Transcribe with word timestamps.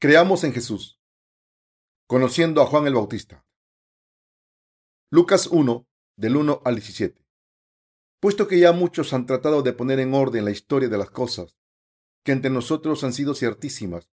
Creamos 0.00 0.44
en 0.44 0.52
Jesús. 0.52 1.00
Conociendo 2.06 2.62
a 2.62 2.66
Juan 2.66 2.86
el 2.86 2.94
Bautista. 2.94 3.44
Lucas 5.10 5.48
1, 5.48 5.88
del 6.16 6.36
1 6.36 6.62
al 6.64 6.76
17. 6.76 7.26
Puesto 8.20 8.46
que 8.46 8.60
ya 8.60 8.70
muchos 8.70 9.12
han 9.12 9.26
tratado 9.26 9.62
de 9.62 9.72
poner 9.72 9.98
en 9.98 10.14
orden 10.14 10.44
la 10.44 10.52
historia 10.52 10.88
de 10.88 10.98
las 10.98 11.10
cosas, 11.10 11.56
que 12.24 12.30
entre 12.30 12.48
nosotros 12.48 13.02
han 13.02 13.12
sido 13.12 13.34
ciertísimas, 13.34 14.08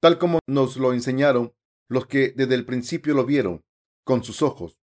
tal 0.00 0.20
como 0.20 0.38
nos 0.46 0.76
lo 0.76 0.92
enseñaron 0.92 1.52
los 1.88 2.06
que 2.06 2.32
desde 2.36 2.54
el 2.54 2.64
principio 2.64 3.12
lo 3.12 3.26
vieron 3.26 3.64
con 4.04 4.22
sus 4.22 4.42
ojos 4.42 4.78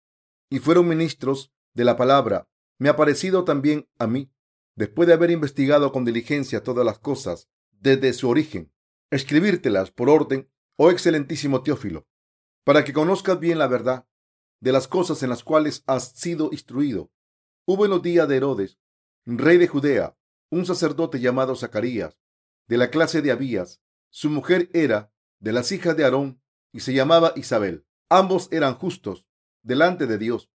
y 0.50 0.58
fueron 0.58 0.88
ministros 0.88 1.52
de 1.72 1.84
la 1.84 1.96
palabra, 1.96 2.48
me 2.80 2.88
ha 2.88 2.96
parecido 2.96 3.44
también 3.44 3.88
a 3.96 4.08
mí, 4.08 4.32
después 4.74 5.06
de 5.06 5.14
haber 5.14 5.30
investigado 5.30 5.92
con 5.92 6.04
diligencia 6.04 6.64
todas 6.64 6.84
las 6.84 6.98
cosas 6.98 7.48
desde 7.70 8.12
su 8.12 8.28
origen, 8.28 8.72
escribírtelas 9.12 9.90
por 9.90 10.08
orden, 10.08 10.50
oh 10.76 10.90
excelentísimo 10.90 11.62
Teófilo, 11.62 12.08
para 12.64 12.82
que 12.82 12.94
conozcas 12.94 13.38
bien 13.38 13.58
la 13.58 13.66
verdad 13.66 14.08
de 14.60 14.72
las 14.72 14.88
cosas 14.88 15.22
en 15.22 15.28
las 15.28 15.44
cuales 15.44 15.84
has 15.86 16.12
sido 16.12 16.48
instruido. 16.50 17.12
Hubo 17.66 17.84
en 17.84 17.90
los 17.90 18.02
días 18.02 18.26
de 18.26 18.36
Herodes, 18.38 18.78
rey 19.26 19.58
de 19.58 19.68
Judea, 19.68 20.16
un 20.50 20.64
sacerdote 20.64 21.20
llamado 21.20 21.54
Zacarías, 21.54 22.18
de 22.68 22.78
la 22.78 22.88
clase 22.88 23.20
de 23.20 23.30
Abías. 23.30 23.82
Su 24.08 24.30
mujer 24.30 24.70
era 24.72 25.12
de 25.40 25.52
las 25.52 25.72
hijas 25.72 25.94
de 25.94 26.04
Aarón 26.04 26.42
y 26.72 26.80
se 26.80 26.94
llamaba 26.94 27.34
Isabel. 27.36 27.84
Ambos 28.08 28.48
eran 28.50 28.74
justos 28.74 29.26
delante 29.62 30.06
de 30.06 30.16
Dios 30.16 30.50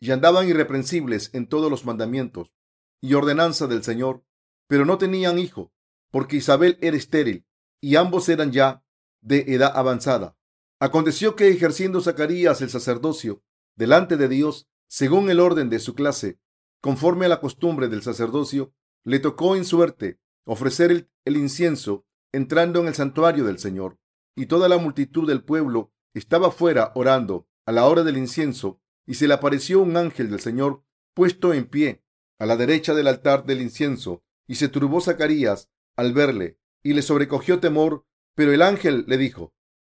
y 0.00 0.12
andaban 0.12 0.48
irreprensibles 0.48 1.30
en 1.34 1.46
todos 1.46 1.70
los 1.70 1.84
mandamientos 1.84 2.54
y 3.02 3.12
ordenanza 3.12 3.66
del 3.66 3.84
Señor, 3.84 4.24
pero 4.66 4.86
no 4.86 4.96
tenían 4.96 5.38
hijo, 5.38 5.72
porque 6.10 6.36
Isabel 6.36 6.78
era 6.80 6.96
estéril 6.96 7.47
y 7.80 7.96
ambos 7.96 8.28
eran 8.28 8.52
ya 8.52 8.84
de 9.20 9.44
edad 9.48 9.72
avanzada. 9.74 10.36
Aconteció 10.80 11.34
que 11.34 11.48
ejerciendo 11.48 12.00
Zacarías 12.00 12.60
el 12.62 12.70
sacerdocio 12.70 13.42
delante 13.76 14.16
de 14.16 14.28
Dios, 14.28 14.68
según 14.88 15.30
el 15.30 15.40
orden 15.40 15.70
de 15.70 15.78
su 15.78 15.94
clase, 15.94 16.40
conforme 16.80 17.26
a 17.26 17.28
la 17.28 17.40
costumbre 17.40 17.88
del 17.88 18.02
sacerdocio, 18.02 18.72
le 19.04 19.20
tocó 19.20 19.56
en 19.56 19.64
suerte 19.64 20.20
ofrecer 20.44 21.08
el, 21.24 21.36
incienso 21.36 22.06
entrando 22.32 22.80
en 22.80 22.88
el 22.88 22.94
santuario 22.94 23.44
del 23.44 23.58
Señor. 23.58 23.98
Y 24.34 24.46
toda 24.46 24.68
la 24.68 24.78
multitud 24.78 25.26
del 25.26 25.44
pueblo 25.44 25.92
estaba 26.14 26.50
fuera 26.50 26.92
orando 26.94 27.48
a 27.66 27.72
la 27.72 27.86
hora 27.86 28.02
del 28.02 28.16
incienso, 28.16 28.80
y 29.06 29.14
se 29.14 29.28
le 29.28 29.34
apareció 29.34 29.80
un 29.80 29.96
ángel 29.96 30.30
del 30.30 30.40
Señor 30.40 30.84
puesto 31.14 31.52
en 31.52 31.66
pie 31.66 32.04
a 32.38 32.46
la 32.46 32.56
derecha 32.56 32.94
del 32.94 33.08
altar 33.08 33.44
del 33.44 33.62
incienso, 33.62 34.22
y 34.46 34.56
se 34.56 34.68
turbó 34.68 35.00
Zacarías 35.00 35.70
al 35.96 36.12
verle, 36.12 36.58
y 36.82 36.94
le 36.94 37.02
sobrecogió 37.02 37.60
temor, 37.60 38.04
pero 38.34 38.52
el 38.52 38.62
ángel 38.62 39.04
le 39.08 39.16
dijo, 39.16 39.52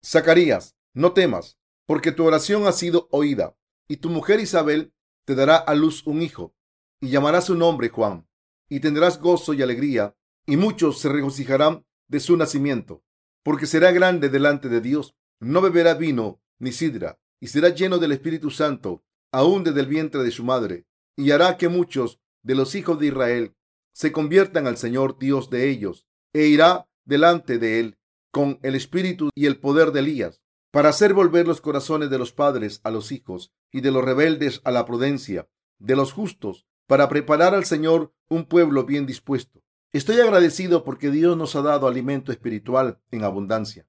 Zacarías, 0.06 0.76
no 0.94 1.14
temas, 1.14 1.60
porque 1.86 2.12
tu 2.12 2.26
oración 2.26 2.68
ha 2.68 2.72
sido 2.72 3.08
oída, 3.12 3.58
y 3.88 3.98
tu 3.98 4.10
mujer 4.10 4.40
Isabel 4.40 4.94
te 5.26 5.36
dará 5.36 5.58
a 5.58 5.76
luz 5.76 6.06
un 6.06 6.22
hijo, 6.22 6.56
y 7.02 7.10
llamará 7.10 7.42
su 7.42 7.56
nombre 7.56 7.90
Juan, 7.90 8.28
y 8.70 8.80
tendrás 8.80 9.20
gozo 9.20 9.54
y 9.54 9.62
alegría, 9.62 10.16
y 10.46 10.58
muchos 10.58 11.00
se 11.00 11.10
regocijarán 11.10 11.86
de 12.08 12.20
su 12.20 12.38
nacimiento, 12.38 13.04
porque 13.44 13.66
será 13.66 13.92
grande 13.92 14.30
delante 14.30 14.70
de 14.70 14.82
Dios, 14.82 15.16
no 15.40 15.62
beberá 15.62 15.94
vino 15.94 16.42
ni 16.60 16.72
sidra, 16.72 17.20
y 17.40 17.48
será 17.48 17.70
lleno 17.70 17.98
del 17.98 18.12
Espíritu 18.12 18.52
Santo, 18.52 19.04
aún 19.32 19.64
desde 19.64 19.82
el 19.82 19.88
vientre 19.88 20.24
de 20.24 20.32
su 20.32 20.44
madre, 20.44 20.86
y 21.16 21.32
hará 21.32 21.58
que 21.58 21.70
muchos 21.70 22.20
de 22.44 22.56
los 22.56 22.76
hijos 22.76 23.00
de 23.00 23.08
Israel 23.08 23.56
se 23.94 24.12
conviertan 24.12 24.68
al 24.68 24.78
Señor 24.78 25.20
Dios 25.20 25.50
de 25.50 25.70
ellos, 25.70 26.08
e 26.34 26.48
irá 26.48 26.88
delante 27.06 27.58
de 27.58 27.80
él 27.80 27.98
con 28.32 28.60
el 28.62 28.76
espíritu 28.76 29.30
y 29.36 29.46
el 29.46 29.60
poder 29.60 29.92
de 29.92 30.02
Elías, 30.02 30.42
para 30.72 30.90
hacer 30.90 31.14
volver 31.14 31.48
los 31.48 31.62
corazones 31.62 32.10
de 32.10 32.20
los 32.20 32.32
padres 32.32 32.80
a 32.84 32.92
los 32.92 33.12
hijos 33.12 33.52
y 33.72 33.82
de 33.82 33.92
los 33.92 34.04
rebeldes 34.04 34.62
a 34.64 34.72
la 34.72 34.86
prudencia, 34.86 35.48
de 35.80 35.96
los 35.96 36.14
justos, 36.14 36.68
para 36.88 37.10
preparar 37.10 37.56
al 37.56 37.66
Señor 37.66 38.14
un 38.30 38.46
pueblo 38.46 38.86
bien 38.86 39.06
dispuesto. 39.06 39.64
Estoy 39.92 40.20
agradecido 40.20 40.84
porque 40.84 41.10
Dios 41.10 41.36
nos 41.36 41.56
ha 41.56 41.64
dado 41.64 41.88
alimento 41.88 42.32
espiritual 42.32 43.02
en 43.10 43.24
abundancia. 43.24 43.88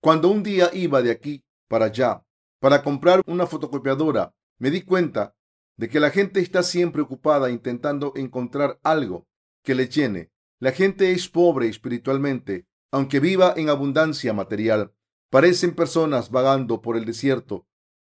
Cuando 0.00 0.28
un 0.28 0.42
día 0.42 0.68
iba 0.74 1.00
de 1.00 1.10
aquí 1.10 1.44
para 1.68 1.86
allá 1.86 2.24
para 2.62 2.84
comprar 2.84 3.22
una 3.26 3.46
fotocopiadora, 3.48 4.36
me 4.58 4.70
di 4.70 4.82
cuenta 4.82 5.34
de 5.76 5.88
que 5.88 5.98
la 5.98 6.10
gente 6.10 6.38
está 6.38 6.62
siempre 6.62 7.02
ocupada 7.02 7.50
intentando 7.50 8.12
encontrar 8.14 8.78
algo 8.84 9.26
que 9.64 9.74
le 9.74 9.88
llene. 9.88 10.31
La 10.62 10.70
gente 10.70 11.10
es 11.10 11.28
pobre 11.28 11.66
espiritualmente, 11.66 12.68
aunque 12.92 13.18
viva 13.18 13.52
en 13.56 13.68
abundancia 13.68 14.32
material. 14.32 14.94
Parecen 15.28 15.74
personas 15.74 16.30
vagando 16.30 16.82
por 16.82 16.96
el 16.96 17.04
desierto 17.04 17.66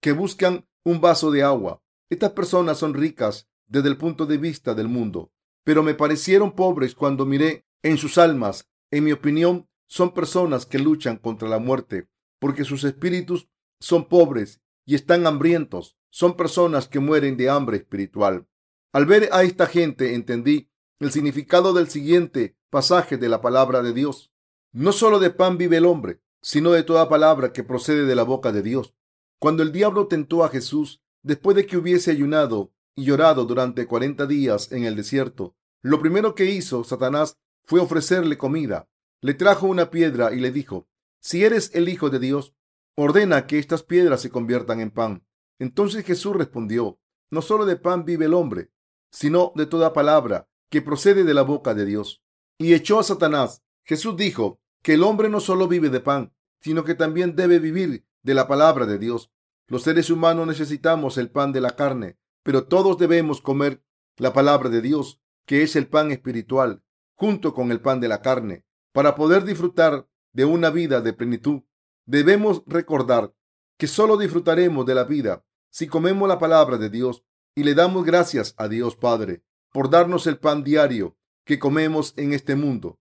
que 0.01 0.11
buscan 0.11 0.67
un 0.83 0.99
vaso 0.99 1.31
de 1.31 1.41
agua. 1.41 1.81
Estas 2.09 2.33
personas 2.33 2.79
son 2.79 2.95
ricas 2.95 3.47
desde 3.65 3.87
el 3.87 3.95
punto 3.95 4.25
de 4.25 4.35
vista 4.35 4.73
del 4.73 4.89
mundo, 4.89 5.31
pero 5.63 5.83
me 5.83 5.93
parecieron 5.93 6.53
pobres 6.53 6.95
cuando 6.95 7.25
miré 7.25 7.65
en 7.81 7.97
sus 7.97 8.17
almas. 8.17 8.69
En 8.91 9.05
mi 9.05 9.13
opinión, 9.13 9.69
son 9.87 10.13
personas 10.13 10.65
que 10.65 10.79
luchan 10.79 11.15
contra 11.15 11.47
la 11.47 11.59
muerte, 11.59 12.09
porque 12.39 12.65
sus 12.65 12.83
espíritus 12.83 13.47
son 13.79 14.09
pobres 14.09 14.59
y 14.85 14.95
están 14.95 15.25
hambrientos. 15.27 15.95
Son 16.09 16.35
personas 16.35 16.89
que 16.89 16.99
mueren 16.99 17.37
de 17.37 17.49
hambre 17.49 17.77
espiritual. 17.77 18.49
Al 18.91 19.05
ver 19.05 19.29
a 19.31 19.43
esta 19.43 19.65
gente 19.65 20.13
entendí 20.13 20.72
el 20.99 21.11
significado 21.11 21.73
del 21.73 21.89
siguiente 21.89 22.55
pasaje 22.69 23.17
de 23.17 23.29
la 23.29 23.41
palabra 23.41 23.81
de 23.81 23.93
Dios. 23.93 24.31
No 24.71 24.91
solo 24.91 25.19
de 25.19 25.29
pan 25.29 25.57
vive 25.57 25.77
el 25.77 25.85
hombre, 25.85 26.21
sino 26.41 26.71
de 26.71 26.83
toda 26.83 27.09
palabra 27.09 27.53
que 27.53 27.63
procede 27.63 28.05
de 28.05 28.15
la 28.15 28.23
boca 28.23 28.51
de 28.51 28.61
Dios. 28.61 28.95
Cuando 29.39 29.63
el 29.63 29.71
diablo 29.71 30.07
tentó 30.07 30.43
a 30.43 30.49
Jesús, 30.49 31.01
después 31.21 31.55
de 31.55 31.65
que 31.65 31.77
hubiese 31.77 32.11
ayunado 32.11 32.73
y 32.95 33.05
llorado 33.05 33.45
durante 33.45 33.87
cuarenta 33.87 34.25
días 34.25 34.71
en 34.71 34.85
el 34.85 34.95
desierto, 34.95 35.55
lo 35.81 35.99
primero 35.99 36.35
que 36.35 36.45
hizo 36.45 36.83
Satanás 36.83 37.37
fue 37.65 37.79
ofrecerle 37.79 38.37
comida. 38.37 38.89
Le 39.21 39.33
trajo 39.33 39.67
una 39.67 39.89
piedra 39.89 40.33
y 40.33 40.39
le 40.39 40.51
dijo, 40.51 40.87
si 41.19 41.43
eres 41.43 41.71
el 41.73 41.87
Hijo 41.89 42.09
de 42.09 42.19
Dios, 42.19 42.53
ordena 42.95 43.47
que 43.47 43.59
estas 43.59 43.83
piedras 43.83 44.21
se 44.21 44.29
conviertan 44.29 44.79
en 44.81 44.91
pan. 44.91 45.25
Entonces 45.59 46.05
Jesús 46.05 46.35
respondió, 46.35 46.99
no 47.29 47.41
solo 47.41 47.65
de 47.65 47.77
pan 47.77 48.05
vive 48.05 48.25
el 48.25 48.33
hombre, 48.33 48.71
sino 49.11 49.53
de 49.55 49.65
toda 49.65 49.93
palabra 49.93 50.49
que 50.73 50.81
procede 50.81 51.23
de 51.23 51.35
la 51.35 51.43
boca 51.43 51.75
de 51.75 51.85
Dios. 51.85 52.23
Y 52.57 52.73
echó 52.73 52.97
a 52.97 53.03
Satanás. 53.03 53.61
Jesús 53.83 54.17
dijo 54.17 54.59
que 54.81 54.95
el 54.95 55.03
hombre 55.03 55.29
no 55.29 55.39
solo 55.39 55.67
vive 55.67 55.91
de 55.91 55.99
pan, 55.99 56.33
sino 56.61 56.83
que 56.83 56.95
también 56.95 57.35
debe 57.35 57.59
vivir 57.59 58.07
de 58.23 58.33
la 58.33 58.47
palabra 58.47 58.87
de 58.87 58.97
Dios. 58.97 59.31
Los 59.67 59.83
seres 59.83 60.09
humanos 60.09 60.47
necesitamos 60.47 61.19
el 61.19 61.29
pan 61.29 61.51
de 61.51 61.61
la 61.61 61.75
carne, 61.75 62.17
pero 62.41 62.65
todos 62.65 62.97
debemos 62.97 63.39
comer 63.39 63.83
la 64.17 64.33
palabra 64.33 64.71
de 64.71 64.81
Dios, 64.81 65.21
que 65.45 65.61
es 65.61 65.75
el 65.75 65.85
pan 65.85 66.09
espiritual, 66.09 66.81
junto 67.13 67.53
con 67.53 67.71
el 67.71 67.79
pan 67.79 67.99
de 67.99 68.07
la 68.07 68.23
carne, 68.23 68.65
para 68.93 69.13
poder 69.13 69.43
disfrutar 69.43 70.09
de 70.31 70.45
una 70.45 70.71
vida 70.71 71.01
de 71.01 71.13
plenitud. 71.13 71.61
Debemos 72.07 72.63
recordar 72.65 73.31
que 73.77 73.85
solo 73.85 74.17
disfrutaremos 74.17 74.87
de 74.87 74.95
la 74.95 75.03
vida 75.03 75.45
si 75.69 75.85
comemos 75.85 76.27
la 76.27 76.39
palabra 76.39 76.79
de 76.79 76.89
Dios 76.89 77.23
y 77.53 77.61
le 77.63 77.75
damos 77.75 78.05
gracias 78.05 78.55
a 78.57 78.67
Dios 78.67 78.95
Padre 78.95 79.43
por 79.73 79.89
darnos 79.89 80.27
el 80.27 80.37
pan 80.37 80.63
diario 80.63 81.17
que 81.43 81.59
comemos 81.59 82.13
en 82.15 82.31
este 82.31 82.55
mundo. 82.55 82.99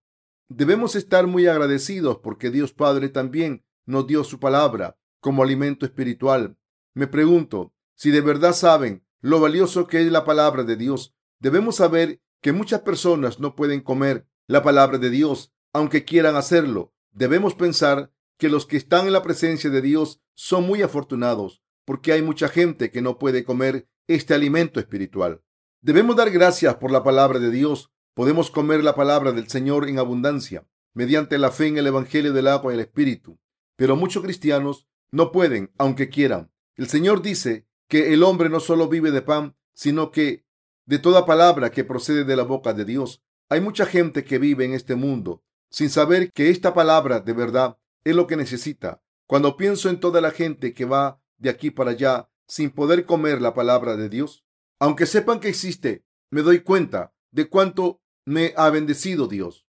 Debemos 0.49 0.97
estar 0.97 1.28
muy 1.28 1.47
agradecidos 1.47 2.19
porque 2.19 2.50
Dios 2.50 2.72
Padre 2.72 3.09
también 3.09 3.65
nos 3.86 4.07
dio 4.07 4.24
su 4.24 4.41
palabra 4.41 4.98
como 5.21 5.42
alimento 5.45 5.86
espiritual. 5.86 6.57
Me 6.95 7.07
pregunto 7.07 7.72
si 7.95 8.10
de 8.10 8.22
verdad 8.22 8.54
saben 8.54 9.04
lo 9.21 9.39
valioso 9.39 9.86
que 9.86 10.01
es 10.01 10.10
la 10.10 10.24
palabra 10.24 10.65
de 10.65 10.77
Dios. 10.77 11.15
Debemos 11.39 11.77
saber 11.77 12.21
que 12.41 12.53
muchas 12.53 12.80
personas 12.80 13.39
no 13.39 13.54
pueden 13.54 13.83
comer 13.83 14.27
la 14.48 14.63
palabra 14.63 14.98
de 14.98 15.10
Dios, 15.10 15.53
aunque 15.72 16.04
quieran 16.04 16.36
hacerlo. 16.36 16.92
Debemos 17.13 17.54
pensar 17.54 18.13
que 18.39 18.48
los 18.48 18.66
que 18.66 18.77
están 18.78 19.07
en 19.07 19.13
la 19.13 19.22
presencia 19.22 19.71
de 19.71 19.83
Dios 19.83 20.21
son 20.34 20.66
muy 20.66 20.83
afortunados, 20.83 21.63
porque 21.84 22.13
hay 22.13 22.22
mucha 22.22 22.48
gente 22.48 22.91
que 22.91 23.03
no 23.03 23.18
puede 23.18 23.45
comer 23.45 23.89
este 24.09 24.34
alimento 24.34 24.80
espiritual. 24.80 25.42
Debemos 25.84 26.14
dar 26.14 26.30
gracias 26.30 26.76
por 26.76 26.92
la 26.92 27.02
palabra 27.02 27.40
de 27.40 27.50
Dios. 27.50 27.90
Podemos 28.14 28.52
comer 28.52 28.84
la 28.84 28.94
palabra 28.94 29.32
del 29.32 29.48
Señor 29.48 29.88
en 29.88 29.98
abundancia, 29.98 30.64
mediante 30.94 31.38
la 31.38 31.50
fe 31.50 31.66
en 31.66 31.76
el 31.76 31.88
Evangelio 31.88 32.32
del 32.32 32.46
agua 32.46 32.72
y 32.72 32.76
el 32.76 32.82
Espíritu. 32.82 33.40
Pero 33.74 33.96
muchos 33.96 34.22
cristianos 34.22 34.86
no 35.10 35.32
pueden, 35.32 35.72
aunque 35.78 36.08
quieran. 36.08 36.52
El 36.76 36.86
Señor 36.86 37.20
dice 37.20 37.66
que 37.88 38.14
el 38.14 38.22
hombre 38.22 38.48
no 38.48 38.60
solo 38.60 38.88
vive 38.88 39.10
de 39.10 39.22
pan, 39.22 39.56
sino 39.74 40.12
que 40.12 40.46
de 40.86 41.00
toda 41.00 41.26
palabra 41.26 41.72
que 41.72 41.82
procede 41.82 42.22
de 42.22 42.36
la 42.36 42.44
boca 42.44 42.72
de 42.74 42.84
Dios. 42.84 43.20
Hay 43.48 43.60
mucha 43.60 43.84
gente 43.84 44.22
que 44.22 44.38
vive 44.38 44.64
en 44.64 44.74
este 44.74 44.94
mundo 44.94 45.42
sin 45.68 45.90
saber 45.90 46.30
que 46.32 46.50
esta 46.50 46.74
palabra 46.74 47.18
de 47.18 47.32
verdad 47.32 47.76
es 48.04 48.14
lo 48.14 48.28
que 48.28 48.36
necesita. 48.36 49.02
Cuando 49.26 49.56
pienso 49.56 49.90
en 49.90 49.98
toda 49.98 50.20
la 50.20 50.30
gente 50.30 50.74
que 50.74 50.84
va 50.84 51.20
de 51.38 51.50
aquí 51.50 51.72
para 51.72 51.90
allá 51.90 52.30
sin 52.46 52.70
poder 52.70 53.04
comer 53.04 53.42
la 53.42 53.52
palabra 53.52 53.96
de 53.96 54.08
Dios, 54.08 54.44
aunque 54.82 55.06
sepan 55.06 55.38
que 55.38 55.48
existe, 55.48 56.04
me 56.32 56.42
doy 56.42 56.62
cuenta 56.62 57.14
de 57.30 57.48
cuánto 57.48 58.02
me 58.26 58.52
ha 58.56 58.68
bendecido 58.68 59.28
Dios. 59.28 59.64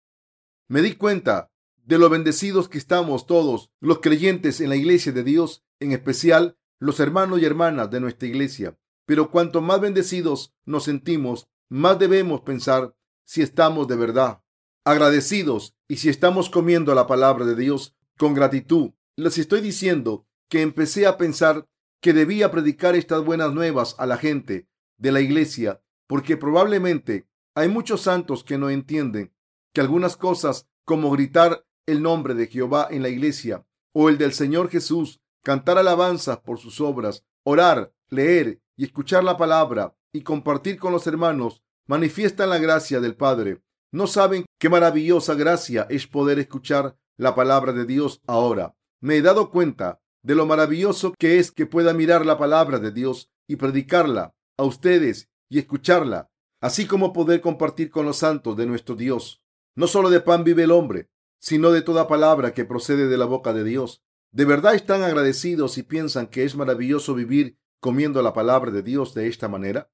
Me 0.68 0.82
di 0.82 0.94
cuenta 0.94 1.50
de 1.74 1.98
lo 1.98 2.08
bendecidos 2.08 2.68
que 2.68 2.78
estamos 2.78 3.26
todos 3.26 3.72
los 3.80 3.98
creyentes 3.98 4.60
en 4.60 4.68
la 4.68 4.76
iglesia 4.76 5.10
de 5.10 5.24
Dios, 5.24 5.64
en 5.80 5.90
especial 5.90 6.56
los 6.78 7.00
hermanos 7.00 7.40
y 7.40 7.44
hermanas 7.44 7.90
de 7.90 7.98
nuestra 7.98 8.28
iglesia. 8.28 8.78
Pero 9.04 9.32
cuanto 9.32 9.60
más 9.60 9.80
bendecidos 9.80 10.54
nos 10.64 10.84
sentimos, 10.84 11.48
más 11.68 11.98
debemos 11.98 12.42
pensar 12.42 12.94
si 13.24 13.42
estamos 13.42 13.88
de 13.88 13.96
verdad 13.96 14.44
agradecidos 14.84 15.74
y 15.88 15.96
si 15.96 16.08
estamos 16.08 16.50
comiendo 16.50 16.94
la 16.94 17.08
palabra 17.08 17.44
de 17.46 17.56
Dios 17.56 17.96
con 18.16 18.32
gratitud. 18.32 18.92
Les 19.16 19.38
estoy 19.38 19.60
diciendo 19.60 20.28
que 20.48 20.62
empecé 20.62 21.08
a 21.08 21.18
pensar 21.18 21.66
que 22.00 22.12
debía 22.12 22.52
predicar 22.52 22.94
estas 22.94 23.24
buenas 23.24 23.52
nuevas 23.52 23.96
a 23.98 24.06
la 24.06 24.16
gente 24.16 24.69
de 25.00 25.10
la 25.10 25.20
iglesia, 25.20 25.82
porque 26.06 26.36
probablemente 26.36 27.26
hay 27.54 27.68
muchos 27.68 28.02
santos 28.02 28.44
que 28.44 28.58
no 28.58 28.70
entienden 28.70 29.32
que 29.72 29.80
algunas 29.80 30.16
cosas 30.16 30.68
como 30.84 31.10
gritar 31.10 31.64
el 31.86 32.02
nombre 32.02 32.34
de 32.34 32.46
Jehová 32.46 32.86
en 32.90 33.02
la 33.02 33.08
iglesia 33.08 33.66
o 33.92 34.08
el 34.08 34.18
del 34.18 34.32
Señor 34.32 34.68
Jesús, 34.68 35.20
cantar 35.42 35.78
alabanzas 35.78 36.38
por 36.38 36.58
sus 36.58 36.80
obras, 36.80 37.24
orar, 37.42 37.92
leer 38.08 38.60
y 38.76 38.84
escuchar 38.84 39.24
la 39.24 39.36
palabra 39.36 39.96
y 40.12 40.22
compartir 40.22 40.78
con 40.78 40.92
los 40.92 41.06
hermanos 41.06 41.62
manifiestan 41.86 42.50
la 42.50 42.58
gracia 42.58 43.00
del 43.00 43.16
Padre. 43.16 43.62
No 43.90 44.06
saben 44.06 44.44
qué 44.58 44.68
maravillosa 44.68 45.34
gracia 45.34 45.86
es 45.90 46.06
poder 46.06 46.38
escuchar 46.38 46.96
la 47.16 47.34
palabra 47.34 47.72
de 47.72 47.86
Dios 47.86 48.20
ahora. 48.26 48.76
Me 49.00 49.16
he 49.16 49.22
dado 49.22 49.50
cuenta 49.50 50.00
de 50.22 50.34
lo 50.34 50.46
maravilloso 50.46 51.14
que 51.18 51.38
es 51.38 51.50
que 51.50 51.66
pueda 51.66 51.94
mirar 51.94 52.26
la 52.26 52.38
palabra 52.38 52.78
de 52.78 52.92
Dios 52.92 53.30
y 53.48 53.56
predicarla 53.56 54.34
a 54.60 54.64
ustedes 54.64 55.30
y 55.48 55.58
escucharla, 55.58 56.30
así 56.60 56.86
como 56.86 57.12
poder 57.12 57.40
compartir 57.40 57.90
con 57.90 58.06
los 58.06 58.18
santos 58.18 58.56
de 58.56 58.66
nuestro 58.66 58.94
Dios. 58.94 59.42
No 59.74 59.86
solo 59.86 60.10
de 60.10 60.20
pan 60.20 60.44
vive 60.44 60.64
el 60.64 60.70
hombre, 60.70 61.08
sino 61.38 61.70
de 61.72 61.82
toda 61.82 62.06
palabra 62.06 62.52
que 62.52 62.66
procede 62.66 63.08
de 63.08 63.16
la 63.16 63.24
boca 63.24 63.52
de 63.52 63.64
Dios. 63.64 64.02
¿De 64.32 64.44
verdad 64.44 64.74
están 64.74 65.02
agradecidos 65.02 65.78
y 65.78 65.82
piensan 65.82 66.26
que 66.26 66.44
es 66.44 66.54
maravilloso 66.54 67.14
vivir 67.14 67.58
comiendo 67.80 68.22
la 68.22 68.34
palabra 68.34 68.70
de 68.70 68.82
Dios 68.82 69.14
de 69.14 69.28
esta 69.28 69.48
manera? 69.48 69.90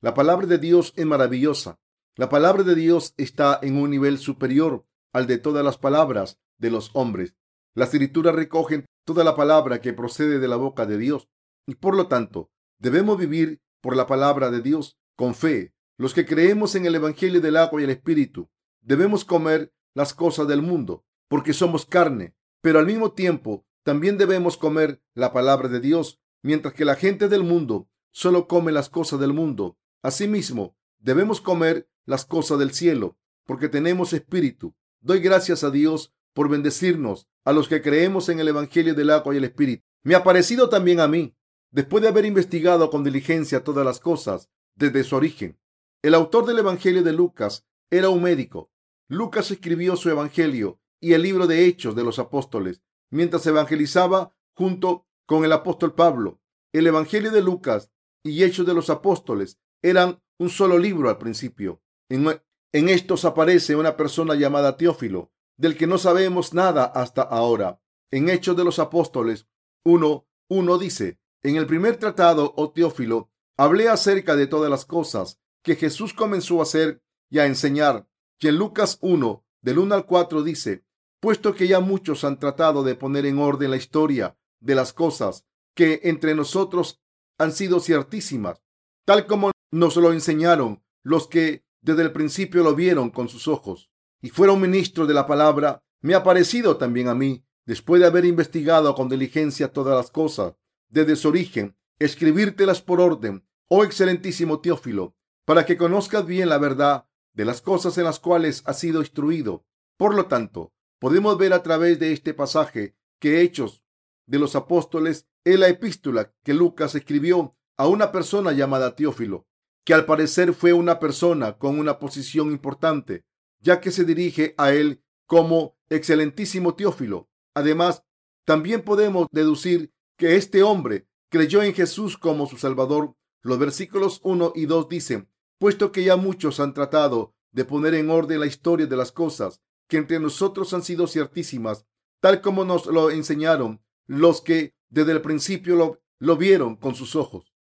La 0.00 0.14
palabra 0.14 0.46
de 0.46 0.58
Dios 0.58 0.92
es 0.96 1.06
maravillosa. 1.06 1.78
La 2.16 2.30
palabra 2.30 2.62
de 2.62 2.74
Dios 2.74 3.12
está 3.18 3.58
en 3.62 3.76
un 3.76 3.90
nivel 3.90 4.18
superior 4.18 4.86
al 5.12 5.26
de 5.26 5.36
todas 5.38 5.64
las 5.64 5.76
palabras 5.76 6.40
de 6.56 6.70
los 6.70 6.90
hombres. 6.94 7.34
Las 7.74 7.92
escrituras 7.92 8.34
recogen 8.34 8.86
toda 9.04 9.22
la 9.22 9.36
palabra 9.36 9.82
que 9.82 9.92
procede 9.92 10.38
de 10.38 10.48
la 10.48 10.56
boca 10.56 10.86
de 10.86 10.96
Dios 10.96 11.28
y 11.66 11.74
por 11.74 11.94
lo 11.94 12.06
tanto 12.06 12.50
debemos 12.78 13.18
vivir 13.18 13.60
por 13.86 13.96
la 13.96 14.08
palabra 14.08 14.50
de 14.50 14.62
Dios 14.62 14.98
con 15.14 15.36
fe. 15.36 15.72
Los 15.96 16.12
que 16.12 16.26
creemos 16.26 16.74
en 16.74 16.86
el 16.86 16.96
Evangelio 16.96 17.40
del 17.40 17.56
agua 17.56 17.80
y 17.80 17.84
el 17.84 17.90
Espíritu 17.90 18.50
debemos 18.80 19.24
comer 19.24 19.72
las 19.94 20.12
cosas 20.12 20.48
del 20.48 20.60
mundo 20.60 21.04
porque 21.28 21.52
somos 21.52 21.86
carne, 21.86 22.34
pero 22.60 22.80
al 22.80 22.86
mismo 22.86 23.12
tiempo 23.12 23.64
también 23.84 24.18
debemos 24.18 24.56
comer 24.56 25.00
la 25.14 25.32
palabra 25.32 25.68
de 25.68 25.78
Dios, 25.78 26.18
mientras 26.42 26.74
que 26.74 26.84
la 26.84 26.96
gente 26.96 27.28
del 27.28 27.44
mundo 27.44 27.88
solo 28.10 28.48
come 28.48 28.72
las 28.72 28.88
cosas 28.88 29.20
del 29.20 29.32
mundo. 29.32 29.78
Asimismo, 30.02 30.76
debemos 30.98 31.40
comer 31.40 31.88
las 32.06 32.24
cosas 32.24 32.58
del 32.58 32.72
cielo, 32.72 33.16
porque 33.44 33.68
tenemos 33.68 34.12
espíritu. 34.12 34.74
Doy 34.98 35.20
gracias 35.20 35.62
a 35.62 35.70
Dios 35.70 36.12
por 36.34 36.48
bendecirnos 36.48 37.28
a 37.44 37.52
los 37.52 37.68
que 37.68 37.82
creemos 37.82 38.28
en 38.30 38.40
el 38.40 38.48
Evangelio 38.48 38.96
del 38.96 39.10
agua 39.10 39.32
y 39.32 39.36
el 39.36 39.44
Espíritu. 39.44 39.84
Me 40.02 40.16
ha 40.16 40.24
parecido 40.24 40.68
también 40.68 40.98
a 40.98 41.06
mí, 41.06 41.35
después 41.76 42.00
de 42.00 42.08
haber 42.08 42.24
investigado 42.24 42.88
con 42.88 43.04
diligencia 43.04 43.62
todas 43.62 43.84
las 43.84 44.00
cosas 44.00 44.48
desde 44.76 45.04
su 45.04 45.14
origen. 45.14 45.60
El 46.02 46.14
autor 46.14 46.46
del 46.46 46.58
Evangelio 46.60 47.02
de 47.02 47.12
Lucas 47.12 47.66
era 47.90 48.08
un 48.08 48.22
médico. 48.22 48.70
Lucas 49.08 49.50
escribió 49.50 49.94
su 49.96 50.08
Evangelio 50.08 50.80
y 51.02 51.12
el 51.12 51.20
libro 51.20 51.46
de 51.46 51.66
Hechos 51.66 51.94
de 51.94 52.02
los 52.02 52.18
Apóstoles 52.18 52.80
mientras 53.10 53.46
evangelizaba 53.46 54.34
junto 54.54 55.06
con 55.26 55.44
el 55.44 55.52
apóstol 55.52 55.94
Pablo. 55.94 56.40
El 56.72 56.86
Evangelio 56.86 57.30
de 57.30 57.42
Lucas 57.42 57.92
y 58.24 58.42
Hechos 58.42 58.64
de 58.64 58.72
los 58.72 58.88
Apóstoles 58.88 59.60
eran 59.82 60.22
un 60.38 60.48
solo 60.48 60.78
libro 60.78 61.10
al 61.10 61.18
principio. 61.18 61.82
En, 62.08 62.88
estos 62.88 63.26
aparece 63.26 63.76
una 63.76 63.98
persona 63.98 64.34
llamada 64.34 64.78
Teófilo, 64.78 65.30
del 65.58 65.76
que 65.76 65.86
no 65.86 65.98
sabemos 65.98 66.54
nada 66.54 66.86
hasta 66.86 67.20
ahora. 67.20 67.82
En 68.10 68.30
Hechos 68.30 68.56
de 68.56 68.64
los 68.64 68.78
Apóstoles 68.78 69.46
1, 69.84 70.26
1 70.48 70.78
dice, 70.78 71.20
en 71.48 71.56
el 71.56 71.66
primer 71.66 71.96
tratado, 71.96 72.54
oh 72.56 72.70
Teófilo, 72.70 73.30
hablé 73.56 73.88
acerca 73.88 74.36
de 74.36 74.46
todas 74.46 74.70
las 74.70 74.84
cosas 74.84 75.40
que 75.62 75.76
Jesús 75.76 76.12
comenzó 76.12 76.60
a 76.60 76.64
hacer 76.64 77.02
y 77.30 77.38
a 77.38 77.46
enseñar. 77.46 78.08
Y 78.38 78.48
en 78.48 78.56
Lucas 78.56 78.98
1, 79.00 79.44
del 79.62 79.78
1 79.78 79.94
al 79.94 80.06
4 80.06 80.42
dice, 80.42 80.84
puesto 81.20 81.54
que 81.54 81.68
ya 81.68 81.80
muchos 81.80 82.24
han 82.24 82.38
tratado 82.38 82.82
de 82.82 82.94
poner 82.94 83.26
en 83.26 83.38
orden 83.38 83.70
la 83.70 83.76
historia 83.76 84.36
de 84.60 84.74
las 84.74 84.92
cosas 84.92 85.46
que 85.74 86.00
entre 86.04 86.34
nosotros 86.34 87.00
han 87.38 87.52
sido 87.52 87.80
ciertísimas, 87.80 88.62
tal 89.04 89.26
como 89.26 89.52
nos 89.70 89.96
lo 89.96 90.12
enseñaron 90.12 90.82
los 91.02 91.28
que 91.28 91.64
desde 91.80 92.02
el 92.02 92.12
principio 92.12 92.62
lo 92.62 92.74
vieron 92.74 93.10
con 93.10 93.28
sus 93.28 93.46
ojos 93.46 93.90
y 94.20 94.30
fueron 94.30 94.60
ministros 94.60 95.06
de 95.06 95.14
la 95.14 95.26
palabra, 95.26 95.84
me 96.00 96.14
ha 96.14 96.22
parecido 96.22 96.76
también 96.76 97.08
a 97.08 97.14
mí, 97.14 97.44
después 97.66 98.00
de 98.00 98.06
haber 98.06 98.24
investigado 98.24 98.94
con 98.94 99.08
diligencia 99.08 99.72
todas 99.72 99.96
las 99.96 100.10
cosas 100.10 100.54
desde 100.88 101.16
su 101.16 101.28
origen, 101.28 101.76
escribírtelas 101.98 102.82
por 102.82 103.00
orden, 103.00 103.46
oh 103.68 103.84
excelentísimo 103.84 104.60
Teófilo, 104.60 105.16
para 105.44 105.64
que 105.66 105.76
conozcas 105.76 106.26
bien 106.26 106.48
la 106.48 106.58
verdad 106.58 107.08
de 107.32 107.44
las 107.44 107.60
cosas 107.60 107.96
en 107.98 108.04
las 108.04 108.18
cuales 108.18 108.62
has 108.66 108.78
sido 108.78 109.00
instruido. 109.00 109.64
Por 109.96 110.14
lo 110.14 110.26
tanto, 110.26 110.72
podemos 110.98 111.38
ver 111.38 111.52
a 111.52 111.62
través 111.62 111.98
de 111.98 112.12
este 112.12 112.34
pasaje 112.34 112.96
que 113.20 113.40
Hechos 113.40 113.84
de 114.26 114.38
los 114.38 114.56
Apóstoles 114.56 115.28
es 115.44 115.58
la 115.58 115.68
epístola 115.68 116.34
que 116.42 116.54
Lucas 116.54 116.94
escribió 116.94 117.56
a 117.76 117.86
una 117.86 118.10
persona 118.10 118.52
llamada 118.52 118.96
Teófilo, 118.96 119.46
que 119.84 119.94
al 119.94 120.06
parecer 120.06 120.52
fue 120.52 120.72
una 120.72 120.98
persona 120.98 121.58
con 121.58 121.78
una 121.78 121.98
posición 121.98 122.50
importante, 122.50 123.24
ya 123.60 123.80
que 123.80 123.90
se 123.90 124.04
dirige 124.04 124.54
a 124.58 124.72
él 124.72 125.02
como 125.26 125.76
excelentísimo 125.88 126.74
Teófilo. 126.74 127.28
Además, 127.54 128.04
también 128.44 128.82
podemos 128.82 129.26
deducir 129.30 129.92
que 130.16 130.36
este 130.36 130.62
hombre 130.62 131.06
creyó 131.28 131.62
en 131.62 131.74
Jesús 131.74 132.16
como 132.16 132.46
su 132.46 132.56
Salvador. 132.56 133.14
Los 133.42 133.58
versículos 133.58 134.20
1 134.24 134.52
y 134.54 134.66
2 134.66 134.88
dicen, 134.88 135.28
puesto 135.58 135.92
que 135.92 136.04
ya 136.04 136.16
muchos 136.16 136.60
han 136.60 136.74
tratado 136.74 137.34
de 137.52 137.64
poner 137.64 137.94
en 137.94 138.10
orden 138.10 138.40
la 138.40 138.46
historia 138.46 138.86
de 138.86 138.96
las 138.96 139.12
cosas 139.12 139.62
que 139.88 139.98
entre 139.98 140.18
nosotros 140.18 140.72
han 140.74 140.82
sido 140.82 141.06
ciertísimas, 141.06 141.86
tal 142.20 142.40
como 142.40 142.64
nos 142.64 142.86
lo 142.86 143.10
enseñaron 143.10 143.82
los 144.06 144.40
que 144.40 144.74
desde 144.88 145.12
el 145.12 145.22
principio 145.22 146.00
lo, 146.18 146.36
vieron 146.36 146.76
con 146.76 146.94
sus 146.94 147.14
ojos 147.16 147.54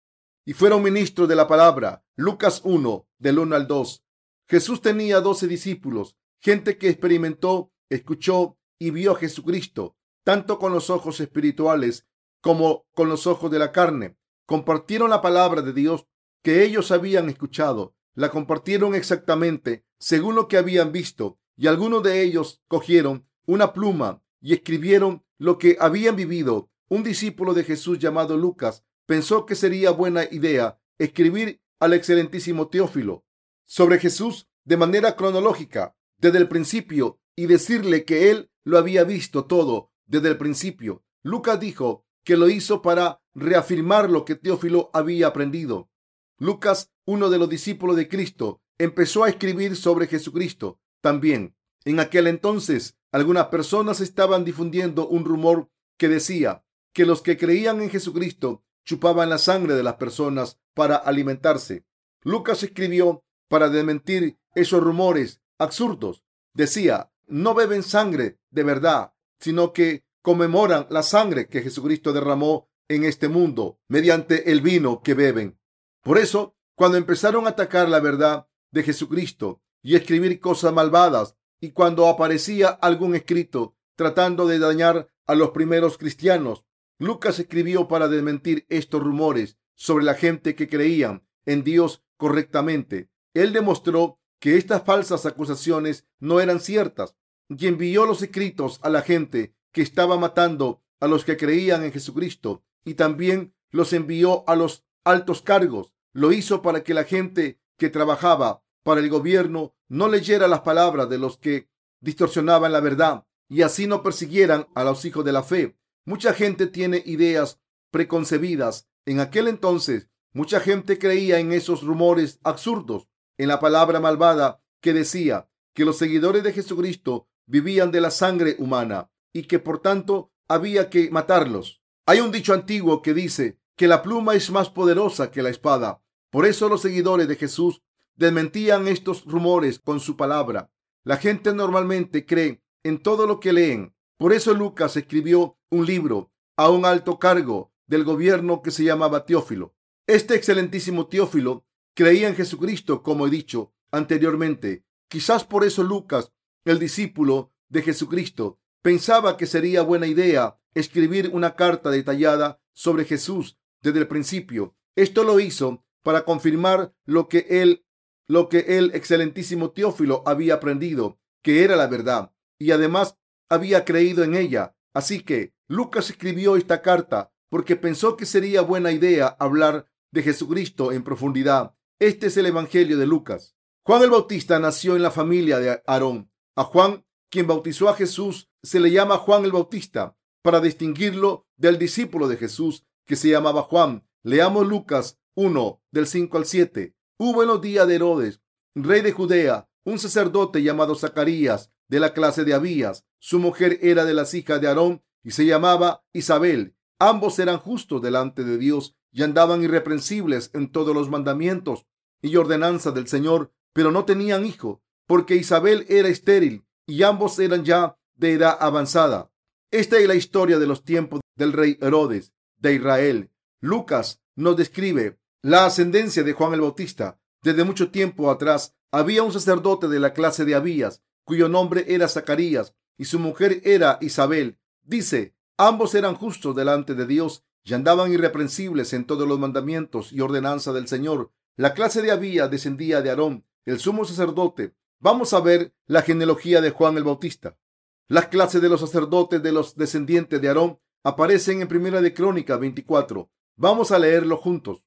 y 0.44 0.52
fueron 0.52 0.82
ministros 0.82 1.28
de 1.28 1.36
la 1.36 1.48
palabra. 1.48 2.04
Lucas 2.16 2.60
1, 2.64 3.08
del 3.18 3.38
1 3.38 3.56
al 3.56 3.66
2. 3.66 4.04
Jesús 4.48 4.80
tenía 4.80 5.20
doce 5.20 5.46
discípulos, 5.46 6.16
gente 6.40 6.78
que 6.78 6.88
experimentó, 6.88 7.72
escuchó 7.88 8.58
y 8.78 8.90
vio 8.90 9.12
a 9.12 9.16
Jesucristo, 9.16 9.96
tanto 10.24 10.58
con 10.58 10.72
los 10.72 10.90
ojos 10.90 11.20
espirituales 11.20 12.06
como 12.42 12.84
con 12.92 13.08
los 13.08 13.26
ojos 13.26 13.50
de 13.50 13.58
la 13.58 13.72
carne. 13.72 14.18
Compartieron 14.44 15.08
la 15.08 15.22
palabra 15.22 15.62
de 15.62 15.72
Dios 15.72 16.06
que 16.42 16.64
ellos 16.64 16.90
habían 16.90 17.30
escuchado, 17.30 17.94
la 18.14 18.30
compartieron 18.30 18.94
exactamente 18.94 19.86
según 19.98 20.34
lo 20.34 20.48
que 20.48 20.58
habían 20.58 20.92
visto, 20.92 21.38
y 21.56 21.68
algunos 21.68 22.02
de 22.02 22.22
ellos 22.22 22.60
cogieron 22.68 23.26
una 23.46 23.72
pluma 23.72 24.22
y 24.40 24.52
escribieron 24.52 25.24
lo 25.38 25.56
que 25.56 25.76
habían 25.80 26.16
vivido. 26.16 26.68
Un 26.88 27.04
discípulo 27.04 27.54
de 27.54 27.64
Jesús 27.64 27.98
llamado 27.98 28.36
Lucas 28.36 28.84
pensó 29.06 29.46
que 29.46 29.54
sería 29.54 29.92
buena 29.92 30.24
idea 30.24 30.80
escribir 30.98 31.62
al 31.78 31.94
excelentísimo 31.94 32.68
Teófilo 32.68 33.24
sobre 33.64 33.98
Jesús 33.98 34.48
de 34.64 34.76
manera 34.76 35.16
cronológica 35.16 35.96
desde 36.18 36.38
el 36.38 36.48
principio 36.48 37.20
y 37.36 37.46
decirle 37.46 38.04
que 38.04 38.30
él 38.30 38.50
lo 38.64 38.78
había 38.78 39.04
visto 39.04 39.44
todo 39.44 39.92
desde 40.06 40.28
el 40.28 40.38
principio. 40.38 41.04
Lucas 41.22 41.58
dijo 41.60 42.04
que 42.24 42.36
lo 42.36 42.48
hizo 42.48 42.82
para 42.82 43.20
reafirmar 43.34 44.10
lo 44.10 44.24
que 44.24 44.34
Teófilo 44.34 44.90
había 44.92 45.28
aprendido. 45.28 45.90
Lucas, 46.38 46.90
uno 47.04 47.30
de 47.30 47.38
los 47.38 47.48
discípulos 47.48 47.96
de 47.96 48.08
Cristo, 48.08 48.60
empezó 48.78 49.24
a 49.24 49.28
escribir 49.28 49.76
sobre 49.76 50.06
Jesucristo 50.06 50.80
también. 51.00 51.56
En 51.84 52.00
aquel 52.00 52.26
entonces, 52.26 52.96
algunas 53.10 53.46
personas 53.46 54.00
estaban 54.00 54.44
difundiendo 54.44 55.06
un 55.06 55.24
rumor 55.24 55.68
que 55.96 56.08
decía 56.08 56.64
que 56.92 57.06
los 57.06 57.22
que 57.22 57.36
creían 57.36 57.80
en 57.80 57.90
Jesucristo 57.90 58.64
chupaban 58.84 59.30
la 59.30 59.38
sangre 59.38 59.74
de 59.74 59.82
las 59.82 59.94
personas 59.94 60.60
para 60.74 60.96
alimentarse. 60.96 61.84
Lucas 62.22 62.62
escribió 62.62 63.24
para 63.48 63.68
desmentir 63.68 64.38
esos 64.54 64.82
rumores 64.82 65.40
absurdos. 65.58 66.24
Decía, 66.54 67.12
no 67.26 67.54
beben 67.54 67.82
sangre 67.82 68.38
de 68.50 68.62
verdad, 68.62 69.14
sino 69.38 69.72
que 69.72 70.04
conmemoran 70.22 70.86
la 70.88 71.02
sangre 71.02 71.48
que 71.48 71.62
Jesucristo 71.62 72.12
derramó 72.12 72.68
en 72.88 73.04
este 73.04 73.28
mundo 73.28 73.78
mediante 73.88 74.52
el 74.52 74.60
vino 74.60 75.02
que 75.02 75.14
beben. 75.14 75.58
Por 76.02 76.18
eso, 76.18 76.56
cuando 76.74 76.96
empezaron 76.96 77.46
a 77.46 77.50
atacar 77.50 77.88
la 77.88 78.00
verdad 78.00 78.48
de 78.70 78.82
Jesucristo 78.82 79.62
y 79.82 79.96
escribir 79.96 80.40
cosas 80.40 80.72
malvadas 80.72 81.36
y 81.60 81.70
cuando 81.70 82.08
aparecía 82.08 82.68
algún 82.68 83.14
escrito 83.14 83.76
tratando 83.96 84.46
de 84.46 84.58
dañar 84.58 85.08
a 85.26 85.34
los 85.34 85.50
primeros 85.50 85.98
cristianos, 85.98 86.64
Lucas 86.98 87.38
escribió 87.38 87.88
para 87.88 88.08
desmentir 88.08 88.66
estos 88.68 89.02
rumores 89.02 89.58
sobre 89.74 90.04
la 90.04 90.14
gente 90.14 90.54
que 90.54 90.68
creían 90.68 91.26
en 91.44 91.64
Dios 91.64 92.04
correctamente. 92.16 93.10
Él 93.34 93.52
demostró 93.52 94.18
que 94.38 94.56
estas 94.56 94.84
falsas 94.84 95.26
acusaciones 95.26 96.06
no 96.18 96.40
eran 96.40 96.60
ciertas 96.60 97.16
y 97.48 97.66
envió 97.66 98.06
los 98.06 98.22
escritos 98.22 98.80
a 98.82 98.90
la 98.90 99.02
gente 99.02 99.54
que 99.72 99.82
estaba 99.82 100.18
matando 100.18 100.82
a 101.00 101.08
los 101.08 101.24
que 101.24 101.36
creían 101.36 101.82
en 101.84 101.92
Jesucristo 101.92 102.62
y 102.84 102.94
también 102.94 103.54
los 103.70 103.92
envió 103.92 104.48
a 104.48 104.54
los 104.54 104.84
altos 105.04 105.42
cargos. 105.42 105.94
Lo 106.12 106.32
hizo 106.32 106.62
para 106.62 106.84
que 106.84 106.94
la 106.94 107.04
gente 107.04 107.60
que 107.76 107.88
trabajaba 107.88 108.62
para 108.82 109.00
el 109.00 109.08
gobierno 109.08 109.74
no 109.88 110.08
leyera 110.08 110.46
las 110.48 110.60
palabras 110.60 111.08
de 111.08 111.18
los 111.18 111.38
que 111.38 111.70
distorsionaban 112.00 112.72
la 112.72 112.80
verdad 112.80 113.26
y 113.48 113.62
así 113.62 113.86
no 113.86 114.02
persiguieran 114.02 114.68
a 114.74 114.84
los 114.84 115.04
hijos 115.04 115.24
de 115.24 115.32
la 115.32 115.42
fe. 115.42 115.76
Mucha 116.04 116.34
gente 116.34 116.66
tiene 116.66 117.02
ideas 117.04 117.60
preconcebidas. 117.90 118.88
En 119.04 119.20
aquel 119.20 119.48
entonces, 119.48 120.08
mucha 120.32 120.60
gente 120.60 120.98
creía 120.98 121.38
en 121.38 121.52
esos 121.52 121.82
rumores 121.82 122.40
absurdos, 122.42 123.08
en 123.38 123.48
la 123.48 123.60
palabra 123.60 124.00
malvada 124.00 124.62
que 124.80 124.92
decía 124.92 125.48
que 125.74 125.84
los 125.84 125.98
seguidores 125.98 126.42
de 126.42 126.52
Jesucristo 126.52 127.28
vivían 127.46 127.90
de 127.90 128.00
la 128.00 128.10
sangre 128.10 128.56
humana 128.58 129.11
y 129.32 129.44
que 129.44 129.58
por 129.58 129.80
tanto 129.80 130.32
había 130.48 130.90
que 130.90 131.10
matarlos. 131.10 131.82
Hay 132.06 132.20
un 132.20 132.32
dicho 132.32 132.52
antiguo 132.52 133.02
que 133.02 133.14
dice 133.14 133.58
que 133.76 133.88
la 133.88 134.02
pluma 134.02 134.34
es 134.34 134.50
más 134.50 134.70
poderosa 134.70 135.30
que 135.30 135.42
la 135.42 135.50
espada. 135.50 136.02
Por 136.30 136.46
eso 136.46 136.68
los 136.68 136.82
seguidores 136.82 137.28
de 137.28 137.36
Jesús 137.36 137.82
desmentían 138.16 138.88
estos 138.88 139.24
rumores 139.24 139.78
con 139.78 140.00
su 140.00 140.16
palabra. 140.16 140.70
La 141.04 141.16
gente 141.16 141.54
normalmente 141.54 142.26
cree 142.26 142.62
en 142.82 143.02
todo 143.02 143.26
lo 143.26 143.40
que 143.40 143.52
leen. 143.52 143.94
Por 144.18 144.32
eso 144.32 144.54
Lucas 144.54 144.96
escribió 144.96 145.58
un 145.70 145.86
libro 145.86 146.32
a 146.56 146.68
un 146.70 146.84
alto 146.84 147.18
cargo 147.18 147.72
del 147.86 148.04
gobierno 148.04 148.62
que 148.62 148.70
se 148.70 148.84
llamaba 148.84 149.24
Teófilo. 149.24 149.74
Este 150.06 150.34
excelentísimo 150.34 151.06
Teófilo 151.06 151.64
creía 151.94 152.28
en 152.28 152.36
Jesucristo, 152.36 153.02
como 153.02 153.26
he 153.26 153.30
dicho 153.30 153.72
anteriormente. 153.90 154.84
Quizás 155.08 155.44
por 155.44 155.64
eso 155.64 155.82
Lucas, 155.82 156.32
el 156.64 156.78
discípulo 156.78 157.52
de 157.68 157.82
Jesucristo, 157.82 158.60
pensaba 158.82 159.36
que 159.36 159.46
sería 159.46 159.82
buena 159.82 160.06
idea 160.06 160.58
escribir 160.74 161.30
una 161.32 161.54
carta 161.54 161.90
detallada 161.90 162.60
sobre 162.72 163.04
Jesús 163.04 163.58
desde 163.80 164.00
el 164.00 164.08
principio. 164.08 164.76
Esto 164.96 165.24
lo 165.24 165.40
hizo 165.40 165.84
para 166.02 166.24
confirmar 166.24 166.94
lo 167.04 167.28
que 167.28 167.46
él, 167.48 167.86
lo 168.26 168.48
que 168.48 168.78
el 168.78 168.94
excelentísimo 168.94 169.70
Teófilo 169.70 170.22
había 170.26 170.54
aprendido, 170.54 171.20
que 171.42 171.64
era 171.64 171.76
la 171.76 171.86
verdad, 171.86 172.32
y 172.58 172.72
además 172.72 173.18
había 173.48 173.84
creído 173.84 174.24
en 174.24 174.34
ella. 174.34 174.76
Así 174.94 175.22
que 175.22 175.54
Lucas 175.68 176.10
escribió 176.10 176.56
esta 176.56 176.82
carta 176.82 177.32
porque 177.48 177.76
pensó 177.76 178.16
que 178.16 178.26
sería 178.26 178.62
buena 178.62 178.92
idea 178.92 179.28
hablar 179.38 179.86
de 180.10 180.22
Jesucristo 180.22 180.92
en 180.92 181.04
profundidad. 181.04 181.74
Este 181.98 182.26
es 182.26 182.36
el 182.36 182.46
Evangelio 182.46 182.98
de 182.98 183.06
Lucas. 183.06 183.56
Juan 183.84 184.02
el 184.02 184.10
Bautista 184.10 184.58
nació 184.58 184.96
en 184.96 185.02
la 185.02 185.10
familia 185.10 185.58
de 185.58 185.82
Aarón. 185.86 186.30
A 186.56 186.64
Juan, 186.64 187.04
quien 187.32 187.46
bautizó 187.46 187.88
a 187.88 187.94
Jesús, 187.94 188.50
se 188.62 188.78
le 188.78 188.90
llama 188.90 189.16
Juan 189.16 189.46
el 189.46 189.52
Bautista 189.52 190.18
para 190.42 190.60
distinguirlo 190.60 191.46
del 191.56 191.78
discípulo 191.78 192.28
de 192.28 192.36
Jesús 192.36 192.84
que 193.06 193.16
se 193.16 193.30
llamaba 193.30 193.62
Juan. 193.62 194.06
Leamos 194.22 194.68
Lucas 194.68 195.18
1 195.34 195.82
del 195.90 196.06
5 196.06 196.36
al 196.36 196.44
7. 196.44 196.94
Hubo 197.18 197.42
en 197.42 197.48
los 197.48 197.62
días 197.62 197.88
de 197.88 197.94
Herodes, 197.94 198.42
rey 198.74 199.00
de 199.00 199.12
Judea, 199.12 199.70
un 199.82 199.98
sacerdote 199.98 200.62
llamado 200.62 200.94
Zacarías, 200.94 201.72
de 201.88 202.00
la 202.00 202.12
clase 202.12 202.44
de 202.44 202.52
Abías. 202.52 203.06
Su 203.18 203.38
mujer 203.38 203.78
era 203.80 204.04
de 204.04 204.12
las 204.12 204.34
hijas 204.34 204.60
de 204.60 204.68
Aarón 204.68 205.02
y 205.24 205.30
se 205.30 205.46
llamaba 205.46 206.04
Isabel. 206.12 206.76
Ambos 206.98 207.38
eran 207.38 207.56
justos 207.56 208.02
delante 208.02 208.44
de 208.44 208.58
Dios 208.58 208.94
y 209.10 209.22
andaban 209.22 209.62
irreprensibles 209.62 210.50
en 210.52 210.70
todos 210.70 210.94
los 210.94 211.08
mandamientos 211.08 211.86
y 212.20 212.36
ordenanzas 212.36 212.92
del 212.92 213.08
Señor, 213.08 213.54
pero 213.72 213.90
no 213.90 214.04
tenían 214.04 214.44
hijo, 214.44 214.82
porque 215.06 215.36
Isabel 215.36 215.86
era 215.88 216.08
estéril 216.08 216.66
y 216.86 217.02
ambos 217.02 217.38
eran 217.38 217.64
ya 217.64 217.96
de 218.14 218.32
edad 218.32 218.56
avanzada. 218.60 219.30
Esta 219.70 219.98
es 219.98 220.06
la 220.06 220.14
historia 220.14 220.58
de 220.58 220.66
los 220.66 220.84
tiempos 220.84 221.20
del 221.36 221.52
rey 221.52 221.78
Herodes 221.80 222.32
de 222.58 222.74
Israel. 222.74 223.30
Lucas 223.60 224.20
nos 224.36 224.56
describe 224.56 225.18
la 225.42 225.66
ascendencia 225.66 226.22
de 226.22 226.32
Juan 226.32 226.54
el 226.54 226.60
Bautista. 226.60 227.18
Desde 227.42 227.64
mucho 227.64 227.90
tiempo 227.90 228.30
atrás 228.30 228.74
había 228.90 229.22
un 229.22 229.32
sacerdote 229.32 229.88
de 229.88 229.98
la 229.98 230.12
clase 230.12 230.44
de 230.44 230.54
Abías, 230.54 231.02
cuyo 231.24 231.48
nombre 231.48 231.84
era 231.88 232.08
Zacarías, 232.08 232.74
y 232.98 233.06
su 233.06 233.18
mujer 233.18 233.60
era 233.64 233.98
Isabel. 234.00 234.58
Dice, 234.82 235.34
ambos 235.56 235.94
eran 235.94 236.14
justos 236.14 236.54
delante 236.54 236.94
de 236.94 237.06
Dios 237.06 237.44
y 237.64 237.74
andaban 237.74 238.12
irreprensibles 238.12 238.92
en 238.92 239.06
todos 239.06 239.26
los 239.26 239.38
mandamientos 239.38 240.12
y 240.12 240.20
ordenanza 240.20 240.72
del 240.72 240.88
Señor. 240.88 241.32
La 241.56 241.74
clase 241.74 242.02
de 242.02 242.10
Abías 242.10 242.50
descendía 242.50 243.02
de 243.02 243.10
Aarón, 243.10 243.44
el 243.64 243.78
sumo 243.78 244.04
sacerdote. 244.04 244.74
Vamos 245.02 245.32
a 245.32 245.40
ver 245.40 245.74
la 245.86 246.02
genealogía 246.02 246.60
de 246.60 246.70
Juan 246.70 246.96
el 246.96 247.02
Bautista. 247.02 247.58
Las 248.06 248.28
clases 248.28 248.62
de 248.62 248.68
los 248.68 248.78
sacerdotes 248.78 249.42
de 249.42 249.50
los 249.50 249.74
descendientes 249.74 250.40
de 250.40 250.46
Aarón 250.46 250.78
aparecen 251.02 251.60
en 251.60 251.66
Primera 251.66 252.00
de 252.00 252.14
Crónica 252.14 252.56
24. 252.56 253.28
Vamos 253.56 253.90
a 253.90 253.98
leerlo 253.98 254.36
juntos. 254.36 254.84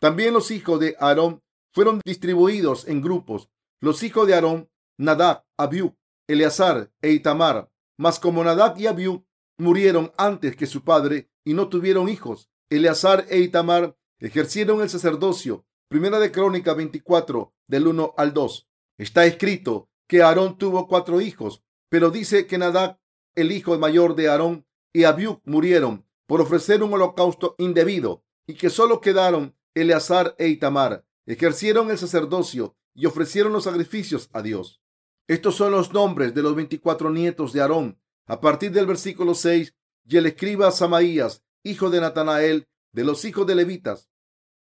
También 0.00 0.34
los 0.34 0.50
hijos 0.50 0.80
de 0.80 0.96
Aarón 1.00 1.42
fueron 1.72 2.02
distribuidos 2.04 2.86
en 2.88 3.00
grupos. 3.00 3.48
Los 3.80 4.02
hijos 4.02 4.26
de 4.26 4.34
Aarón, 4.34 4.68
Nadab, 4.98 5.46
Abiú, 5.56 5.96
Eleazar 6.28 6.92
e 7.00 7.12
Itamar. 7.12 7.70
Mas 7.96 8.20
como 8.20 8.44
Nadab 8.44 8.78
y 8.78 8.86
Abiú 8.86 9.24
murieron 9.56 10.12
antes 10.18 10.56
que 10.56 10.66
su 10.66 10.84
padre 10.84 11.30
y 11.42 11.54
no 11.54 11.70
tuvieron 11.70 12.10
hijos, 12.10 12.50
Eleazar 12.68 13.24
e 13.30 13.38
Itamar 13.38 13.96
ejercieron 14.18 14.82
el 14.82 14.90
sacerdocio. 14.90 15.64
Primera 15.88 16.18
de 16.18 16.30
Crónica 16.30 16.74
24, 16.74 17.54
del 17.66 17.86
1 17.86 18.12
al 18.18 18.34
2. 18.34 18.68
Está 18.98 19.26
escrito 19.26 19.88
que 20.06 20.22
Aarón 20.22 20.58
tuvo 20.58 20.86
cuatro 20.86 21.20
hijos, 21.20 21.62
pero 21.88 22.10
dice 22.10 22.46
que 22.46 22.58
Nadab, 22.58 22.98
el 23.34 23.52
hijo 23.52 23.76
mayor 23.78 24.14
de 24.14 24.28
Aarón, 24.28 24.66
y 24.92 25.04
Abiú 25.04 25.40
murieron 25.44 26.06
por 26.26 26.40
ofrecer 26.40 26.82
un 26.82 26.92
holocausto 26.92 27.56
indebido 27.58 28.24
y 28.46 28.54
que 28.54 28.70
solo 28.70 29.00
quedaron 29.00 29.56
Eleazar 29.74 30.36
e 30.38 30.48
Itamar. 30.48 31.04
Ejercieron 31.26 31.90
el 31.90 31.98
sacerdocio 31.98 32.76
y 32.94 33.06
ofrecieron 33.06 33.52
los 33.52 33.64
sacrificios 33.64 34.30
a 34.32 34.42
Dios. 34.42 34.80
Estos 35.26 35.56
son 35.56 35.72
los 35.72 35.92
nombres 35.92 36.34
de 36.34 36.42
los 36.42 36.54
veinticuatro 36.54 37.10
nietos 37.10 37.52
de 37.52 37.60
Aarón. 37.60 37.98
A 38.26 38.40
partir 38.40 38.70
del 38.70 38.86
versículo 38.86 39.34
6, 39.34 39.74
y 40.06 40.16
el 40.16 40.26
escriba 40.26 40.70
Samaías, 40.70 41.42
hijo 41.62 41.90
de 41.90 42.00
Natanael, 42.00 42.68
de 42.92 43.04
los 43.04 43.24
hijos 43.24 43.46
de 43.46 43.54
levitas, 43.54 44.10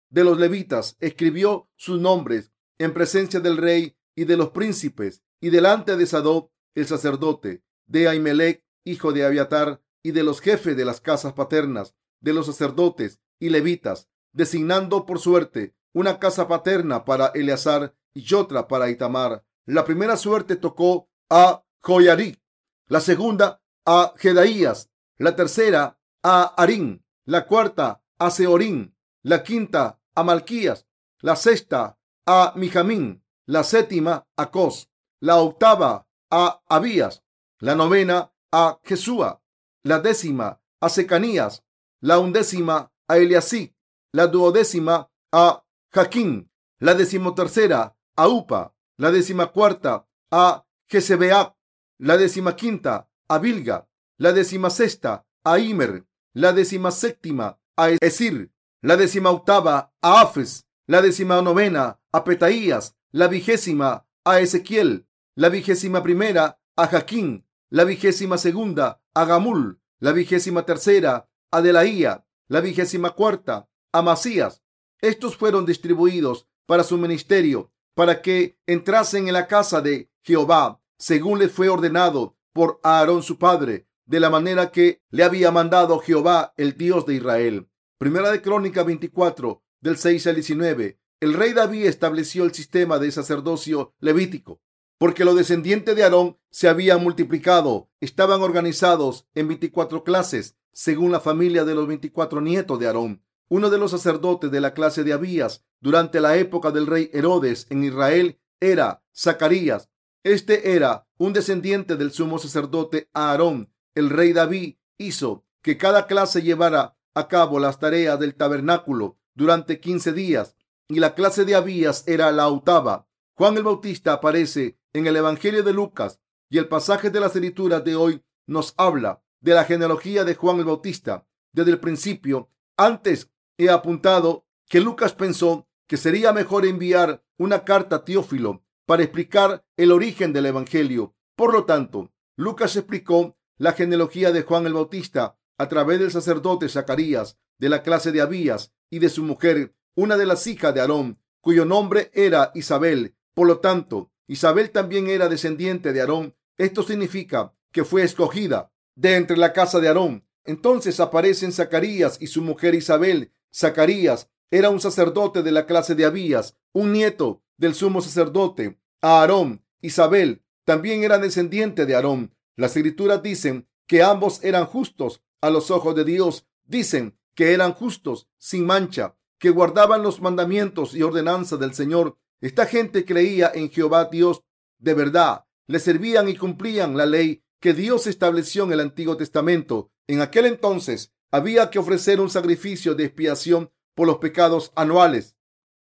de 0.10 0.24
los 0.24 0.40
levitas, 0.40 0.96
escribió 1.00 1.70
sus 1.76 2.00
nombres 2.00 2.52
en 2.78 2.94
presencia 2.94 3.40
del 3.40 3.58
rey 3.58 3.97
y 4.18 4.26
de 4.26 4.36
los 4.36 4.50
príncipes 4.50 5.24
y 5.40 5.52
delante 5.52 5.96
de 5.96 6.08
Sadoc, 6.08 6.52
el 6.74 6.88
sacerdote, 6.88 7.64
de 7.86 8.10
Ahimelech, 8.10 8.66
hijo 8.84 9.14
de 9.14 9.24
Abiatar, 9.24 9.80
y 10.02 10.12
de 10.12 10.24
los 10.24 10.42
jefes 10.42 10.76
de 10.76 10.86
las 10.86 11.02
casas 11.02 11.34
paternas, 11.34 11.94
de 12.20 12.34
los 12.34 12.48
sacerdotes 12.48 13.20
y 13.40 13.50
levitas, 13.50 14.10
designando 14.34 15.06
por 15.06 15.20
suerte 15.20 15.76
una 15.94 16.18
casa 16.18 16.48
paterna 16.48 17.06
para 17.06 17.28
Eleazar 17.28 17.96
y 18.16 18.34
otra 18.34 18.68
para 18.68 18.90
Itamar. 18.90 19.46
La 19.66 19.86
primera 19.86 20.18
suerte 20.18 20.56
tocó 20.56 21.10
a 21.30 21.64
Joyarí, 21.82 22.42
la 22.88 23.02
segunda 23.02 23.62
a 23.86 24.14
Jedaías, 24.18 24.90
la 25.18 25.36
tercera 25.36 26.00
a 26.24 26.56
Arín, 26.58 27.06
la 27.26 27.46
cuarta 27.46 28.02
a 28.18 28.32
Seorín, 28.32 28.96
la 29.22 29.44
quinta 29.44 30.00
a 30.16 30.24
Malquías, 30.24 30.88
la 31.20 31.36
sexta 31.36 32.00
a 32.26 32.54
Mijamín, 32.56 33.24
la 33.48 33.64
séptima 33.64 34.28
a 34.36 34.52
Cos, 34.52 34.90
la 35.22 35.38
octava 35.38 36.08
a 36.30 36.62
Abías, 36.68 37.24
la 37.60 37.76
novena 37.76 38.34
a 38.52 38.80
Jesúa, 38.84 39.42
la 39.84 40.00
décima 40.00 40.62
a 40.82 40.90
Secanías, 40.90 41.64
la 42.02 42.20
undécima 42.20 42.92
a 43.08 43.18
Eliasí, 43.18 43.74
la 44.12 44.28
duodécima 44.28 45.10
a 45.32 45.66
Jaquín, 45.92 46.52
la 46.80 46.94
decimotercera 46.94 47.98
a 48.16 48.28
Upa, 48.28 48.76
la 48.98 49.12
decimacuarta 49.12 50.08
a 50.32 50.66
Jezebeab, 50.90 51.56
la 52.00 52.18
decimaquinta 52.18 53.10
a 53.30 53.40
Bilga, 53.40 53.88
la 54.18 54.34
decimasexta 54.34 55.26
a 55.44 55.60
Imer, 55.60 56.06
la 56.34 56.52
decimaséptima 56.52 57.60
a 57.78 57.90
Esir, 58.02 58.52
la 58.82 58.98
decimaoctava 58.98 59.94
a 60.02 60.22
Afes, 60.22 60.68
la 60.88 61.02
novena 61.42 62.00
a 62.12 62.24
Petaías, 62.24 62.97
la 63.12 63.28
vigésima 63.28 64.08
a 64.24 64.40
Ezequiel, 64.40 65.08
la 65.36 65.50
vigésima 65.50 66.04
primera 66.04 66.60
a 66.76 66.88
Jaquín, 66.88 67.46
la 67.70 67.84
vigésima 67.84 68.38
segunda 68.38 69.02
a 69.14 69.26
Gamul, 69.26 69.80
la 70.00 70.12
vigésima 70.12 70.66
tercera 70.66 71.30
a 71.52 71.62
Delaía, 71.62 72.26
la 72.48 72.62
vigésima 72.62 73.12
cuarta 73.12 73.70
a 73.92 74.02
Masías. 74.02 74.64
Estos 75.02 75.38
fueron 75.38 75.66
distribuidos 75.66 76.48
para 76.66 76.84
su 76.84 76.98
ministerio, 76.98 77.72
para 77.94 78.22
que 78.22 78.60
entrasen 78.68 79.28
en 79.28 79.34
la 79.34 79.48
casa 79.48 79.82
de 79.82 80.12
Jehová 80.24 80.82
según 80.98 81.40
le 81.40 81.48
fue 81.48 81.70
ordenado 81.70 82.36
por 82.54 82.80
Aarón 82.84 83.24
su 83.24 83.38
padre, 83.38 83.88
de 84.06 84.20
la 84.20 84.30
manera 84.30 84.72
que 84.72 85.02
le 85.10 85.24
había 85.24 85.52
mandado 85.52 86.00
Jehová, 86.00 86.54
el 86.58 86.76
Dios 86.76 87.06
de 87.06 87.16
Israel. 87.16 87.70
Primera 87.98 88.32
de 88.32 88.42
Crónica 88.42 88.84
24, 88.84 89.64
del 89.82 89.98
6 89.98 90.28
al 90.28 90.36
19. 90.36 91.00
El 91.20 91.34
rey 91.34 91.54
David 91.54 91.88
estableció 91.88 92.44
el 92.44 92.54
sistema 92.54 93.00
de 93.00 93.12
sacerdocio 93.12 93.96
levítico, 94.00 94.62
porque 95.00 95.26
los 95.26 95.36
descendientes 95.36 95.96
de 95.96 96.04
Aarón 96.04 96.38
se 96.52 96.70
habían 96.70 97.02
multiplicado, 97.02 97.90
estaban 98.02 98.42
organizados 98.42 99.28
en 99.34 99.48
24 99.48 100.04
clases, 100.04 100.58
según 100.74 101.12
la 101.12 101.20
familia 101.20 101.66
de 101.66 101.74
los 101.74 101.88
24 101.88 102.40
nietos 102.42 102.80
de 102.80 102.86
Aarón. 102.86 103.24
Uno 103.50 103.72
de 103.72 103.80
los 103.80 103.90
sacerdotes 103.90 104.52
de 104.52 104.62
la 104.62 104.76
clase 104.76 105.04
de 105.04 105.14
Abías 105.14 105.66
durante 105.80 106.22
la 106.22 106.38
época 106.38 106.70
del 106.70 106.86
rey 106.86 107.10
Herodes 107.12 107.66
en 107.72 107.84
Israel 107.84 108.40
era 108.60 109.02
Zacarías. 109.16 109.90
Este 110.24 110.76
era 110.76 111.08
un 111.18 111.34
descendiente 111.34 111.96
del 111.96 112.12
sumo 112.12 112.38
sacerdote 112.38 113.10
Aarón. 113.14 113.74
El 113.96 114.12
rey 114.12 114.34
David 114.34 114.76
hizo 115.00 115.46
que 115.64 115.78
cada 115.78 116.06
clase 116.06 116.44
llevara 116.44 116.96
a 117.16 117.28
cabo 117.28 117.60
las 117.60 117.80
tareas 117.80 118.20
del 118.20 118.36
tabernáculo 118.36 119.18
durante 119.34 119.80
15 119.80 120.14
días 120.14 120.57
y 120.90 121.00
la 121.00 121.16
clase 121.16 121.46
de 121.46 121.56
Abías 121.56 122.04
era 122.08 122.32
la 122.32 122.48
octava. 122.48 123.08
Juan 123.36 123.58
el 123.58 123.64
Bautista 123.64 124.14
aparece 124.14 124.80
en 124.94 125.08
el 125.08 125.16
Evangelio 125.16 125.64
de 125.64 125.74
Lucas 125.74 126.20
y 126.50 126.58
el 126.58 126.68
pasaje 126.68 127.10
de 127.10 127.20
las 127.20 127.36
escrituras 127.36 127.84
de 127.84 127.96
hoy 127.96 128.24
nos 128.46 128.74
habla 128.78 129.24
de 129.42 129.54
la 129.54 129.66
genealogía 129.66 130.24
de 130.24 130.36
Juan 130.36 130.60
el 130.60 130.66
Bautista. 130.66 131.28
Desde 131.52 131.72
el 131.72 131.80
principio, 131.80 132.50
antes 132.78 133.32
he 133.58 133.70
apuntado 133.70 134.46
que 134.68 134.80
Lucas 134.80 135.14
pensó 135.14 135.68
que 135.88 135.98
sería 135.98 136.34
mejor 136.34 136.66
enviar 136.66 137.24
una 137.38 137.64
carta 137.64 137.98
a 137.98 138.06
Teófilo 138.06 138.64
para 138.86 139.04
explicar 139.04 139.66
el 139.76 139.92
origen 139.92 140.34
del 140.34 140.48
Evangelio. 140.48 141.16
Por 141.36 141.54
lo 141.54 141.66
tanto, 141.66 142.12
Lucas 142.36 142.76
explicó 142.76 143.38
la 143.58 143.74
genealogía 143.74 144.32
de 144.32 144.44
Juan 144.44 144.66
el 144.66 144.74
Bautista 144.74 145.38
a 145.58 145.68
través 145.68 146.00
del 146.00 146.12
sacerdote 146.12 146.70
Zacarías, 146.70 147.38
de 147.58 147.70
la 147.70 147.82
clase 147.84 148.12
de 148.12 148.22
Abías 148.22 148.74
y 148.90 149.00
de 149.00 149.10
su 149.10 149.24
mujer, 149.24 149.76
una 149.98 150.16
de 150.16 150.28
las 150.28 150.46
hijas 150.46 150.74
de 150.76 150.82
Aarón, 150.82 151.20
cuyo 151.42 151.66
nombre 151.66 152.12
era 152.14 152.52
Isabel. 152.54 153.16
Por 153.34 153.48
lo 153.48 153.60
tanto, 153.60 154.12
Isabel 154.28 154.70
también 154.70 155.08
era 155.08 155.28
descendiente 155.28 155.92
de 155.92 156.02
Aarón. 156.02 156.36
Esto 156.56 156.84
significa 156.84 157.56
que 157.72 157.84
fue 157.84 158.04
escogida 158.04 158.72
de 158.96 159.16
entre 159.16 159.38
la 159.38 159.54
casa 159.54 159.80
de 159.80 159.88
Aarón. 159.88 160.24
Entonces 160.46 161.00
aparecen 161.00 161.52
Zacarías 161.52 162.22
y 162.22 162.28
su 162.28 162.44
mujer 162.44 162.76
Isabel 162.76 163.34
Zacarías 163.52 164.30
era 164.52 164.70
un 164.70 164.80
sacerdote 164.80 165.42
de 165.42 165.52
la 165.52 165.66
clase 165.66 165.96
de 165.96 166.06
Abías, 166.06 166.56
un 166.74 166.94
nieto 166.94 167.44
del 167.58 167.74
sumo 167.74 168.02
sacerdote. 168.02 168.80
Aarón, 169.02 169.66
Isabel, 169.82 170.44
también 170.64 171.04
era 171.04 171.18
descendiente 171.18 171.88
de 171.88 171.96
Aarón. 171.96 172.36
Las 172.56 172.76
escrituras 172.76 173.24
dicen 173.24 173.68
que 173.88 174.04
ambos 174.04 174.44
eran 174.44 174.68
justos 174.68 175.24
a 175.42 175.50
los 175.50 175.72
ojos 175.72 175.96
de 175.96 176.06
Dios. 176.06 176.48
Dicen 176.66 177.18
que 177.34 177.54
eran 177.54 177.74
justos, 177.74 178.30
sin 178.38 178.66
mancha, 178.66 179.17
que 179.40 179.50
guardaban 179.50 180.04
los 180.04 180.22
mandamientos 180.22 180.96
y 180.96 181.04
ordenanzas 181.04 181.60
del 181.60 181.74
Señor. 181.74 182.18
Esta 182.42 182.66
gente 182.66 183.06
creía 183.06 183.52
en 183.54 183.70
Jehová 183.70 184.06
Dios 184.06 184.44
de 184.80 184.94
verdad. 184.94 185.46
Le 185.68 185.80
servían 185.80 186.30
y 186.30 186.36
cumplían 186.36 186.98
la 186.98 187.06
ley 187.06 187.44
que 187.60 187.74
Dios 187.74 188.08
estableció 188.08 188.64
en 188.64 188.74
el 188.74 188.80
Antiguo 188.80 189.18
Testamento. 189.18 189.92
En 190.08 190.22
aquel 190.22 190.46
entonces 190.46 191.14
había 191.32 191.70
que 191.70 191.80
ofrecer 191.80 192.22
un 192.22 192.30
sacrificio 192.30 192.96
de 192.96 193.06
expiación 193.06 193.72
por 193.96 194.08
los 194.08 194.18
pecados 194.18 194.72
anuales. 194.76 195.36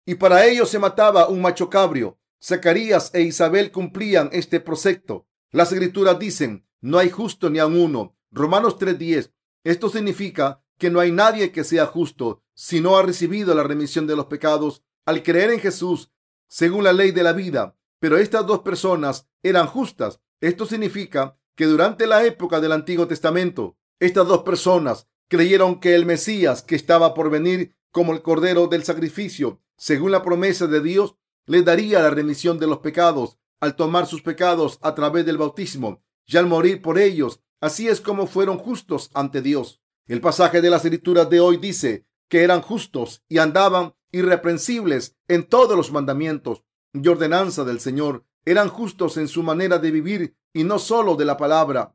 Y 0.05 0.15
para 0.15 0.45
ello 0.45 0.65
se 0.65 0.79
mataba 0.79 1.27
un 1.27 1.41
macho 1.41 1.69
cabrio. 1.69 2.19
Zacarías 2.43 3.13
e 3.13 3.21
Isabel 3.21 3.71
cumplían 3.71 4.29
este 4.33 4.59
proyecto. 4.59 5.27
Las 5.51 5.71
escrituras 5.71 6.17
dicen, 6.19 6.65
no 6.81 6.97
hay 6.97 7.09
justo 7.09 7.49
ni 7.49 7.59
a 7.59 7.67
uno. 7.67 8.17
Romanos 8.31 8.77
3:10. 8.77 9.31
Esto 9.63 9.89
significa 9.89 10.63
que 10.77 10.89
no 10.89 10.99
hay 10.99 11.11
nadie 11.11 11.51
que 11.51 11.63
sea 11.63 11.85
justo 11.85 12.43
si 12.61 12.79
no 12.79 12.95
ha 12.95 13.01
recibido 13.01 13.55
la 13.55 13.63
remisión 13.63 14.05
de 14.05 14.15
los 14.15 14.27
pecados 14.27 14.83
al 15.07 15.23
creer 15.23 15.49
en 15.49 15.59
Jesús 15.59 16.11
según 16.47 16.83
la 16.83 16.93
ley 16.93 17.09
de 17.09 17.23
la 17.23 17.33
vida. 17.33 17.75
Pero 17.99 18.17
estas 18.17 18.45
dos 18.45 18.59
personas 18.59 19.27
eran 19.41 19.65
justas. 19.65 20.21
Esto 20.41 20.67
significa 20.67 21.39
que 21.55 21.65
durante 21.65 22.05
la 22.05 22.23
época 22.23 22.61
del 22.61 22.73
Antiguo 22.73 23.07
Testamento, 23.07 23.79
estas 23.99 24.27
dos 24.27 24.43
personas 24.43 25.07
creyeron 25.27 25.79
que 25.79 25.95
el 25.95 26.05
Mesías 26.05 26.61
que 26.61 26.75
estaba 26.75 27.15
por 27.15 27.31
venir 27.31 27.75
como 27.89 28.13
el 28.13 28.21
Cordero 28.21 28.67
del 28.67 28.83
Sacrificio, 28.83 29.59
según 29.75 30.11
la 30.11 30.21
promesa 30.21 30.67
de 30.67 30.81
Dios, 30.81 31.15
les 31.47 31.65
daría 31.65 31.99
la 31.99 32.11
remisión 32.11 32.59
de 32.59 32.67
los 32.67 32.77
pecados 32.77 33.39
al 33.59 33.75
tomar 33.75 34.05
sus 34.05 34.21
pecados 34.21 34.77
a 34.83 34.93
través 34.93 35.25
del 35.25 35.39
bautismo 35.39 36.03
y 36.27 36.37
al 36.37 36.45
morir 36.45 36.83
por 36.83 36.99
ellos. 36.99 37.39
Así 37.59 37.87
es 37.87 38.01
como 38.01 38.27
fueron 38.27 38.59
justos 38.59 39.09
ante 39.15 39.41
Dios. 39.41 39.81
El 40.05 40.21
pasaje 40.21 40.61
de 40.61 40.69
las 40.69 40.85
escrituras 40.85 41.27
de 41.27 41.39
hoy 41.39 41.57
dice 41.57 42.05
que 42.31 42.45
eran 42.45 42.61
justos 42.61 43.25
y 43.27 43.39
andaban 43.39 43.93
irreprensibles 44.13 45.17
en 45.27 45.43
todos 45.43 45.75
los 45.75 45.91
mandamientos 45.91 46.63
y 46.93 47.05
ordenanza 47.09 47.65
del 47.65 47.81
Señor. 47.81 48.25
Eran 48.45 48.69
justos 48.69 49.17
en 49.17 49.27
su 49.27 49.43
manera 49.43 49.79
de 49.79 49.91
vivir 49.91 50.37
y 50.53 50.63
no 50.63 50.79
solo 50.79 51.17
de 51.17 51.25
la 51.25 51.35
palabra. 51.35 51.93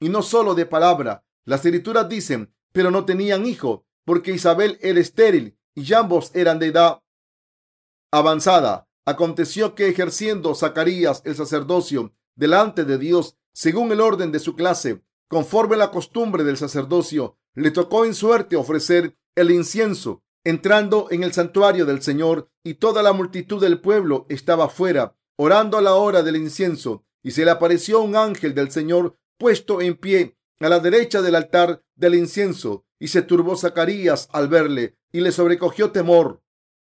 Y 0.00 0.08
no 0.08 0.22
solo 0.22 0.54
de 0.54 0.64
palabra. 0.64 1.26
Las 1.44 1.62
escrituras 1.64 2.08
dicen 2.08 2.54
pero 2.72 2.90
no 2.90 3.04
tenían 3.04 3.46
hijo, 3.46 3.86
porque 4.04 4.32
Isabel 4.32 4.78
era 4.82 5.00
estéril 5.00 5.58
y 5.74 5.92
ambos 5.92 6.30
eran 6.34 6.58
de 6.58 6.66
edad 6.68 7.02
avanzada. 8.10 8.88
Aconteció 9.04 9.74
que 9.74 9.88
ejerciendo 9.88 10.54
Zacarías 10.54 11.20
el 11.24 11.36
sacerdocio 11.36 12.14
delante 12.34 12.84
de 12.84 12.96
Dios, 12.96 13.36
según 13.52 13.92
el 13.92 14.00
orden 14.00 14.32
de 14.32 14.40
su 14.40 14.56
clase, 14.56 15.02
conforme 15.28 15.76
la 15.76 15.90
costumbre 15.90 16.44
del 16.44 16.56
sacerdocio, 16.56 17.38
le 17.54 17.70
tocó 17.70 18.04
en 18.04 18.14
suerte 18.14 18.56
ofrecer 18.56 19.16
el 19.36 19.50
incienso, 19.50 20.22
entrando 20.44 21.08
en 21.10 21.22
el 21.22 21.32
santuario 21.32 21.86
del 21.86 22.02
Señor, 22.02 22.48
y 22.64 22.74
toda 22.74 23.02
la 23.02 23.12
multitud 23.12 23.60
del 23.60 23.80
pueblo 23.80 24.26
estaba 24.28 24.68
fuera, 24.68 25.14
orando 25.36 25.78
a 25.78 25.82
la 25.82 25.94
hora 25.94 26.22
del 26.22 26.36
incienso, 26.36 27.04
y 27.22 27.32
se 27.32 27.44
le 27.44 27.50
apareció 27.50 28.00
un 28.00 28.16
ángel 28.16 28.54
del 28.54 28.70
Señor 28.70 29.18
puesto 29.38 29.80
en 29.80 29.96
pie 29.96 30.36
a 30.60 30.68
la 30.68 30.80
derecha 30.80 31.20
del 31.20 31.34
altar 31.34 31.82
del 31.94 32.14
incienso, 32.14 32.86
y 32.98 33.08
se 33.08 33.22
turbó 33.22 33.56
Zacarías 33.56 34.28
al 34.32 34.48
verle, 34.48 34.96
y 35.12 35.20
le 35.20 35.32
sobrecogió 35.32 35.92
temor. 35.92 36.42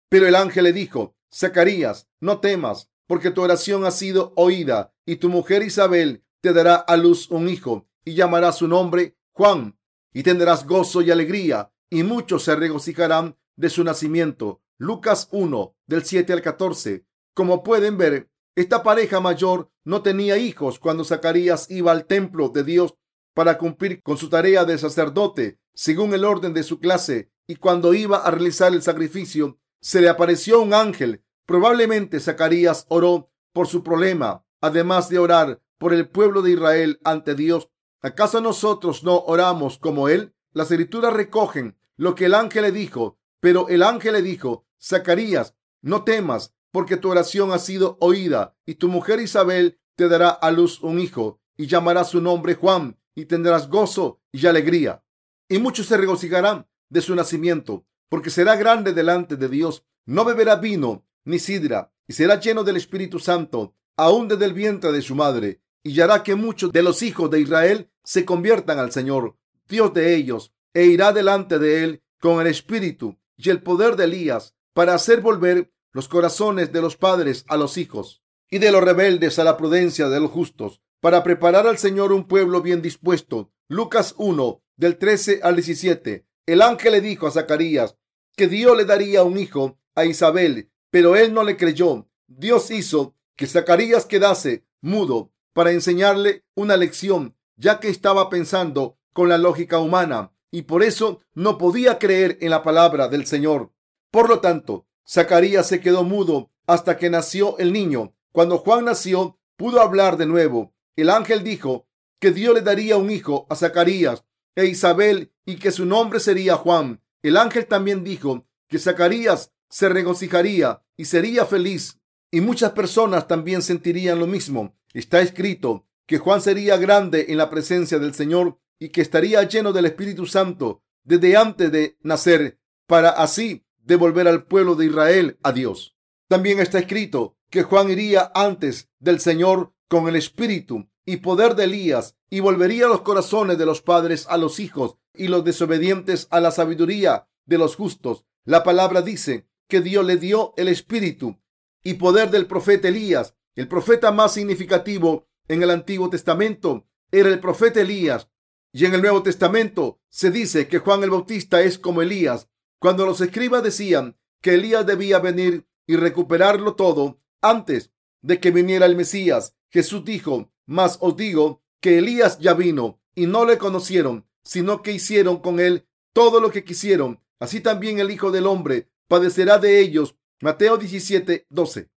Pero 0.08 0.26
el 0.26 0.34
ángel 0.34 0.64
le 0.64 0.72
dijo, 0.72 1.14
Zacarías, 1.32 2.08
no 2.20 2.40
temas, 2.40 2.88
porque 3.06 3.30
tu 3.30 3.42
oración 3.42 3.84
ha 3.84 3.90
sido 3.90 4.32
oída, 4.37 4.94
y 5.04 5.16
tu 5.16 5.28
mujer 5.28 5.62
Isabel 5.62 6.24
te 6.40 6.52
dará 6.52 6.76
a 6.76 6.96
luz 6.96 7.30
un 7.30 7.48
hijo, 7.48 7.87
y 8.04 8.14
llamará 8.14 8.52
su 8.52 8.68
nombre 8.68 9.18
Juan, 9.32 9.78
y 10.14 10.22
tendrás 10.22 10.66
gozo 10.66 11.02
y 11.02 11.11
alegría, 11.11 11.70
y 11.90 12.03
muchos 12.03 12.44
se 12.44 12.57
regocijarán 12.57 13.37
de 13.57 13.70
su 13.70 13.85
nacimiento. 13.85 14.61
Lucas 14.79 15.29
1, 15.33 15.74
del 15.87 16.05
7 16.05 16.33
al 16.33 16.42
14. 16.42 17.05
Como 17.35 17.62
pueden 17.62 17.98
ver, 17.98 18.31
esta 18.55 18.83
pareja 18.83 19.20
mayor 19.20 19.70
no 19.85 20.03
tenía 20.03 20.37
hijos 20.37 20.79
cuando 20.79 21.05
Zacarías 21.05 21.70
iba 21.70 21.92
al 21.92 22.07
templo 22.07 22.48
de 22.48 22.64
Dios 22.64 22.94
para 23.35 23.57
cumplir 23.57 24.03
con 24.03 24.16
su 24.16 24.29
tarea 24.29 24.64
de 24.64 24.79
sacerdote 24.79 25.61
según 25.72 26.12
el 26.12 26.24
orden 26.24 26.55
de 26.55 26.64
su 26.64 26.81
clase 26.81 27.31
y 27.46 27.57
cuando 27.57 27.94
iba 27.94 28.18
a 28.18 28.31
realizar 28.33 28.72
el 28.72 28.83
sacrificio 28.83 29.61
se 29.81 30.01
le 30.01 30.09
apareció 30.09 30.61
un 30.61 30.74
ángel. 30.74 31.22
Probablemente 31.46 32.18
Zacarías 32.18 32.85
oró 32.88 33.31
por 33.53 33.68
su 33.68 33.85
problema, 33.85 34.44
además 34.61 35.09
de 35.09 35.20
orar 35.20 35.62
por 35.79 35.94
el 35.94 36.09
pueblo 36.09 36.42
de 36.42 36.51
Israel 36.51 37.01
ante 37.05 37.37
Dios. 37.37 37.70
¿Acaso 38.03 38.40
nosotros 38.40 39.05
no 39.05 39.20
oramos 39.20 39.79
como 39.79 40.09
él? 40.09 40.35
Las 40.53 40.72
escrituras 40.72 41.12
recogen 41.12 41.77
lo 41.98 42.14
que 42.14 42.24
el 42.26 42.34
ángel 42.34 42.62
le 42.62 42.72
dijo, 42.72 43.18
pero 43.40 43.68
el 43.68 43.82
ángel 43.82 44.14
le 44.14 44.22
dijo, 44.22 44.66
Zacarías, 44.80 45.54
no 45.82 46.04
temas, 46.04 46.54
porque 46.70 46.96
tu 46.96 47.11
oración 47.11 47.52
ha 47.52 47.58
sido 47.58 47.98
oída, 48.00 48.56
y 48.64 48.76
tu 48.76 48.88
mujer 48.88 49.20
Isabel 49.20 49.78
te 49.96 50.08
dará 50.08 50.30
a 50.30 50.50
luz 50.50 50.80
un 50.80 51.00
hijo, 51.00 51.40
y 51.56 51.66
llamará 51.66 52.04
su 52.04 52.20
nombre 52.20 52.54
Juan, 52.54 52.98
y 53.14 53.26
tendrás 53.26 53.68
gozo 53.68 54.20
y 54.30 54.46
alegría. 54.46 55.04
Y 55.48 55.58
muchos 55.58 55.87
se 55.87 55.96
regocijarán 55.96 56.68
de 56.88 57.00
su 57.00 57.14
nacimiento, 57.14 57.84
porque 58.08 58.30
será 58.30 58.54
grande 58.56 58.92
delante 58.92 59.37
de 59.37 59.48
Dios. 59.48 59.84
No 60.06 60.24
beberá 60.24 60.56
vino 60.56 61.04
ni 61.24 61.38
sidra, 61.38 61.92
y 62.06 62.12
será 62.12 62.38
lleno 62.38 62.62
del 62.62 62.76
Espíritu 62.76 63.18
Santo, 63.18 63.74
aún 63.96 64.28
desde 64.28 64.44
el 64.44 64.54
vientre 64.54 64.92
de 64.92 65.02
su 65.02 65.16
madre, 65.16 65.61
y 65.82 66.00
hará 66.00 66.22
que 66.22 66.37
muchos 66.37 66.72
de 66.72 66.82
los 66.82 67.02
hijos 67.02 67.28
de 67.30 67.40
Israel 67.40 67.90
se 68.04 68.24
conviertan 68.24 68.78
al 68.78 68.92
Señor, 68.92 69.37
Dios 69.68 69.92
de 69.92 70.14
ellos, 70.14 70.54
e 70.74 70.85
irá 70.85 71.12
delante 71.12 71.59
de 71.59 71.85
él 71.85 72.02
con 72.20 72.40
el 72.40 72.46
Espíritu 72.46 73.18
y 73.37 73.50
el 73.50 73.62
poder 73.62 73.96
de 73.96 74.04
Elías, 74.04 74.54
para 74.72 74.94
hacer 74.94 75.20
volver 75.20 75.72
los 75.92 76.09
corazones 76.09 76.72
de 76.72 76.81
los 76.81 76.96
padres 76.96 77.44
a 77.48 77.57
los 77.57 77.76
hijos, 77.78 78.22
y 78.50 78.59
de 78.59 78.72
los 78.72 78.83
rebeldes 78.83 79.38
a 79.38 79.44
la 79.44 79.57
prudencia 79.57 80.09
de 80.09 80.20
los 80.20 80.31
justos, 80.31 80.81
para 81.00 81.22
preparar 81.22 81.66
al 81.66 81.78
Señor 81.78 82.12
un 82.12 82.26
pueblo 82.26 82.62
bien 82.62 82.83
dispuesto. 82.83 83.52
Lucas 83.68 84.14
1, 84.18 84.62
del 84.76 84.98
13 84.98 85.40
al 85.42 85.57
17. 85.57 86.26
El 86.46 86.62
ángel 86.62 86.92
le 86.92 87.00
dijo 87.00 87.26
a 87.26 87.31
Zacarías 87.31 87.96
que 88.37 88.48
Dios 88.48 88.76
le 88.76 88.85
daría 88.85 89.22
un 89.22 89.38
hijo 89.38 89.78
a 89.94 90.04
Isabel, 90.04 90.70
pero 90.90 91.16
él 91.16 91.35
no 91.35 91.44
le 91.44 91.57
creyó. 91.57 92.09
Dios 92.26 92.70
hizo 92.70 93.14
que 93.37 93.46
Zacarías 93.46 94.07
quedase 94.07 94.64
mudo 94.81 95.33
para 95.52 95.72
enseñarle 95.72 96.44
una 96.54 96.76
lección, 96.76 97.37
ya 97.57 97.81
que 97.81 97.88
estaba 97.88 98.31
pensando 98.31 98.98
con 99.12 99.28
la 99.28 99.38
lógica 99.38 99.78
humana 99.78 100.33
y 100.50 100.62
por 100.62 100.82
eso 100.82 101.20
no 101.34 101.58
podía 101.58 101.98
creer 101.98 102.38
en 102.40 102.50
la 102.50 102.62
palabra 102.62 103.08
del 103.08 103.26
Señor. 103.26 103.72
Por 104.11 104.28
lo 104.28 104.40
tanto, 104.40 104.87
Zacarías 105.06 105.66
se 105.66 105.80
quedó 105.80 106.04
mudo 106.04 106.50
hasta 106.66 106.96
que 106.96 107.11
nació 107.11 107.58
el 107.58 107.72
niño. 107.72 108.14
Cuando 108.32 108.58
Juan 108.58 108.84
nació, 108.84 109.38
pudo 109.56 109.80
hablar 109.80 110.16
de 110.16 110.26
nuevo. 110.26 110.74
El 110.96 111.11
ángel 111.11 111.44
dijo 111.44 111.88
que 112.20 112.30
Dios 112.30 112.54
le 112.54 112.62
daría 112.62 112.96
un 112.96 113.11
hijo 113.11 113.46
a 113.50 113.56
Zacarías 113.56 114.24
e 114.54 114.66
Isabel 114.66 115.32
y 115.44 115.56
que 115.56 115.70
su 115.70 115.87
nombre 115.87 116.20
sería 116.20 116.56
Juan. 116.56 117.02
El 117.22 117.37
ángel 117.37 117.66
también 117.66 118.04
dijo 118.04 118.46
que 118.68 118.78
Zacarías 118.78 119.52
se 119.68 119.88
regocijaría 119.88 120.82
y 120.96 121.04
sería 121.04 121.46
feliz 121.46 121.98
y 122.30 122.40
muchas 122.40 122.72
personas 122.72 123.26
también 123.28 123.62
sentirían 123.62 124.18
lo 124.18 124.26
mismo. 124.26 124.76
Está 124.92 125.20
escrito 125.20 125.87
que 126.06 126.18
Juan 126.18 126.40
sería 126.40 126.76
grande 126.76 127.26
en 127.28 127.38
la 127.38 127.50
presencia 127.50 127.98
del 127.98 128.14
Señor 128.14 128.58
y 128.78 128.90
que 128.90 129.00
estaría 129.00 129.42
lleno 129.42 129.72
del 129.72 129.86
Espíritu 129.86 130.26
Santo 130.26 130.82
desde 131.04 131.36
antes 131.36 131.72
de 131.72 131.96
nacer, 132.02 132.58
para 132.86 133.10
así 133.10 133.64
devolver 133.78 134.28
al 134.28 134.44
pueblo 134.44 134.74
de 134.74 134.86
Israel 134.86 135.38
a 135.42 135.52
Dios. 135.52 135.96
También 136.28 136.60
está 136.60 136.78
escrito 136.78 137.36
que 137.50 137.62
Juan 137.62 137.90
iría 137.90 138.30
antes 138.34 138.90
del 138.98 139.20
Señor 139.20 139.72
con 139.88 140.08
el 140.08 140.16
Espíritu 140.16 140.88
y 141.06 141.18
poder 141.18 141.54
de 141.54 141.64
Elías 141.64 142.16
y 142.28 142.40
volvería 142.40 142.86
los 142.86 143.00
corazones 143.00 143.56
de 143.56 143.64
los 143.64 143.80
padres 143.80 144.26
a 144.28 144.36
los 144.36 144.60
hijos 144.60 144.96
y 145.14 145.28
los 145.28 145.44
desobedientes 145.44 146.28
a 146.30 146.40
la 146.40 146.50
sabiduría 146.50 147.28
de 147.46 147.58
los 147.58 147.76
justos. 147.76 148.26
La 148.44 148.62
palabra 148.62 149.02
dice 149.02 149.48
que 149.68 149.80
Dios 149.80 150.04
le 150.04 150.16
dio 150.16 150.52
el 150.56 150.68
Espíritu 150.68 151.38
y 151.82 151.94
poder 151.94 152.30
del 152.30 152.46
profeta 152.46 152.88
Elías. 152.88 153.34
El 153.54 153.68
profeta 153.68 154.12
más 154.12 154.34
significativo 154.34 155.26
en 155.48 155.62
el 155.62 155.70
Antiguo 155.70 156.10
Testamento 156.10 156.86
era 157.10 157.30
el 157.30 157.40
profeta 157.40 157.80
Elías. 157.80 158.28
Y 158.72 158.85
en 158.85 158.94
el 158.94 159.02
Nuevo 159.02 159.22
Testamento 159.22 160.00
se 160.09 160.31
dice 160.31 160.68
que 160.68 160.78
Juan 160.78 161.02
el 161.02 161.11
Bautista 161.11 161.62
es 161.62 161.78
como 161.78 162.02
Elías. 162.02 162.48
Cuando 162.78 163.07
los 163.07 163.20
escribas 163.20 163.62
decían 163.62 164.18
que 164.42 164.54
Elías 164.54 164.87
debía 164.87 165.18
venir 165.18 165.66
y 165.87 165.96
recuperarlo 165.96 166.74
todo 166.74 167.20
antes 167.40 167.92
de 168.20 168.40
que 168.40 168.50
viniera 168.50 168.87
el 168.87 168.96
Mesías, 168.96 169.57
Jesús 169.70 170.04
dijo, 170.04 170.52
mas 170.66 170.98
os 171.00 171.16
digo 171.16 171.62
que 171.81 171.98
Elías 171.98 172.38
ya 172.38 172.54
vino 172.54 173.00
y 173.14 173.26
no 173.26 173.44
le 173.44 173.59
conocieron, 173.59 174.28
sino 174.44 174.83
que 174.83 174.92
hicieron 174.92 175.38
con 175.38 175.61
él 175.61 175.88
todo 176.12 176.40
lo 176.40 176.50
que 176.50 176.64
quisieron. 176.64 177.22
Así 177.38 177.61
también 177.61 177.98
el 178.00 178.11
Hijo 178.11 178.31
del 178.31 178.46
Hombre 178.46 178.90
padecerá 179.09 179.59
de 179.59 179.81
ellos. 179.81 180.16
Mateo 180.40 180.76
17, 180.76 181.46
12. 181.48 181.90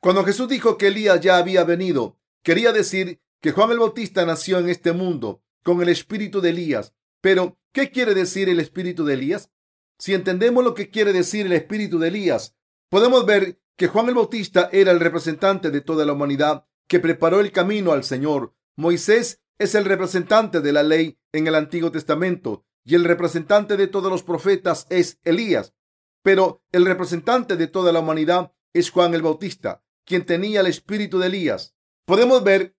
Cuando 0.00 0.24
Jesús 0.24 0.48
dijo 0.48 0.76
que 0.76 0.88
Elías 0.88 1.20
ya 1.20 1.38
había 1.38 1.64
venido, 1.64 2.18
quería 2.42 2.72
decir 2.72 3.20
que 3.40 3.52
Juan 3.52 3.70
el 3.72 3.78
Bautista 3.78 4.24
nació 4.26 4.58
en 4.58 4.68
este 4.68 4.92
mundo 4.92 5.42
con 5.68 5.82
el 5.82 5.90
espíritu 5.90 6.40
de 6.40 6.48
Elías. 6.48 6.94
Pero, 7.20 7.58
¿qué 7.74 7.90
quiere 7.90 8.14
decir 8.14 8.48
el 8.48 8.58
espíritu 8.58 9.04
de 9.04 9.12
Elías? 9.12 9.50
Si 9.98 10.14
entendemos 10.14 10.64
lo 10.64 10.72
que 10.72 10.88
quiere 10.88 11.12
decir 11.12 11.44
el 11.44 11.52
espíritu 11.52 11.98
de 11.98 12.08
Elías, 12.08 12.56
podemos 12.88 13.26
ver 13.26 13.60
que 13.76 13.86
Juan 13.86 14.08
el 14.08 14.14
Bautista 14.14 14.70
era 14.72 14.92
el 14.92 14.98
representante 14.98 15.70
de 15.70 15.82
toda 15.82 16.06
la 16.06 16.14
humanidad 16.14 16.64
que 16.86 17.00
preparó 17.00 17.40
el 17.40 17.52
camino 17.52 17.92
al 17.92 18.02
Señor. 18.02 18.54
Moisés 18.76 19.42
es 19.58 19.74
el 19.74 19.84
representante 19.84 20.62
de 20.62 20.72
la 20.72 20.82
ley 20.82 21.18
en 21.32 21.46
el 21.46 21.54
Antiguo 21.54 21.92
Testamento 21.92 22.64
y 22.82 22.94
el 22.94 23.04
representante 23.04 23.76
de 23.76 23.88
todos 23.88 24.10
los 24.10 24.22
profetas 24.22 24.86
es 24.88 25.20
Elías. 25.22 25.74
Pero 26.22 26.62
el 26.72 26.86
representante 26.86 27.58
de 27.58 27.66
toda 27.66 27.92
la 27.92 28.00
humanidad 28.00 28.54
es 28.72 28.88
Juan 28.88 29.12
el 29.12 29.20
Bautista, 29.20 29.84
quien 30.06 30.24
tenía 30.24 30.60
el 30.60 30.66
espíritu 30.66 31.18
de 31.18 31.26
Elías. 31.26 31.74
Podemos 32.06 32.42
ver 32.42 32.74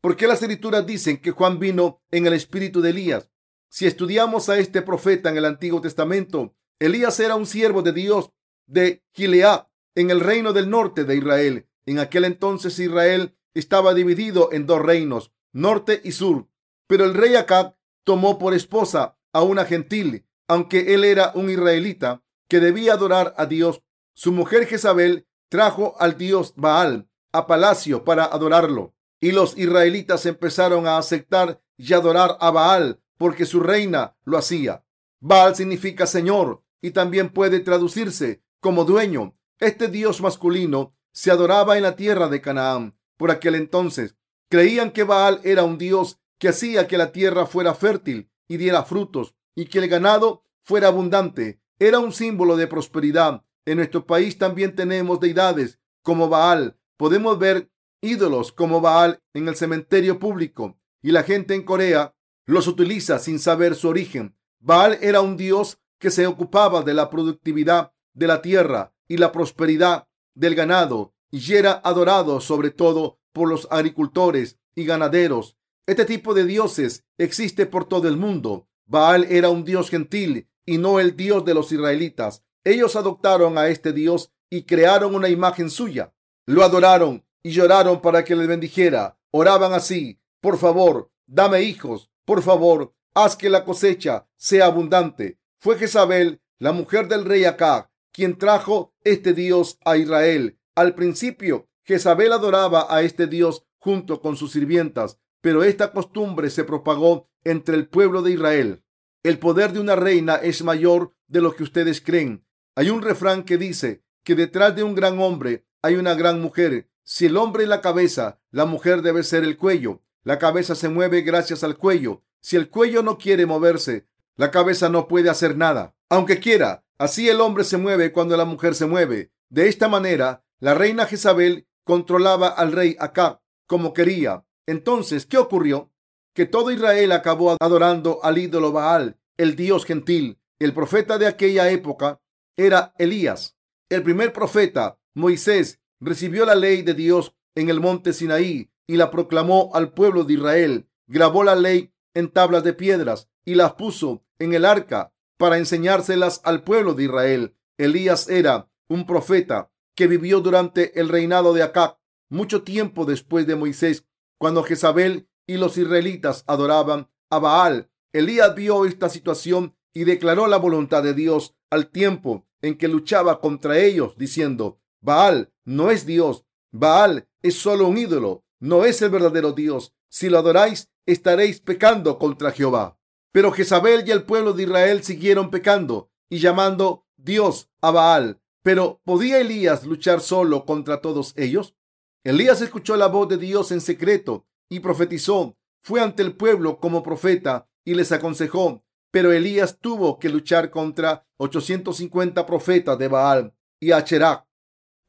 por 0.00 0.16
qué 0.16 0.26
las 0.26 0.42
escrituras 0.42 0.86
dicen 0.86 1.18
que 1.18 1.30
Juan 1.30 1.58
vino 1.58 2.02
en 2.10 2.26
el 2.26 2.32
espíritu 2.32 2.80
de 2.80 2.90
Elías. 2.90 3.30
Si 3.68 3.86
estudiamos 3.86 4.48
a 4.48 4.58
este 4.58 4.82
profeta 4.82 5.28
en 5.28 5.36
el 5.36 5.44
Antiguo 5.44 5.80
Testamento, 5.80 6.54
Elías 6.78 7.20
era 7.20 7.36
un 7.36 7.46
siervo 7.46 7.82
de 7.82 7.92
Dios 7.92 8.30
de 8.66 9.04
Gilead, 9.12 9.66
en 9.94 10.10
el 10.10 10.20
reino 10.20 10.52
del 10.52 10.70
norte 10.70 11.04
de 11.04 11.16
Israel. 11.16 11.68
En 11.86 11.98
aquel 11.98 12.24
entonces 12.24 12.78
Israel 12.78 13.36
estaba 13.54 13.94
dividido 13.94 14.50
en 14.52 14.66
dos 14.66 14.80
reinos, 14.80 15.32
norte 15.52 16.00
y 16.04 16.12
sur. 16.12 16.48
Pero 16.86 17.04
el 17.04 17.14
rey 17.14 17.34
Acab 17.34 17.76
tomó 18.04 18.38
por 18.38 18.54
esposa 18.54 19.18
a 19.32 19.42
una 19.42 19.64
gentil, 19.64 20.26
aunque 20.48 20.94
él 20.94 21.04
era 21.04 21.32
un 21.34 21.50
israelita 21.50 22.22
que 22.48 22.60
debía 22.60 22.94
adorar 22.94 23.34
a 23.36 23.46
Dios. 23.46 23.82
Su 24.14 24.32
mujer 24.32 24.66
Jezabel 24.66 25.26
trajo 25.48 25.94
al 25.98 26.16
dios 26.16 26.54
Baal 26.56 27.08
a 27.32 27.46
palacio 27.46 28.04
para 28.04 28.24
adorarlo. 28.24 28.94
Y 29.20 29.32
los 29.32 29.56
israelitas 29.56 30.24
empezaron 30.26 30.86
a 30.86 30.96
aceptar 30.96 31.60
y 31.76 31.92
adorar 31.92 32.36
a 32.40 32.50
Baal 32.50 33.00
porque 33.18 33.44
su 33.44 33.60
reina 33.60 34.16
lo 34.24 34.38
hacía. 34.38 34.84
Baal 35.20 35.54
significa 35.54 36.06
Señor 36.06 36.64
y 36.80 36.92
también 36.92 37.28
puede 37.28 37.60
traducirse 37.60 38.42
como 38.60 38.84
dueño. 38.84 39.36
Este 39.58 39.88
dios 39.88 40.22
masculino 40.22 40.94
se 41.12 41.30
adoraba 41.30 41.76
en 41.76 41.82
la 41.82 41.96
tierra 41.96 42.28
de 42.28 42.40
Canaán 42.40 42.96
por 43.18 43.30
aquel 43.30 43.54
entonces. 43.54 44.16
Creían 44.48 44.90
que 44.90 45.04
Baal 45.04 45.40
era 45.44 45.64
un 45.64 45.76
dios 45.76 46.18
que 46.38 46.48
hacía 46.48 46.88
que 46.88 46.96
la 46.96 47.12
tierra 47.12 47.44
fuera 47.44 47.74
fértil 47.74 48.30
y 48.48 48.56
diera 48.56 48.84
frutos 48.84 49.34
y 49.54 49.66
que 49.66 49.80
el 49.80 49.88
ganado 49.88 50.44
fuera 50.62 50.88
abundante. 50.88 51.60
Era 51.78 51.98
un 51.98 52.12
símbolo 52.12 52.56
de 52.56 52.66
prosperidad. 52.66 53.44
En 53.66 53.76
nuestro 53.76 54.06
país 54.06 54.38
también 54.38 54.74
tenemos 54.74 55.20
deidades 55.20 55.78
como 56.02 56.28
Baal. 56.30 56.78
Podemos 56.96 57.38
ver 57.38 57.70
ídolos 58.00 58.52
como 58.52 58.80
Baal 58.80 59.22
en 59.34 59.48
el 59.48 59.56
cementerio 59.56 60.18
público 60.18 60.78
y 61.02 61.12
la 61.12 61.22
gente 61.22 61.54
en 61.54 61.62
Corea 61.62 62.14
los 62.46 62.66
utiliza 62.66 63.18
sin 63.18 63.38
saber 63.38 63.74
su 63.74 63.88
origen. 63.88 64.36
Baal 64.58 64.98
era 65.00 65.20
un 65.20 65.36
dios 65.36 65.78
que 65.98 66.10
se 66.10 66.26
ocupaba 66.26 66.82
de 66.82 66.94
la 66.94 67.10
productividad 67.10 67.92
de 68.14 68.26
la 68.26 68.42
tierra 68.42 68.94
y 69.08 69.16
la 69.16 69.32
prosperidad 69.32 70.08
del 70.34 70.54
ganado 70.54 71.14
y 71.30 71.54
era 71.54 71.80
adorado 71.84 72.40
sobre 72.40 72.70
todo 72.70 73.20
por 73.32 73.48
los 73.48 73.68
agricultores 73.70 74.58
y 74.74 74.84
ganaderos. 74.84 75.56
Este 75.86 76.04
tipo 76.04 76.34
de 76.34 76.44
dioses 76.44 77.04
existe 77.18 77.66
por 77.66 77.84
todo 77.84 78.08
el 78.08 78.16
mundo. 78.16 78.68
Baal 78.86 79.24
era 79.30 79.50
un 79.50 79.64
dios 79.64 79.90
gentil 79.90 80.48
y 80.66 80.78
no 80.78 81.00
el 81.00 81.16
dios 81.16 81.44
de 81.44 81.54
los 81.54 81.72
israelitas. 81.72 82.44
Ellos 82.64 82.96
adoptaron 82.96 83.58
a 83.58 83.68
este 83.68 83.92
dios 83.92 84.32
y 84.50 84.64
crearon 84.64 85.14
una 85.14 85.28
imagen 85.28 85.70
suya. 85.70 86.12
Lo 86.46 86.64
adoraron 86.64 87.24
y 87.42 87.50
lloraron 87.50 88.00
para 88.00 88.24
que 88.24 88.36
les 88.36 88.48
bendijera. 88.48 89.18
Oraban 89.30 89.72
así, 89.72 90.20
por 90.40 90.58
favor, 90.58 91.10
dame 91.26 91.62
hijos, 91.62 92.10
por 92.24 92.42
favor, 92.42 92.94
haz 93.14 93.36
que 93.36 93.50
la 93.50 93.64
cosecha 93.64 94.28
sea 94.36 94.66
abundante. 94.66 95.38
Fue 95.58 95.78
Jezabel, 95.78 96.40
la 96.58 96.72
mujer 96.72 97.08
del 97.08 97.24
rey 97.24 97.44
Acá, 97.44 97.90
quien 98.12 98.38
trajo 98.38 98.94
este 99.04 99.32
dios 99.32 99.78
a 99.84 99.96
Israel. 99.96 100.58
Al 100.74 100.94
principio, 100.94 101.68
Jezabel 101.84 102.32
adoraba 102.32 102.86
a 102.88 103.02
este 103.02 103.26
dios 103.26 103.66
junto 103.78 104.20
con 104.20 104.36
sus 104.36 104.52
sirvientas, 104.52 105.18
pero 105.40 105.62
esta 105.64 105.92
costumbre 105.92 106.50
se 106.50 106.64
propagó 106.64 107.28
entre 107.44 107.76
el 107.76 107.88
pueblo 107.88 108.22
de 108.22 108.32
Israel. 108.32 108.84
El 109.22 109.38
poder 109.38 109.72
de 109.72 109.80
una 109.80 109.96
reina 109.96 110.36
es 110.36 110.62
mayor 110.62 111.14
de 111.28 111.40
lo 111.40 111.54
que 111.54 111.62
ustedes 111.62 112.00
creen. 112.00 112.44
Hay 112.74 112.90
un 112.90 113.02
refrán 113.02 113.44
que 113.44 113.58
dice 113.58 114.02
que 114.24 114.34
detrás 114.34 114.76
de 114.76 114.82
un 114.82 114.94
gran 114.94 115.18
hombre 115.18 115.66
hay 115.82 115.96
una 115.96 116.14
gran 116.14 116.40
mujer. 116.40 116.89
Si 117.12 117.26
el 117.26 117.36
hombre 117.36 117.64
es 117.64 117.68
la 117.68 117.80
cabeza, 117.80 118.38
la 118.52 118.66
mujer 118.66 119.02
debe 119.02 119.24
ser 119.24 119.42
el 119.42 119.56
cuello. 119.56 120.00
La 120.22 120.38
cabeza 120.38 120.76
se 120.76 120.88
mueve 120.88 121.22
gracias 121.22 121.64
al 121.64 121.76
cuello. 121.76 122.22
Si 122.40 122.54
el 122.54 122.70
cuello 122.70 123.02
no 123.02 123.18
quiere 123.18 123.46
moverse, 123.46 124.06
la 124.36 124.52
cabeza 124.52 124.88
no 124.88 125.08
puede 125.08 125.28
hacer 125.28 125.56
nada. 125.56 125.96
Aunque 126.08 126.38
quiera, 126.38 126.84
así 126.98 127.28
el 127.28 127.40
hombre 127.40 127.64
se 127.64 127.78
mueve 127.78 128.12
cuando 128.12 128.36
la 128.36 128.44
mujer 128.44 128.76
se 128.76 128.86
mueve. 128.86 129.32
De 129.48 129.66
esta 129.66 129.88
manera, 129.88 130.44
la 130.60 130.74
reina 130.74 131.04
Jezabel 131.04 131.66
controlaba 131.82 132.46
al 132.46 132.70
rey 132.70 132.94
Acab 133.00 133.40
como 133.66 133.92
quería. 133.92 134.44
Entonces, 134.66 135.26
¿qué 135.26 135.36
ocurrió? 135.36 135.90
Que 136.32 136.46
todo 136.46 136.70
Israel 136.70 137.10
acabó 137.10 137.56
adorando 137.58 138.20
al 138.22 138.38
ídolo 138.38 138.70
Baal, 138.70 139.18
el 139.36 139.56
dios 139.56 139.84
gentil. 139.84 140.38
El 140.60 140.72
profeta 140.74 141.18
de 141.18 141.26
aquella 141.26 141.70
época 141.70 142.20
era 142.56 142.94
Elías. 142.98 143.56
El 143.88 144.04
primer 144.04 144.32
profeta, 144.32 145.00
Moisés, 145.12 145.80
recibió 146.00 146.46
la 146.46 146.54
ley 146.54 146.82
de 146.82 146.94
Dios 146.94 147.34
en 147.54 147.68
el 147.68 147.80
monte 147.80 148.12
Sinaí 148.12 148.70
y 148.86 148.96
la 148.96 149.10
proclamó 149.10 149.70
al 149.74 149.92
pueblo 149.92 150.24
de 150.24 150.34
Israel. 150.34 150.88
Grabó 151.06 151.44
la 151.44 151.54
ley 151.54 151.92
en 152.14 152.28
tablas 152.28 152.64
de 152.64 152.72
piedras 152.72 153.28
y 153.44 153.54
las 153.54 153.74
puso 153.74 154.24
en 154.38 154.54
el 154.54 154.64
arca 154.64 155.12
para 155.36 155.58
enseñárselas 155.58 156.40
al 156.44 156.64
pueblo 156.64 156.94
de 156.94 157.04
Israel. 157.04 157.56
Elías 157.78 158.28
era 158.28 158.68
un 158.88 159.06
profeta 159.06 159.70
que 159.94 160.06
vivió 160.06 160.40
durante 160.40 160.98
el 161.00 161.08
reinado 161.08 161.52
de 161.52 161.62
Acab, 161.62 161.98
mucho 162.28 162.62
tiempo 162.62 163.04
después 163.04 163.46
de 163.46 163.56
Moisés, 163.56 164.06
cuando 164.38 164.62
Jezabel 164.62 165.28
y 165.46 165.56
los 165.56 165.76
israelitas 165.78 166.44
adoraban 166.46 167.08
a 167.28 167.38
Baal. 167.38 167.90
Elías 168.12 168.54
vio 168.54 168.84
esta 168.86 169.08
situación 169.08 169.76
y 169.92 170.04
declaró 170.04 170.46
la 170.46 170.56
voluntad 170.56 171.02
de 171.02 171.14
Dios 171.14 171.54
al 171.70 171.90
tiempo 171.90 172.46
en 172.62 172.76
que 172.76 172.88
luchaba 172.88 173.40
contra 173.40 173.78
ellos, 173.78 174.16
diciendo, 174.16 174.80
Baal 175.00 175.49
no 175.70 175.92
es 175.92 176.04
Dios. 176.04 176.44
Baal 176.72 177.28
es 177.42 177.54
solo 177.54 177.86
un 177.86 177.96
ídolo. 177.96 178.44
no 178.58 178.84
es 178.84 179.00
el 179.02 179.10
verdadero 179.10 179.52
Dios. 179.52 179.94
Si 180.10 180.28
lo 180.28 180.38
adoráis, 180.38 180.90
estaréis 181.06 181.60
pecando 181.60 182.18
contra 182.18 182.50
Jehová. 182.50 182.98
Pero 183.32 183.52
Jezabel 183.52 184.06
y 184.06 184.10
el 184.10 184.24
pueblo 184.24 184.52
de 184.52 184.64
Israel 184.64 185.04
siguieron 185.04 185.50
pecando 185.50 186.10
y 186.28 186.38
llamando 186.38 187.06
Dios 187.16 187.70
a 187.80 187.92
Baal. 187.92 188.42
Pero 188.62 189.00
¿podía 189.04 189.38
Elías 189.38 189.86
luchar 189.86 190.20
solo 190.20 190.66
contra 190.66 191.00
todos 191.00 191.32
ellos? 191.36 191.76
Elías 192.24 192.60
escuchó 192.60 192.96
la 192.96 193.06
voz 193.06 193.28
de 193.28 193.38
Dios 193.38 193.70
en 193.70 193.80
secreto 193.80 194.46
y 194.68 194.80
profetizó. 194.80 195.56
Fue 195.82 196.00
ante 196.00 196.22
el 196.22 196.36
pueblo 196.36 196.80
como 196.80 197.04
profeta 197.04 197.70
y 197.84 197.94
les 197.94 198.10
aconsejó. 198.10 198.84
Pero 199.12 199.32
Elías 199.32 199.78
tuvo 199.80 200.18
que 200.18 200.28
luchar 200.30 200.70
contra 200.70 201.26
850 201.38 202.44
profetas 202.44 202.98
de 202.98 203.06
Baal 203.06 203.54
y 203.78 203.92
Acherach 203.92 204.49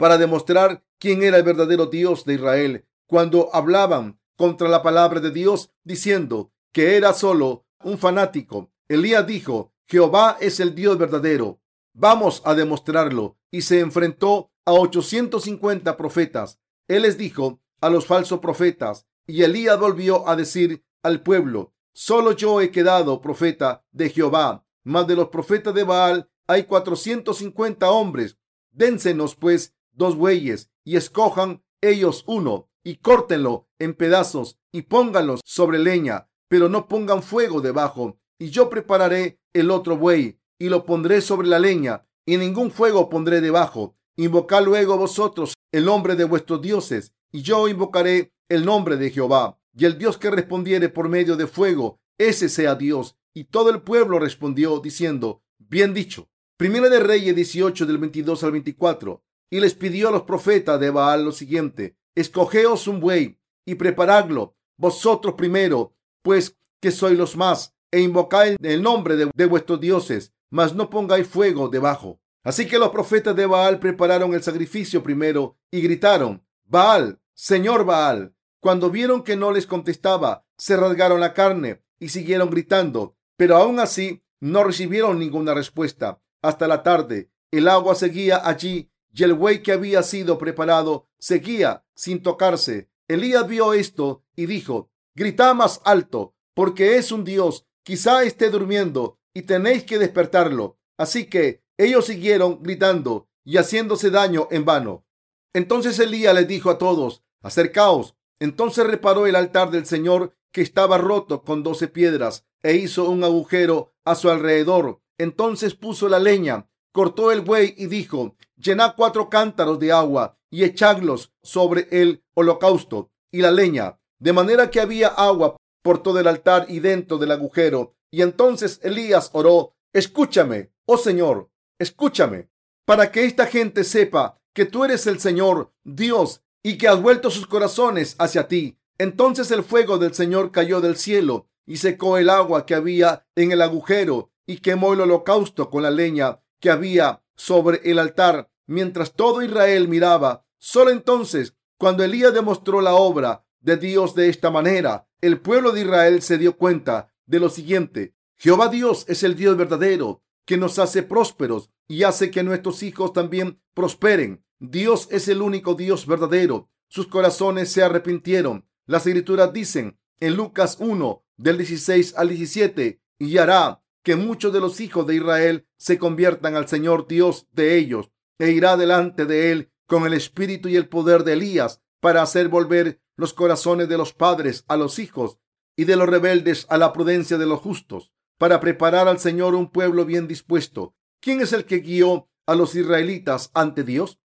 para 0.01 0.17
demostrar 0.17 0.83
quién 0.97 1.21
era 1.21 1.37
el 1.37 1.43
verdadero 1.43 1.85
Dios 1.85 2.25
de 2.25 2.33
Israel 2.33 2.87
cuando 3.05 3.53
hablaban 3.53 4.19
contra 4.35 4.67
la 4.67 4.81
palabra 4.81 5.19
de 5.19 5.29
Dios 5.29 5.69
diciendo 5.83 6.51
que 6.71 6.97
era 6.97 7.13
solo 7.13 7.67
un 7.83 7.99
fanático. 7.99 8.71
Elías 8.87 9.27
dijo, 9.27 9.75
Jehová 9.87 10.37
es 10.41 10.59
el 10.59 10.73
Dios 10.73 10.97
verdadero. 10.97 11.61
Vamos 11.93 12.41
a 12.45 12.55
demostrarlo. 12.55 13.37
Y 13.51 13.61
se 13.61 13.79
enfrentó 13.79 14.49
a 14.65 14.73
850 14.73 15.95
profetas. 15.97 16.59
Él 16.87 17.03
les 17.03 17.15
dijo 17.15 17.61
a 17.79 17.91
los 17.91 18.07
falsos 18.07 18.39
profetas, 18.39 19.05
y 19.27 19.43
Elías 19.43 19.79
volvió 19.79 20.27
a 20.27 20.35
decir 20.35 20.83
al 21.03 21.21
pueblo, 21.21 21.75
solo 21.93 22.31
yo 22.31 22.59
he 22.59 22.71
quedado 22.71 23.21
profeta 23.21 23.85
de 23.91 24.09
Jehová, 24.09 24.65
mas 24.83 25.05
de 25.05 25.15
los 25.15 25.27
profetas 25.29 25.75
de 25.75 25.83
Baal 25.83 26.27
hay 26.47 26.63
450 26.63 27.91
hombres. 27.91 28.39
Dénsenos 28.71 29.35
pues 29.35 29.75
dos 29.93 30.15
bueyes 30.15 30.69
y 30.83 30.95
escojan 30.95 31.63
ellos 31.81 32.23
uno 32.27 32.69
y 32.83 32.97
córtenlo 32.97 33.67
en 33.79 33.93
pedazos 33.93 34.59
y 34.71 34.83
pónganlos 34.83 35.41
sobre 35.43 35.79
leña, 35.79 36.29
pero 36.47 36.69
no 36.69 36.87
pongan 36.87 37.23
fuego 37.23 37.61
debajo. 37.61 38.19
Y 38.39 38.49
yo 38.49 38.69
prepararé 38.69 39.39
el 39.53 39.71
otro 39.71 39.97
buey 39.97 40.39
y 40.59 40.69
lo 40.69 40.85
pondré 40.85 41.21
sobre 41.21 41.47
la 41.47 41.59
leña 41.59 42.05
y 42.25 42.37
ningún 42.37 42.71
fuego 42.71 43.09
pondré 43.09 43.41
debajo. 43.41 43.95
Invocad 44.15 44.63
luego 44.63 44.97
vosotros 44.97 45.53
el 45.71 45.85
nombre 45.85 46.15
de 46.15 46.23
vuestros 46.23 46.61
dioses 46.61 47.13
y 47.31 47.41
yo 47.41 47.67
invocaré 47.67 48.33
el 48.49 48.65
nombre 48.65 48.97
de 48.97 49.09
Jehová. 49.09 49.57
Y 49.73 49.85
el 49.85 49.97
Dios 49.97 50.17
que 50.17 50.29
respondiere 50.29 50.89
por 50.89 51.07
medio 51.07 51.37
de 51.37 51.47
fuego, 51.47 52.01
ese 52.17 52.49
sea 52.49 52.75
Dios. 52.75 53.15
Y 53.33 53.45
todo 53.45 53.69
el 53.69 53.81
pueblo 53.81 54.19
respondió 54.19 54.79
diciendo, 54.79 55.43
bien 55.57 55.93
dicho. 55.93 56.29
Primera 56.57 56.89
de 56.89 56.99
Reyes 56.99 57.35
18 57.35 57.85
del 57.85 57.97
22 57.97 58.43
al 58.43 58.51
24. 58.51 59.23
Y 59.51 59.59
les 59.59 59.75
pidió 59.75 60.07
a 60.07 60.11
los 60.11 60.23
profetas 60.23 60.79
de 60.79 60.89
Baal 60.89 61.25
lo 61.25 61.31
siguiente, 61.31 61.95
escogeos 62.15 62.87
un 62.87 62.99
buey 62.99 63.37
y 63.65 63.75
preparadlo 63.75 64.55
vosotros 64.81 65.35
primero, 65.35 65.93
pues 66.23 66.57
que 66.79 66.89
sois 66.89 67.15
los 67.15 67.37
más, 67.37 67.75
e 67.91 68.01
invocad 68.01 68.55
el 68.59 68.81
nombre 68.81 69.15
de, 69.15 69.29
de 69.31 69.45
vuestros 69.45 69.79
dioses, 69.79 70.33
mas 70.49 70.73
no 70.73 70.89
pongáis 70.89 71.27
fuego 71.27 71.69
debajo. 71.69 72.19
Así 72.43 72.65
que 72.67 72.79
los 72.79 72.89
profetas 72.89 73.35
de 73.35 73.45
Baal 73.45 73.79
prepararon 73.79 74.33
el 74.33 74.41
sacrificio 74.41 75.03
primero 75.03 75.59
y 75.69 75.81
gritaron, 75.81 76.43
Baal, 76.65 77.19
Señor 77.35 77.85
Baal. 77.85 78.33
Cuando 78.59 78.89
vieron 78.89 79.23
que 79.23 79.35
no 79.35 79.51
les 79.51 79.67
contestaba, 79.67 80.45
se 80.57 80.75
rasgaron 80.75 81.19
la 81.19 81.33
carne 81.33 81.83
y 81.99 82.09
siguieron 82.09 82.49
gritando, 82.49 83.15
pero 83.37 83.57
aún 83.57 83.79
así 83.79 84.23
no 84.39 84.63
recibieron 84.63 85.19
ninguna 85.19 85.53
respuesta. 85.53 86.21
Hasta 86.41 86.67
la 86.67 86.81
tarde, 86.81 87.29
el 87.51 87.67
agua 87.67 87.93
seguía 87.93 88.41
allí 88.43 88.90
y 89.13 89.23
el 89.23 89.33
buey 89.33 89.61
que 89.61 89.71
había 89.71 90.03
sido 90.03 90.37
preparado 90.37 91.07
seguía 91.17 91.85
sin 91.95 92.21
tocarse. 92.21 92.89
Elías 93.07 93.47
vio 93.47 93.73
esto 93.73 94.23
y 94.35 94.45
dijo, 94.45 94.89
Grita 95.13 95.53
más 95.53 95.81
alto, 95.83 96.35
porque 96.53 96.95
es 96.95 97.11
un 97.11 97.25
Dios, 97.25 97.67
quizá 97.83 98.23
esté 98.23 98.49
durmiendo 98.49 99.19
y 99.33 99.43
tenéis 99.43 99.83
que 99.83 99.99
despertarlo. 99.99 100.79
Así 100.97 101.25
que 101.25 101.63
ellos 101.77 102.05
siguieron 102.05 102.61
gritando 102.61 103.27
y 103.43 103.57
haciéndose 103.57 104.09
daño 104.09 104.47
en 104.51 104.65
vano. 104.65 105.05
Entonces 105.53 105.99
Elías 105.99 106.33
les 106.33 106.47
dijo 106.47 106.69
a 106.69 106.77
todos, 106.77 107.23
acercaos. 107.41 108.15
Entonces 108.39 108.87
reparó 108.87 109.27
el 109.27 109.35
altar 109.35 109.69
del 109.71 109.85
Señor 109.85 110.33
que 110.51 110.61
estaba 110.61 110.97
roto 110.97 111.43
con 111.43 111.63
doce 111.63 111.87
piedras 111.87 112.45
e 112.63 112.75
hizo 112.75 113.09
un 113.09 113.23
agujero 113.23 113.93
a 114.05 114.15
su 114.15 114.29
alrededor. 114.29 115.01
Entonces 115.17 115.75
puso 115.75 116.09
la 116.09 116.19
leña 116.19 116.69
cortó 116.91 117.31
el 117.31 117.41
buey 117.41 117.73
y 117.77 117.87
dijo, 117.87 118.35
llenad 118.57 118.93
cuatro 118.95 119.29
cántaros 119.29 119.79
de 119.79 119.91
agua 119.91 120.37
y 120.49 120.63
echadlos 120.63 121.33
sobre 121.41 121.87
el 121.91 122.23
holocausto 122.33 123.11
y 123.31 123.41
la 123.41 123.51
leña, 123.51 123.99
de 124.19 124.33
manera 124.33 124.69
que 124.69 124.81
había 124.81 125.07
agua 125.07 125.57
por 125.81 126.03
todo 126.03 126.19
el 126.19 126.27
altar 126.27 126.65
y 126.69 126.79
dentro 126.79 127.17
del 127.17 127.31
agujero. 127.31 127.95
Y 128.11 128.21
entonces 128.21 128.79
Elías 128.83 129.29
oró, 129.33 129.75
escúchame, 129.93 130.71
oh 130.85 130.97
Señor, 130.97 131.49
escúchame, 131.79 132.49
para 132.85 133.11
que 133.11 133.25
esta 133.25 133.45
gente 133.45 133.83
sepa 133.83 134.37
que 134.53 134.65
tú 134.65 134.83
eres 134.83 135.07
el 135.07 135.19
Señor 135.19 135.73
Dios 135.83 136.43
y 136.61 136.77
que 136.77 136.87
has 136.87 137.01
vuelto 137.01 137.31
sus 137.31 137.47
corazones 137.47 138.15
hacia 138.19 138.47
ti. 138.47 138.77
Entonces 138.97 139.49
el 139.51 139.63
fuego 139.63 139.97
del 139.97 140.13
Señor 140.13 140.51
cayó 140.51 140.81
del 140.81 140.97
cielo 140.97 141.47
y 141.65 141.77
secó 141.77 142.17
el 142.17 142.29
agua 142.29 142.65
que 142.65 142.75
había 142.75 143.25
en 143.35 143.51
el 143.51 143.61
agujero 143.61 144.29
y 144.45 144.57
quemó 144.57 144.93
el 144.93 145.01
holocausto 145.01 145.69
con 145.69 145.83
la 145.83 145.91
leña 145.91 146.40
que 146.61 146.69
había 146.69 147.21
sobre 147.35 147.81
el 147.83 147.99
altar 147.99 148.49
mientras 148.67 149.13
todo 149.13 149.41
Israel 149.41 149.89
miraba. 149.89 150.45
Solo 150.57 150.91
entonces, 150.91 151.57
cuando 151.77 152.03
Elías 152.03 152.33
demostró 152.33 152.79
la 152.79 152.93
obra 152.93 153.43
de 153.59 153.75
Dios 153.75 154.15
de 154.15 154.29
esta 154.29 154.49
manera, 154.49 155.07
el 155.19 155.41
pueblo 155.41 155.71
de 155.71 155.81
Israel 155.81 156.21
se 156.21 156.37
dio 156.37 156.55
cuenta 156.55 157.13
de 157.25 157.39
lo 157.39 157.49
siguiente. 157.49 158.15
Jehová 158.37 158.69
Dios 158.69 159.05
es 159.09 159.23
el 159.23 159.35
Dios 159.35 159.57
verdadero 159.57 160.23
que 160.45 160.57
nos 160.57 160.79
hace 160.79 161.03
prósperos 161.03 161.69
y 161.87 162.03
hace 162.03 162.31
que 162.31 162.43
nuestros 162.43 162.81
hijos 162.83 163.13
también 163.13 163.61
prosperen. 163.73 164.43
Dios 164.59 165.07
es 165.11 165.27
el 165.27 165.41
único 165.41 165.75
Dios 165.75 166.05
verdadero. 166.07 166.69
Sus 166.87 167.07
corazones 167.07 167.71
se 167.71 167.83
arrepintieron. 167.83 168.67
Las 168.85 169.05
escrituras 169.05 169.53
dicen 169.53 169.99
en 170.19 170.35
Lucas 170.35 170.77
1 170.79 171.23
del 171.37 171.57
16 171.57 172.15
al 172.15 172.29
17 172.29 173.01
y 173.19 173.37
hará 173.37 173.80
que 174.03 174.15
muchos 174.15 174.51
de 174.53 174.59
los 174.59 174.79
hijos 174.79 175.05
de 175.07 175.15
Israel 175.15 175.67
se 175.77 175.97
conviertan 175.97 176.55
al 176.55 176.67
Señor 176.67 177.07
Dios 177.07 177.47
de 177.51 177.77
ellos 177.77 178.11
e 178.39 178.51
irá 178.51 178.77
delante 178.77 179.25
de 179.25 179.51
él 179.51 179.71
con 179.85 180.05
el 180.05 180.13
espíritu 180.13 180.69
y 180.69 180.75
el 180.75 180.89
poder 180.89 181.23
de 181.23 181.33
Elías 181.33 181.81
para 181.99 182.21
hacer 182.21 182.47
volver 182.49 183.01
los 183.15 183.33
corazones 183.33 183.87
de 183.87 183.97
los 183.97 184.13
padres 184.13 184.65
a 184.67 184.77
los 184.77 184.99
hijos 184.99 185.37
y 185.75 185.85
de 185.85 185.95
los 185.95 186.09
rebeldes 186.09 186.65
a 186.69 186.77
la 186.77 186.93
prudencia 186.93 187.37
de 187.37 187.45
los 187.45 187.59
justos, 187.59 188.11
para 188.37 188.59
preparar 188.59 189.07
al 189.07 189.19
Señor 189.19 189.55
un 189.55 189.71
pueblo 189.71 190.05
bien 190.05 190.27
dispuesto. 190.27 190.95
¿Quién 191.19 191.41
es 191.41 191.53
el 191.53 191.65
que 191.65 191.79
guió 191.79 192.29
a 192.47 192.55
los 192.55 192.75
israelitas 192.75 193.51
ante 193.53 193.83
Dios? 193.83 194.19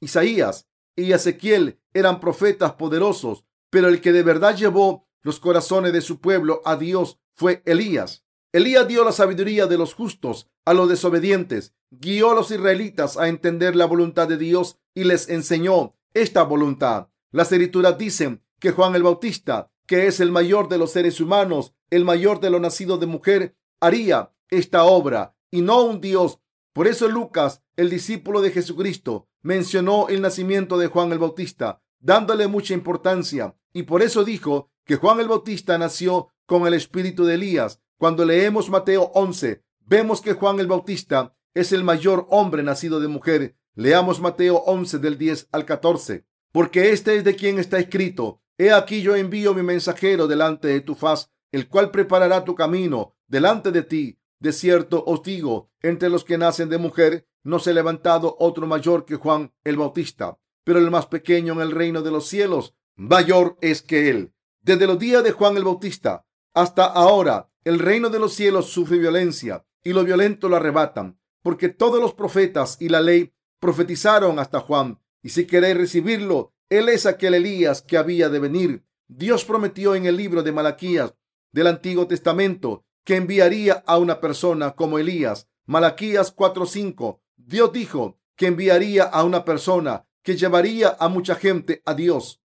Isaías 0.00 0.68
y 0.96 1.12
Ezequiel 1.12 1.80
eran 1.94 2.20
profetas 2.20 2.72
poderosos, 2.72 3.44
pero 3.70 3.88
el 3.88 4.00
que 4.00 4.12
de 4.12 4.22
verdad 4.22 4.56
llevó 4.56 5.08
los 5.22 5.38
corazones 5.38 5.92
de 5.92 6.00
su 6.00 6.20
pueblo 6.20 6.62
a 6.64 6.76
Dios 6.76 7.20
fue 7.34 7.62
Elías. 7.66 8.24
Elías 8.52 8.88
dio 8.88 9.04
la 9.04 9.12
sabiduría 9.12 9.68
de 9.68 9.78
los 9.78 9.94
justos 9.94 10.48
a 10.64 10.74
los 10.74 10.88
desobedientes, 10.88 11.72
guió 11.90 12.32
a 12.32 12.34
los 12.34 12.50
israelitas 12.50 13.16
a 13.16 13.28
entender 13.28 13.76
la 13.76 13.86
voluntad 13.86 14.26
de 14.26 14.36
Dios 14.36 14.80
y 14.92 15.04
les 15.04 15.28
enseñó 15.28 15.94
esta 16.14 16.42
voluntad. 16.42 17.10
Las 17.30 17.52
escrituras 17.52 17.96
dicen 17.96 18.42
que 18.58 18.72
Juan 18.72 18.96
el 18.96 19.04
Bautista, 19.04 19.70
que 19.86 20.08
es 20.08 20.18
el 20.18 20.32
mayor 20.32 20.68
de 20.68 20.78
los 20.78 20.90
seres 20.90 21.20
humanos, 21.20 21.74
el 21.90 22.04
mayor 22.04 22.40
de 22.40 22.50
los 22.50 22.60
nacidos 22.60 22.98
de 22.98 23.06
mujer, 23.06 23.56
haría 23.78 24.32
esta 24.48 24.82
obra 24.82 25.36
y 25.52 25.62
no 25.62 25.82
un 25.82 26.00
Dios. 26.00 26.40
Por 26.72 26.88
eso 26.88 27.06
Lucas, 27.06 27.62
el 27.76 27.88
discípulo 27.88 28.40
de 28.40 28.50
Jesucristo, 28.50 29.28
mencionó 29.42 30.08
el 30.08 30.22
nacimiento 30.22 30.76
de 30.76 30.88
Juan 30.88 31.12
el 31.12 31.20
Bautista, 31.20 31.82
dándole 32.00 32.48
mucha 32.48 32.74
importancia, 32.74 33.54
y 33.72 33.84
por 33.84 34.02
eso 34.02 34.24
dijo 34.24 34.70
que 34.84 34.96
Juan 34.96 35.20
el 35.20 35.28
Bautista 35.28 35.78
nació 35.78 36.30
con 36.46 36.66
el 36.66 36.74
espíritu 36.74 37.24
de 37.24 37.34
Elías 37.34 37.80
cuando 38.00 38.24
leemos 38.24 38.70
Mateo 38.70 39.12
11, 39.12 39.62
vemos 39.80 40.22
que 40.22 40.32
Juan 40.32 40.58
el 40.58 40.66
Bautista 40.66 41.36
es 41.52 41.70
el 41.70 41.84
mayor 41.84 42.26
hombre 42.30 42.62
nacido 42.62 42.98
de 42.98 43.08
mujer. 43.08 43.58
Leamos 43.74 44.22
Mateo 44.22 44.56
11 44.64 45.00
del 45.00 45.18
10 45.18 45.48
al 45.52 45.66
14. 45.66 46.24
Porque 46.50 46.92
este 46.92 47.16
es 47.16 47.24
de 47.24 47.36
quien 47.36 47.58
está 47.58 47.78
escrito, 47.78 48.40
He 48.56 48.72
aquí 48.72 49.02
yo 49.02 49.16
envío 49.16 49.52
mi 49.52 49.62
mensajero 49.62 50.26
delante 50.26 50.68
de 50.68 50.80
tu 50.80 50.94
faz, 50.94 51.30
el 51.52 51.68
cual 51.68 51.90
preparará 51.90 52.42
tu 52.42 52.54
camino 52.54 53.16
delante 53.28 53.70
de 53.70 53.82
ti. 53.82 54.18
De 54.38 54.54
cierto 54.54 55.04
os 55.06 55.22
digo, 55.22 55.70
entre 55.82 56.08
los 56.08 56.24
que 56.24 56.38
nacen 56.38 56.70
de 56.70 56.78
mujer, 56.78 57.28
no 57.42 57.58
se 57.58 57.72
ha 57.72 57.74
levantado 57.74 58.34
otro 58.40 58.66
mayor 58.66 59.04
que 59.04 59.16
Juan 59.16 59.52
el 59.62 59.76
Bautista, 59.76 60.38
pero 60.64 60.78
el 60.78 60.90
más 60.90 61.04
pequeño 61.04 61.52
en 61.52 61.60
el 61.60 61.70
reino 61.70 62.00
de 62.00 62.12
los 62.12 62.28
cielos, 62.28 62.74
mayor 62.96 63.58
es 63.60 63.82
que 63.82 64.08
él. 64.08 64.32
Desde 64.62 64.86
los 64.86 64.98
días 64.98 65.22
de 65.22 65.32
Juan 65.32 65.58
el 65.58 65.64
Bautista 65.64 66.24
hasta 66.54 66.86
ahora, 66.86 67.49
el 67.64 67.78
reino 67.78 68.08
de 68.08 68.18
los 68.18 68.34
cielos 68.34 68.66
sufre 68.66 68.98
violencia 68.98 69.66
y 69.82 69.92
lo 69.92 70.04
violento 70.04 70.48
lo 70.48 70.56
arrebatan, 70.56 71.18
porque 71.42 71.68
todos 71.68 72.00
los 72.00 72.14
profetas 72.14 72.76
y 72.80 72.88
la 72.88 73.00
ley 73.00 73.32
profetizaron 73.58 74.38
hasta 74.38 74.60
Juan. 74.60 75.00
Y 75.22 75.30
si 75.30 75.46
queréis 75.46 75.76
recibirlo, 75.76 76.52
Él 76.68 76.88
es 76.88 77.06
aquel 77.06 77.34
Elías 77.34 77.82
que 77.82 77.98
había 77.98 78.28
de 78.28 78.38
venir. 78.38 78.84
Dios 79.08 79.44
prometió 79.44 79.94
en 79.94 80.06
el 80.06 80.16
libro 80.16 80.42
de 80.42 80.52
Malaquías 80.52 81.14
del 81.52 81.66
Antiguo 81.66 82.06
Testamento 82.06 82.84
que 83.04 83.16
enviaría 83.16 83.82
a 83.86 83.98
una 83.98 84.20
persona 84.20 84.72
como 84.72 84.98
Elías. 84.98 85.48
Malaquías 85.66 86.34
4:5. 86.34 87.20
Dios 87.36 87.72
dijo 87.72 88.18
que 88.36 88.46
enviaría 88.46 89.04
a 89.04 89.24
una 89.24 89.44
persona 89.44 90.06
que 90.22 90.36
llevaría 90.36 90.96
a 90.98 91.08
mucha 91.08 91.34
gente 91.34 91.82
a 91.84 91.94
Dios 91.94 92.40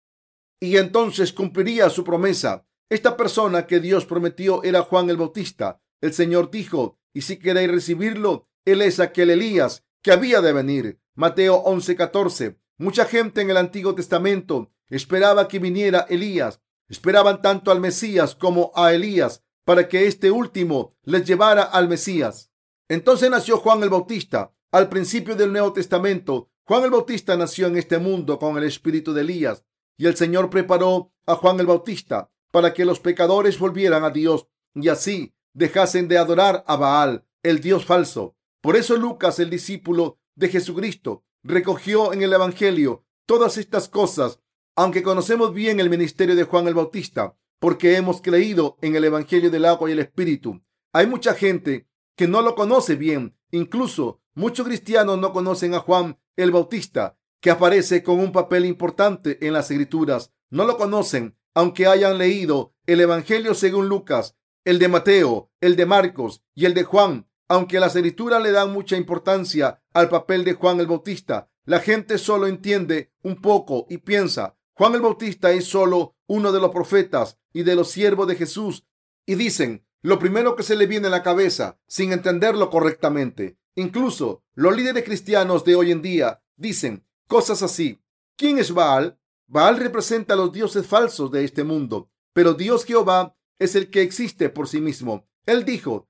y 0.60 0.78
entonces 0.78 1.34
cumpliría 1.34 1.90
su 1.90 2.04
promesa. 2.04 2.66
Esta 2.90 3.18
persona 3.18 3.66
que 3.66 3.80
Dios 3.80 4.06
prometió 4.06 4.62
era 4.64 4.84
Juan 4.84 5.10
el 5.10 5.18
Bautista. 5.18 5.82
El 6.02 6.14
Señor 6.14 6.52
dijo, 6.52 7.00
y 7.14 7.22
si 7.22 7.38
queréis 7.38 7.72
recibirlo, 7.72 8.48
Él 8.64 8.82
es 8.84 9.00
aquel 9.00 9.32
Elías 9.32 9.84
que 10.04 10.12
había 10.12 10.40
de 10.42 10.54
venir. 10.54 11.00
Mateo 11.16 11.64
11:14. 11.64 12.60
Mucha 12.78 13.06
gente 13.06 13.42
en 13.42 13.50
el 13.50 13.58
Antiguo 13.58 13.96
Testamento 13.96 14.72
esperaba 14.90 15.48
que 15.48 15.58
viniera 15.58 16.06
Elías. 16.10 16.62
Esperaban 16.88 17.42
tanto 17.42 17.72
al 17.72 17.80
Mesías 17.80 18.36
como 18.36 18.72
a 18.76 18.94
Elías 18.94 19.44
para 19.64 19.88
que 19.90 20.06
este 20.06 20.30
último 20.30 20.96
les 21.04 21.26
llevara 21.26 21.64
al 21.64 21.90
Mesías. 21.90 22.52
Entonces 22.88 23.32
nació 23.32 23.58
Juan 23.58 23.82
el 23.82 23.90
Bautista. 23.90 24.54
Al 24.72 24.90
principio 24.90 25.36
del 25.36 25.52
Nuevo 25.52 25.74
Testamento, 25.74 26.52
Juan 26.66 26.84
el 26.84 26.92
Bautista 26.92 27.36
nació 27.36 27.66
en 27.66 27.78
este 27.78 27.98
mundo 27.98 28.38
con 28.38 28.58
el 28.58 28.64
espíritu 28.64 29.12
de 29.14 29.22
Elías 29.22 29.64
y 29.98 30.06
el 30.06 30.16
Señor 30.16 30.52
preparó 30.52 31.14
a 31.26 31.34
Juan 31.36 31.60
el 31.60 31.66
Bautista 31.66 32.30
para 32.56 32.74
que 32.74 32.86
los 32.86 33.02
pecadores 33.02 33.60
volvieran 33.60 34.06
a 34.06 34.12
Dios 34.12 34.48
y 34.76 34.88
así 34.88 35.36
dejasen 35.54 36.08
de 36.08 36.18
adorar 36.18 36.64
a 36.68 36.78
Baal, 36.78 37.26
el 37.44 37.60
Dios 37.60 37.84
falso. 37.84 38.38
Por 38.62 38.78
eso 38.78 38.96
Lucas, 38.96 39.40
el 39.40 39.50
discípulo 39.50 40.20
de 40.36 40.48
Jesucristo, 40.48 41.26
recogió 41.44 42.14
en 42.14 42.22
el 42.22 42.32
Evangelio 42.32 43.04
todas 43.26 43.58
estas 43.58 43.90
cosas, 43.90 44.40
aunque 44.74 45.04
conocemos 45.04 45.54
bien 45.54 45.82
el 45.82 45.90
ministerio 45.90 46.34
de 46.34 46.46
Juan 46.46 46.66
el 46.70 46.76
Bautista, 46.76 47.38
porque 47.60 47.98
hemos 47.98 48.22
creído 48.22 48.78
en 48.80 48.96
el 48.96 49.04
Evangelio 49.04 49.52
del 49.52 49.66
agua 49.66 49.90
y 49.90 49.92
el 49.92 50.00
Espíritu. 50.00 50.64
Hay 50.94 51.08
mucha 51.08 51.34
gente 51.34 51.90
que 52.16 52.30
no 52.30 52.42
lo 52.42 52.56
conoce 52.56 52.96
bien, 52.96 53.38
incluso 53.52 54.22
muchos 54.34 54.66
cristianos 54.66 55.20
no 55.20 55.34
conocen 55.34 55.74
a 55.74 55.80
Juan 55.80 56.18
el 56.38 56.52
Bautista, 56.52 57.18
que 57.42 57.52
aparece 57.52 58.02
con 58.02 58.22
un 58.22 58.32
papel 58.32 58.64
importante 58.64 59.46
en 59.46 59.52
las 59.52 59.70
escrituras. 59.72 60.32
No 60.50 60.64
lo 60.64 60.78
conocen, 60.78 61.36
aunque 61.56 61.88
hayan 61.88 62.18
leído 62.18 62.76
el 62.86 63.02
Evangelio 63.02 63.56
según 63.56 63.90
Lucas, 63.90 64.36
el 64.66 64.78
de 64.78 64.88
Mateo, 64.88 65.52
el 65.62 65.76
de 65.76 65.86
Marcos 65.86 66.44
y 66.54 66.66
el 66.66 66.74
de 66.74 66.84
Juan. 66.84 67.28
Aunque 67.48 67.80
las 67.80 67.96
escrituras 67.96 68.42
le 68.42 68.52
dan 68.52 68.72
mucha 68.72 68.98
importancia 68.98 69.82
al 69.94 70.10
papel 70.10 70.44
de 70.44 70.54
Juan 70.54 70.80
el 70.80 70.88
Bautista, 70.88 71.50
la 71.64 71.80
gente 71.80 72.18
solo 72.18 72.48
entiende 72.48 73.12
un 73.24 73.42
poco 73.42 73.88
y 73.90 74.00
piensa, 74.00 74.58
Juan 74.74 74.94
el 74.96 75.02
Bautista 75.02 75.52
es 75.52 75.66
solo 75.66 76.16
uno 76.28 76.52
de 76.52 76.60
los 76.60 76.72
profetas 76.72 77.40
y 77.54 77.64
de 77.64 77.76
los 77.76 77.90
siervos 77.90 78.28
de 78.28 78.36
Jesús. 78.36 78.86
Y 79.26 79.36
dicen 79.36 79.86
lo 80.02 80.20
primero 80.20 80.56
que 80.56 80.64
se 80.64 80.76
le 80.76 80.86
viene 80.86 81.08
a 81.08 81.12
la 81.12 81.24
cabeza 81.24 81.80
sin 81.88 82.12
entenderlo 82.12 82.70
correctamente. 82.70 83.58
Incluso 83.76 84.44
los 84.54 84.76
líderes 84.76 85.04
cristianos 85.04 85.64
de 85.64 85.76
hoy 85.76 85.92
en 85.92 86.02
día 86.02 86.44
dicen 86.58 87.06
cosas 87.28 87.64
así. 87.64 88.02
¿Quién 88.36 88.60
es 88.60 88.72
Baal? 88.72 89.18
Baal 89.48 89.78
representa 89.78 90.34
a 90.34 90.38
los 90.38 90.52
dioses 90.52 90.88
falsos 90.88 91.32
de 91.32 91.44
este 91.44 91.64
mundo, 91.64 92.10
pero 92.34 92.54
Dios 92.54 92.84
Jehová 92.84 93.38
es 93.60 93.76
el 93.76 93.90
que 93.90 94.02
existe 94.02 94.50
por 94.50 94.68
sí 94.68 94.82
mismo. 94.82 95.28
Él 95.46 95.66
dijo, 95.66 96.10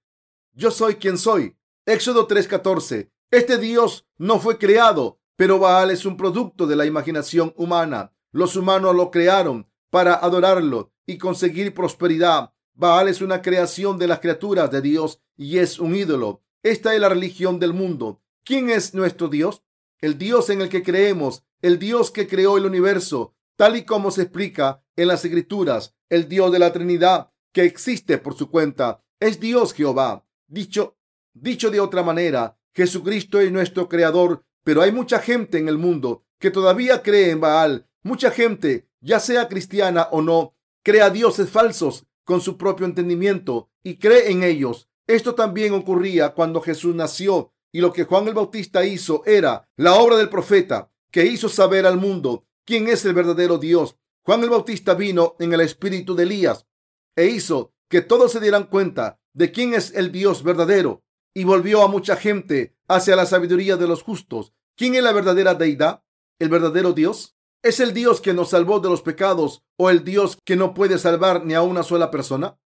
yo 0.54 0.72
soy 0.72 0.96
quien 0.96 1.18
soy. 1.18 1.58
Éxodo 1.86 2.28
3:14. 2.28 3.12
Este 3.30 3.58
Dios 3.58 4.08
no 4.18 4.40
fue 4.40 4.58
creado, 4.58 5.20
pero 5.36 5.60
Baal 5.60 5.92
es 5.92 6.06
un 6.06 6.16
producto 6.16 6.66
de 6.66 6.76
la 6.76 6.86
imaginación 6.86 7.54
humana. 7.58 8.14
Los 8.32 8.56
humanos 8.56 8.96
lo 8.96 9.12
crearon 9.12 9.70
para 9.90 10.16
adorarlo 10.16 10.94
y 11.06 11.18
conseguir 11.18 11.74
prosperidad. 11.74 12.54
Baal 12.74 13.10
es 13.10 13.22
una 13.22 13.42
creación 13.42 13.98
de 13.98 14.08
las 14.08 14.20
criaturas 14.20 14.72
de 14.72 14.82
Dios 14.82 15.22
y 15.36 15.58
es 15.58 15.80
un 15.80 15.96
ídolo. 15.96 16.42
Esta 16.64 16.96
es 16.96 17.02
la 17.02 17.10
religión 17.10 17.60
del 17.60 17.74
mundo. 17.74 18.22
¿Quién 18.44 18.70
es 18.70 18.94
nuestro 18.94 19.28
Dios? 19.28 19.66
el 20.06 20.18
Dios 20.20 20.50
en 20.50 20.62
el 20.62 20.70
que 20.70 20.84
creemos, 20.84 21.44
el 21.66 21.80
Dios 21.80 22.12
que 22.12 22.28
creó 22.28 22.60
el 22.60 22.66
universo, 22.68 23.34
tal 23.56 23.76
y 23.76 23.86
como 23.86 24.12
se 24.12 24.22
explica 24.22 24.84
en 24.96 25.08
las 25.08 25.26
escrituras, 25.26 25.96
el 26.10 26.30
Dios 26.30 26.52
de 26.52 26.60
la 26.60 26.72
Trinidad 26.72 27.32
que 27.54 27.64
existe 27.64 28.20
por 28.20 28.38
su 28.38 28.52
cuenta, 28.52 29.04
es 29.20 29.40
Dios 29.40 29.74
Jehová. 29.74 30.28
Dicho, 30.46 30.96
dicho 31.34 31.72
de 31.72 31.80
otra 31.80 32.04
manera, 32.04 32.60
Jesucristo 32.76 33.40
es 33.40 33.52
nuestro 33.52 33.90
creador, 33.90 34.46
pero 34.64 34.84
hay 34.84 34.92
mucha 34.92 35.18
gente 35.18 35.58
en 35.58 35.68
el 35.68 35.80
mundo 35.80 36.24
que 36.38 36.52
todavía 36.52 37.02
cree 37.02 37.32
en 37.32 37.42
Baal. 37.42 37.90
Mucha 38.04 38.30
gente, 38.30 38.88
ya 39.02 39.20
sea 39.20 39.48
cristiana 39.48 40.08
o 40.12 40.22
no, 40.22 40.56
crea 40.84 41.10
dioses 41.10 41.50
falsos 41.50 42.06
con 42.26 42.42
su 42.42 42.60
propio 42.60 42.86
entendimiento 42.86 43.72
y 43.82 43.98
cree 43.98 44.30
en 44.30 44.44
ellos. 44.44 44.88
Esto 45.08 45.34
también 45.34 45.74
ocurría 45.74 46.36
cuando 46.36 46.62
Jesús 46.62 46.94
nació 46.94 47.54
y 47.72 47.82
lo 47.82 47.92
que 47.92 48.04
Juan 48.04 48.28
el 48.28 48.36
Bautista 48.36 48.86
hizo 48.86 49.24
era 49.26 49.68
la 49.78 49.96
obra 49.96 50.18
del 50.18 50.30
profeta 50.30 50.92
que 51.16 51.26
hizo 51.26 51.48
saber 51.48 51.86
al 51.86 51.96
mundo 51.96 52.46
quién 52.66 52.90
es 52.90 53.06
el 53.06 53.14
verdadero 53.14 53.58
Dios. 53.58 53.96
Juan 54.24 54.44
el 54.44 54.50
Bautista 54.50 54.96
vino 54.96 55.38
en 55.40 55.54
el 55.54 55.62
espíritu 55.62 56.14
de 56.14 56.24
Elías 56.24 56.68
e 57.16 57.28
hizo 57.28 57.74
que 57.88 58.02
todos 58.02 58.34
se 58.34 58.42
dieran 58.42 58.66
cuenta 58.66 59.22
de 59.32 59.54
quién 59.54 59.74
es 59.74 59.94
el 59.96 60.12
Dios 60.12 60.44
verdadero 60.44 61.06
y 61.34 61.46
volvió 61.46 61.84
a 61.84 61.88
mucha 61.88 62.18
gente 62.18 62.76
hacia 62.90 63.16
la 63.16 63.26
sabiduría 63.26 63.78
de 63.78 63.88
los 63.88 64.04
justos. 64.04 64.52
¿Quién 64.76 64.96
es 64.96 65.04
la 65.04 65.14
verdadera 65.14 65.54
deidad? 65.54 66.04
¿El 66.38 66.50
verdadero 66.50 66.92
Dios? 66.92 67.38
¿Es 67.64 67.80
el 67.80 67.94
Dios 67.94 68.20
que 68.20 68.34
nos 68.34 68.50
salvó 68.50 68.82
de 68.82 68.90
los 68.90 69.02
pecados 69.02 69.64
o 69.78 69.90
el 69.90 70.04
Dios 70.04 70.38
que 70.44 70.58
no 70.58 70.74
puede 70.74 70.98
salvar 70.98 71.46
ni 71.46 71.54
a 71.54 71.62
una 71.62 71.84
sola 71.84 72.12
persona? 72.12 72.60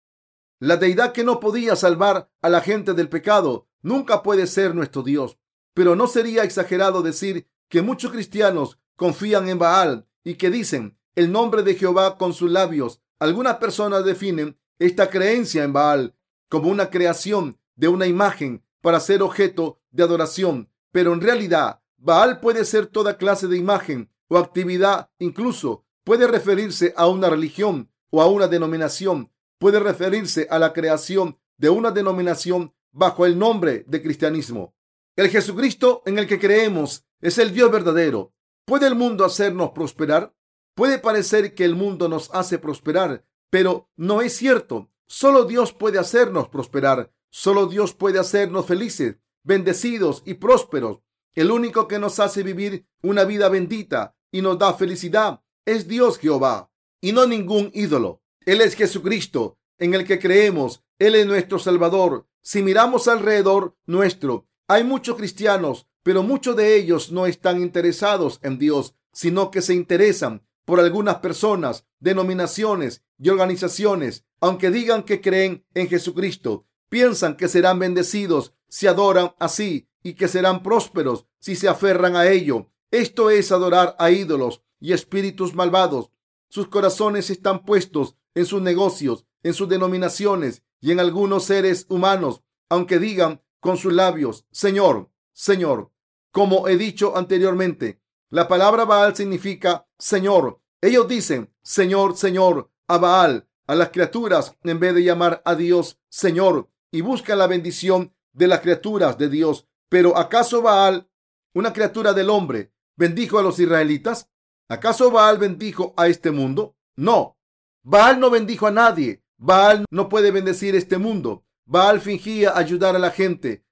La 0.59 0.77
deidad 0.77 1.11
que 1.13 1.23
no 1.23 1.39
podía 1.39 1.75
salvar 1.75 2.31
a 2.41 2.49
la 2.49 2.61
gente 2.61 2.95
del 2.95 3.09
pecado 3.09 3.67
nunca 3.83 4.23
puede 4.23 4.47
ser 4.47 4.73
nuestro 4.73 5.03
Dios. 5.03 5.37
Pero 5.75 5.95
no 5.95 6.07
sería 6.07 6.43
exagerado 6.43 7.03
decir 7.03 7.47
que 7.69 7.81
muchos 7.81 8.11
cristianos 8.11 8.79
confían 8.95 9.47
en 9.47 9.59
Baal 9.59 10.07
y 10.23 10.35
que 10.35 10.49
dicen 10.49 10.97
el 11.15 11.31
nombre 11.31 11.63
de 11.63 11.75
Jehová 11.75 12.17
con 12.17 12.33
sus 12.33 12.51
labios. 12.51 13.01
Algunas 13.19 13.57
personas 13.57 14.03
definen 14.03 14.59
esta 14.79 15.09
creencia 15.09 15.63
en 15.63 15.73
Baal 15.73 16.15
como 16.49 16.69
una 16.69 16.89
creación 16.89 17.57
de 17.75 17.87
una 17.87 18.07
imagen 18.07 18.63
para 18.81 18.99
ser 18.99 19.21
objeto 19.21 19.79
de 19.91 20.03
adoración. 20.03 20.69
Pero 20.91 21.13
en 21.13 21.21
realidad, 21.21 21.81
Baal 21.97 22.39
puede 22.39 22.65
ser 22.65 22.87
toda 22.87 23.17
clase 23.17 23.47
de 23.47 23.57
imagen 23.57 24.09
o 24.27 24.37
actividad, 24.37 25.09
incluso 25.19 25.85
puede 26.03 26.27
referirse 26.27 26.93
a 26.97 27.07
una 27.07 27.29
religión 27.29 27.91
o 28.09 28.21
a 28.21 28.27
una 28.27 28.47
denominación, 28.47 29.31
puede 29.59 29.79
referirse 29.79 30.47
a 30.49 30.57
la 30.57 30.73
creación 30.73 31.37
de 31.57 31.69
una 31.69 31.91
denominación 31.91 32.73
bajo 32.91 33.25
el 33.25 33.37
nombre 33.37 33.83
de 33.87 34.01
cristianismo. 34.01 34.73
El 35.15 35.29
Jesucristo 35.29 36.01
en 36.05 36.17
el 36.17 36.27
que 36.27 36.39
creemos 36.39 37.05
es 37.21 37.37
el 37.37 37.53
Dios 37.53 37.71
verdadero. 37.71 38.33
¿Puede 38.65 38.87
el 38.87 38.95
mundo 38.95 39.25
hacernos 39.25 39.71
prosperar? 39.71 40.35
Puede 40.75 40.99
parecer 40.99 41.55
que 41.55 41.65
el 41.65 41.75
mundo 41.75 42.07
nos 42.07 42.29
hace 42.33 42.59
prosperar, 42.59 43.25
pero 43.49 43.89
no 43.95 44.21
es 44.21 44.35
cierto. 44.35 44.89
Solo 45.07 45.45
Dios 45.45 45.73
puede 45.73 45.99
hacernos 45.99 46.49
prosperar. 46.49 47.11
Solo 47.31 47.67
Dios 47.67 47.93
puede 47.93 48.19
hacernos 48.19 48.65
felices, 48.65 49.17
bendecidos 49.43 50.23
y 50.25 50.35
prósperos. 50.35 50.99
El 51.33 51.51
único 51.51 51.87
que 51.87 51.99
nos 51.99 52.19
hace 52.19 52.43
vivir 52.43 52.87
una 53.01 53.23
vida 53.23 53.49
bendita 53.49 54.15
y 54.31 54.41
nos 54.41 54.57
da 54.57 54.73
felicidad 54.73 55.41
es 55.65 55.87
Dios 55.87 56.17
Jehová 56.17 56.71
y 57.01 57.11
no 57.11 57.25
ningún 57.25 57.71
ídolo. 57.73 58.21
Él 58.45 58.61
es 58.61 58.75
Jesucristo 58.75 59.57
en 59.77 59.93
el 59.93 60.05
que 60.05 60.19
creemos. 60.19 60.83
Él 60.97 61.15
es 61.15 61.25
nuestro 61.25 61.59
Salvador 61.59 62.29
si 62.41 62.63
miramos 62.63 63.07
alrededor 63.07 63.75
nuestro, 63.85 64.47
hay 64.67 64.83
muchos 64.83 65.17
cristianos, 65.17 65.87
pero 66.03 66.23
muchos 66.23 66.55
de 66.55 66.75
ellos 66.75 67.11
no 67.11 67.25
están 67.25 67.61
interesados 67.61 68.39
en 68.43 68.57
Dios, 68.57 68.95
sino 69.11 69.51
que 69.51 69.61
se 69.61 69.73
interesan 69.73 70.43
por 70.65 70.79
algunas 70.79 71.17
personas, 71.17 71.85
denominaciones 71.99 73.03
y 73.17 73.29
organizaciones, 73.29 74.23
aunque 74.39 74.69
digan 74.69 75.03
que 75.03 75.19
creen 75.19 75.65
en 75.73 75.89
Jesucristo, 75.89 76.67
piensan 76.89 77.35
que 77.35 77.47
serán 77.47 77.79
bendecidos 77.79 78.53
si 78.67 78.87
adoran 78.87 79.33
así 79.39 79.89
y 80.03 80.13
que 80.13 80.27
serán 80.27 80.63
prósperos 80.63 81.25
si 81.39 81.55
se 81.55 81.67
aferran 81.67 82.15
a 82.15 82.27
ello. 82.27 82.69
Esto 82.91 83.29
es 83.29 83.51
adorar 83.51 83.95
a 83.99 84.11
ídolos 84.11 84.63
y 84.79 84.93
espíritus 84.93 85.53
malvados. 85.53 86.11
Sus 86.49 86.67
corazones 86.67 87.29
están 87.29 87.63
puestos 87.63 88.15
en 88.33 88.45
sus 88.45 88.61
negocios, 88.61 89.25
en 89.43 89.53
sus 89.53 89.69
denominaciones 89.69 90.63
y 90.81 90.91
en 90.91 90.99
algunos 90.99 91.45
seres 91.45 91.85
humanos, 91.89 92.41
aunque 92.69 92.99
digan 92.99 93.41
con 93.59 93.77
sus 93.77 93.93
labios, 93.93 94.45
Señor, 94.51 95.09
Señor. 95.39 95.93
Como 96.33 96.67
he 96.67 96.75
dicho 96.75 97.15
anteriormente, 97.15 98.01
la 98.29 98.49
palabra 98.49 98.83
Baal 98.83 99.15
significa 99.15 99.87
Señor. 99.97 100.59
Ellos 100.81 101.07
dicen, 101.07 101.49
Señor, 101.61 102.17
Señor, 102.17 102.69
a 102.89 102.97
Baal, 102.97 103.47
a 103.65 103.75
las 103.75 103.91
criaturas, 103.91 104.53
en 104.63 104.81
vez 104.81 104.93
de 104.93 105.03
llamar 105.05 105.41
a 105.45 105.55
Dios 105.55 105.97
Señor, 106.09 106.69
y 106.91 106.99
buscan 106.99 107.39
la 107.39 107.47
bendición 107.47 108.13
de 108.33 108.47
las 108.47 108.59
criaturas 108.59 109.17
de 109.17 109.29
Dios. 109.29 109.65
Pero 109.87 110.17
¿acaso 110.17 110.61
Baal, 110.61 111.09
una 111.53 111.71
criatura 111.71 112.11
del 112.11 112.29
hombre, 112.29 112.73
bendijo 112.97 113.39
a 113.39 113.41
los 113.41 113.59
israelitas? 113.59 114.29
¿Acaso 114.67 115.09
Baal 115.09 115.37
bendijo 115.37 115.93
a 115.95 116.07
este 116.07 116.31
mundo? 116.31 116.75
No. 116.97 117.37
Baal 117.81 118.19
no 118.19 118.29
bendijo 118.29 118.67
a 118.67 118.71
nadie. 118.71 119.23
Baal 119.37 119.85
no 119.89 120.09
puede 120.09 120.31
bendecir 120.31 120.75
este 120.75 120.97
mundo. 120.97 121.45
Baal 121.65 122.01
fingía 122.01 122.57
ayudar 122.57 122.97
a 122.97 122.99
la 122.99 123.11
gente, 123.11 123.63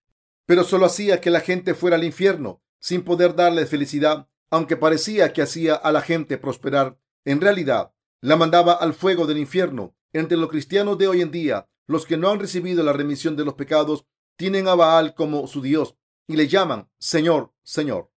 pero 0.47 0.63
solo 0.63 0.87
hacía 0.87 1.21
que 1.21 1.29
la 1.29 1.41
gente 1.41 1.75
fuera 1.75 1.97
al 1.97 2.05
infierno, 2.05 2.63
sin 2.79 3.03
poder 3.03 3.35
darle 3.35 3.67
felicidad, 3.67 4.27
aunque 4.49 4.77
parecía 4.77 5.33
que 5.33 5.41
hacía 5.41 5.75
a 5.75 5.91
la 5.91 6.01
gente 6.01 6.37
prosperar. 6.37 6.97
En 7.25 7.41
realidad, 7.41 7.93
la 8.21 8.37
mandaba 8.37 8.73
al 8.73 8.93
fuego 8.93 9.27
del 9.27 9.37
infierno. 9.37 9.95
Entre 10.13 10.37
los 10.37 10.49
cristianos 10.49 10.97
de 10.97 11.09
hoy 11.09 11.21
en 11.21 11.31
día, 11.31 11.69
los 11.85 12.05
que 12.05 12.15
no 12.15 12.29
han 12.29 12.39
recibido 12.39 12.81
la 12.81 12.93
remisión 12.93 13.35
de 13.35 13.43
los 13.43 13.55
pecados 13.55 14.05
tienen 14.37 14.69
a 14.69 14.75
Baal 14.75 15.15
como 15.15 15.45
su 15.47 15.61
Dios 15.61 15.95
y 16.27 16.37
le 16.37 16.47
llaman 16.47 16.89
Señor, 16.97 17.53
Señor. 17.63 18.09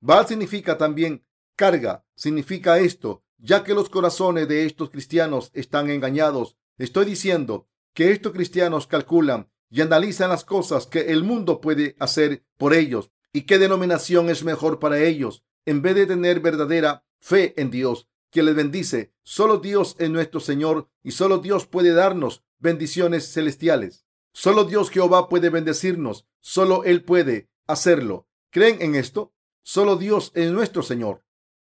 Baal 0.00 0.28
significa 0.28 0.78
también 0.78 1.26
carga, 1.56 2.04
significa 2.14 2.78
esto, 2.78 3.24
ya 3.38 3.64
que 3.64 3.74
los 3.74 3.90
corazones 3.90 4.46
de 4.46 4.64
estos 4.64 4.90
cristianos 4.90 5.50
están 5.54 5.90
engañados. 5.90 6.56
Estoy 6.78 7.04
diciendo 7.04 7.68
que 7.94 8.12
estos 8.12 8.32
cristianos 8.32 8.86
calculan 8.86 9.50
y 9.74 9.80
analizan 9.80 10.30
las 10.30 10.44
cosas 10.44 10.86
que 10.86 11.10
el 11.10 11.24
mundo 11.24 11.60
puede 11.60 11.96
hacer 11.98 12.44
por 12.58 12.74
ellos 12.74 13.10
y 13.32 13.42
qué 13.42 13.58
denominación 13.58 14.30
es 14.30 14.44
mejor 14.44 14.78
para 14.78 15.00
ellos, 15.00 15.42
en 15.66 15.82
vez 15.82 15.96
de 15.96 16.06
tener 16.06 16.38
verdadera 16.38 17.04
fe 17.18 17.60
en 17.60 17.72
Dios, 17.72 18.08
que 18.30 18.44
les 18.44 18.54
bendice. 18.54 19.12
Solo 19.24 19.58
Dios 19.58 19.96
es 19.98 20.10
nuestro 20.10 20.38
Señor 20.38 20.88
y 21.02 21.10
solo 21.10 21.38
Dios 21.38 21.66
puede 21.66 21.92
darnos 21.92 22.44
bendiciones 22.60 23.32
celestiales. 23.32 24.06
Solo 24.32 24.62
Dios 24.62 24.90
Jehová 24.90 25.28
puede 25.28 25.50
bendecirnos. 25.50 26.24
Solo 26.38 26.84
Él 26.84 27.02
puede 27.02 27.48
hacerlo. 27.66 28.28
¿Creen 28.50 28.80
en 28.80 28.94
esto? 28.94 29.34
Solo 29.64 29.96
Dios 29.96 30.30
es 30.36 30.52
nuestro 30.52 30.84
Señor. 30.84 31.24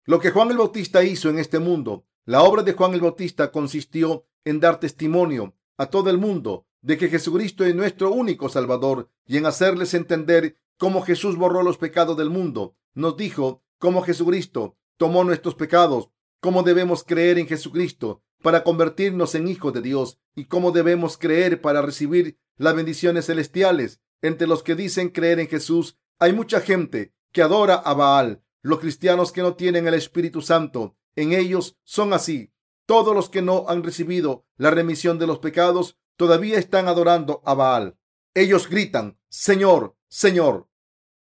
Lo 0.05 0.19
que 0.19 0.29
Juan 0.29 0.51
el 0.51 0.57
Bautista 0.57 1.03
hizo 1.03 1.31
en 1.31 1.39
este 1.39 1.57
mundo, 1.57 2.05
la 2.25 2.43
obra 2.43 2.61
de 2.61 2.73
Juan 2.73 2.93
el 2.93 3.01
Bautista 3.01 3.51
consistió 3.51 4.27
en 4.45 4.59
dar 4.59 4.79
testimonio 4.79 5.55
a 5.77 5.87
todo 5.87 6.11
el 6.11 6.19
mundo 6.19 6.66
de 6.87 6.97
que 6.97 7.09
Jesucristo 7.09 7.65
es 7.65 7.75
nuestro 7.75 8.11
único 8.11 8.47
Salvador 8.47 9.11
y 9.25 9.35
en 9.35 9.45
hacerles 9.45 9.93
entender 9.93 10.55
cómo 10.77 11.01
Jesús 11.01 11.35
borró 11.35 11.61
los 11.61 11.77
pecados 11.77 12.15
del 12.15 12.29
mundo. 12.29 12.77
Nos 12.93 13.17
dijo 13.17 13.61
cómo 13.77 14.03
Jesucristo 14.03 14.77
tomó 14.95 15.25
nuestros 15.25 15.53
pecados, 15.55 16.11
cómo 16.39 16.63
debemos 16.63 17.03
creer 17.03 17.39
en 17.39 17.47
Jesucristo 17.47 18.23
para 18.41 18.63
convertirnos 18.63 19.35
en 19.35 19.49
hijos 19.49 19.73
de 19.73 19.81
Dios 19.81 20.17
y 20.33 20.45
cómo 20.45 20.71
debemos 20.71 21.17
creer 21.17 21.59
para 21.59 21.81
recibir 21.81 22.39
las 22.55 22.73
bendiciones 22.73 23.25
celestiales. 23.25 23.99
Entre 24.21 24.47
los 24.47 24.63
que 24.63 24.75
dicen 24.75 25.09
creer 25.09 25.41
en 25.41 25.49
Jesús 25.49 25.97
hay 26.19 26.31
mucha 26.31 26.61
gente 26.61 27.13
que 27.33 27.41
adora 27.41 27.75
a 27.75 27.93
Baal. 27.95 28.45
Los 28.61 28.79
cristianos 28.79 29.33
que 29.33 29.41
no 29.41 29.55
tienen 29.55 29.89
el 29.89 29.93
Espíritu 29.93 30.41
Santo 30.41 30.95
en 31.17 31.33
ellos 31.33 31.75
son 31.83 32.13
así. 32.13 32.53
Todos 32.85 33.13
los 33.13 33.27
que 33.27 33.41
no 33.41 33.65
han 33.67 33.83
recibido 33.83 34.45
la 34.55 34.71
remisión 34.71 35.19
de 35.19 35.27
los 35.27 35.39
pecados 35.39 35.97
todavía 36.17 36.59
están 36.59 36.87
adorando 36.87 37.41
a 37.45 37.53
Baal. 37.53 37.97
Ellos 38.33 38.69
gritan, 38.69 39.17
Señor, 39.29 39.95
Señor. 40.09 40.67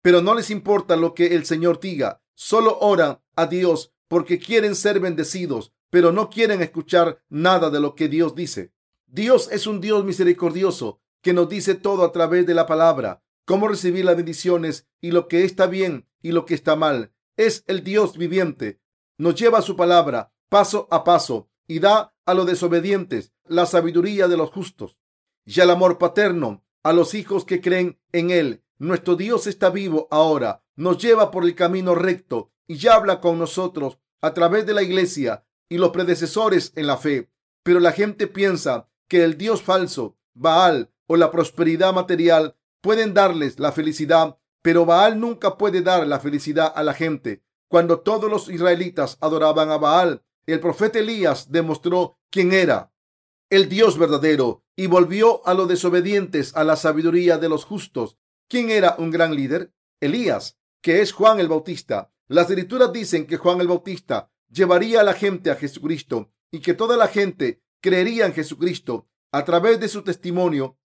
Pero 0.01 0.21
no 0.21 0.35
les 0.35 0.51
importa 0.51 0.95
lo 0.95 1.13
que 1.13 1.35
el 1.35 1.45
Señor 1.45 1.79
diga. 1.79 2.21
Solo 2.35 2.77
oran 2.79 3.21
a 3.35 3.47
Dios 3.47 3.93
porque 4.07 4.37
quieren 4.37 4.75
ser 4.75 4.99
bendecidos, 4.99 5.73
pero 5.89 6.11
no 6.11 6.29
quieren 6.29 6.61
escuchar 6.61 7.23
nada 7.29 7.69
de 7.69 7.79
lo 7.79 7.95
que 7.95 8.07
Dios 8.07 8.35
dice. 8.35 8.73
Dios 9.07 9.49
es 9.51 9.65
un 9.65 9.81
Dios 9.81 10.03
misericordioso 10.05 11.01
que 11.21 11.33
nos 11.33 11.49
dice 11.49 11.75
todo 11.75 12.03
a 12.03 12.11
través 12.11 12.45
de 12.45 12.53
la 12.53 12.65
palabra, 12.65 13.23
cómo 13.45 13.67
recibir 13.67 14.05
las 14.05 14.15
bendiciones 14.15 14.87
y 15.01 15.11
lo 15.11 15.27
que 15.27 15.45
está 15.45 15.67
bien 15.67 16.07
y 16.21 16.31
lo 16.31 16.45
que 16.45 16.53
está 16.53 16.75
mal. 16.75 17.13
Es 17.37 17.63
el 17.67 17.83
Dios 17.83 18.17
viviente. 18.17 18.81
Nos 19.17 19.35
lleva 19.35 19.61
su 19.61 19.75
palabra 19.75 20.33
paso 20.49 20.87
a 20.91 21.03
paso 21.03 21.49
y 21.65 21.79
da 21.79 22.12
a 22.25 22.33
los 22.33 22.45
desobedientes 22.45 23.33
la 23.45 23.65
sabiduría 23.65 24.27
de 24.27 24.37
los 24.37 24.51
justos 24.51 24.97
y 25.45 25.59
el 25.59 25.69
amor 25.69 25.97
paterno 25.97 26.63
a 26.83 26.93
los 26.93 27.13
hijos 27.13 27.45
que 27.45 27.61
creen 27.61 27.99
en 28.11 28.29
Él. 28.29 28.63
Nuestro 28.77 29.15
Dios 29.15 29.47
está 29.47 29.69
vivo 29.69 30.07
ahora, 30.11 30.63
nos 30.75 30.97
lleva 30.97 31.31
por 31.31 31.43
el 31.43 31.55
camino 31.55 31.95
recto 31.95 32.51
y 32.67 32.75
ya 32.75 32.95
habla 32.95 33.21
con 33.21 33.39
nosotros 33.39 33.99
a 34.21 34.33
través 34.33 34.65
de 34.65 34.73
la 34.73 34.83
iglesia 34.83 35.45
y 35.69 35.77
los 35.77 35.91
predecesores 35.91 36.73
en 36.75 36.87
la 36.87 36.97
fe. 36.97 37.31
Pero 37.63 37.79
la 37.79 37.91
gente 37.91 38.27
piensa 38.27 38.89
que 39.07 39.23
el 39.23 39.37
Dios 39.37 39.61
falso, 39.61 40.17
Baal 40.33 40.91
o 41.07 41.17
la 41.17 41.31
prosperidad 41.31 41.93
material 41.93 42.55
pueden 42.81 43.13
darles 43.13 43.59
la 43.59 43.71
felicidad, 43.71 44.37
pero 44.61 44.85
Baal 44.85 45.19
nunca 45.19 45.57
puede 45.57 45.81
dar 45.81 46.05
la 46.07 46.19
felicidad 46.19 46.71
a 46.75 46.83
la 46.83 46.93
gente. 46.93 47.43
Cuando 47.69 47.99
todos 47.99 48.29
los 48.29 48.49
israelitas 48.49 49.17
adoraban 49.21 49.71
a 49.71 49.77
Baal, 49.77 50.23
el 50.51 50.59
profeta 50.59 50.99
Elías 50.99 51.51
demostró 51.51 52.17
quién 52.29 52.51
era 52.53 52.91
el 53.49 53.69
Dios 53.69 53.97
verdadero 53.97 54.63
y 54.75 54.87
volvió 54.87 55.45
a 55.47 55.53
los 55.53 55.67
desobedientes 55.67 56.55
a 56.55 56.63
la 56.63 56.75
sabiduría 56.75 57.37
de 57.37 57.49
los 57.49 57.65
justos. 57.65 58.17
¿Quién 58.47 58.71
era 58.71 58.95
un 58.97 59.11
gran 59.11 59.35
líder? 59.35 59.71
Elías, 59.99 60.57
que 60.81 61.01
es 61.01 61.11
Juan 61.11 61.39
el 61.39 61.47
Bautista. 61.47 62.11
Las 62.27 62.49
escrituras 62.49 62.91
dicen 62.91 63.27
que 63.27 63.37
Juan 63.37 63.61
el 63.61 63.67
Bautista 63.67 64.31
llevaría 64.49 65.01
a 65.01 65.03
la 65.03 65.13
gente 65.13 65.51
a 65.51 65.55
Jesucristo 65.55 66.31
y 66.51 66.61
que 66.61 66.73
toda 66.73 66.97
la 66.97 67.07
gente 67.07 67.61
creería 67.79 68.25
en 68.25 68.33
Jesucristo 68.33 69.07
a 69.31 69.45
través 69.45 69.79
de 69.79 69.87
su 69.87 70.01
testimonio. 70.01 70.77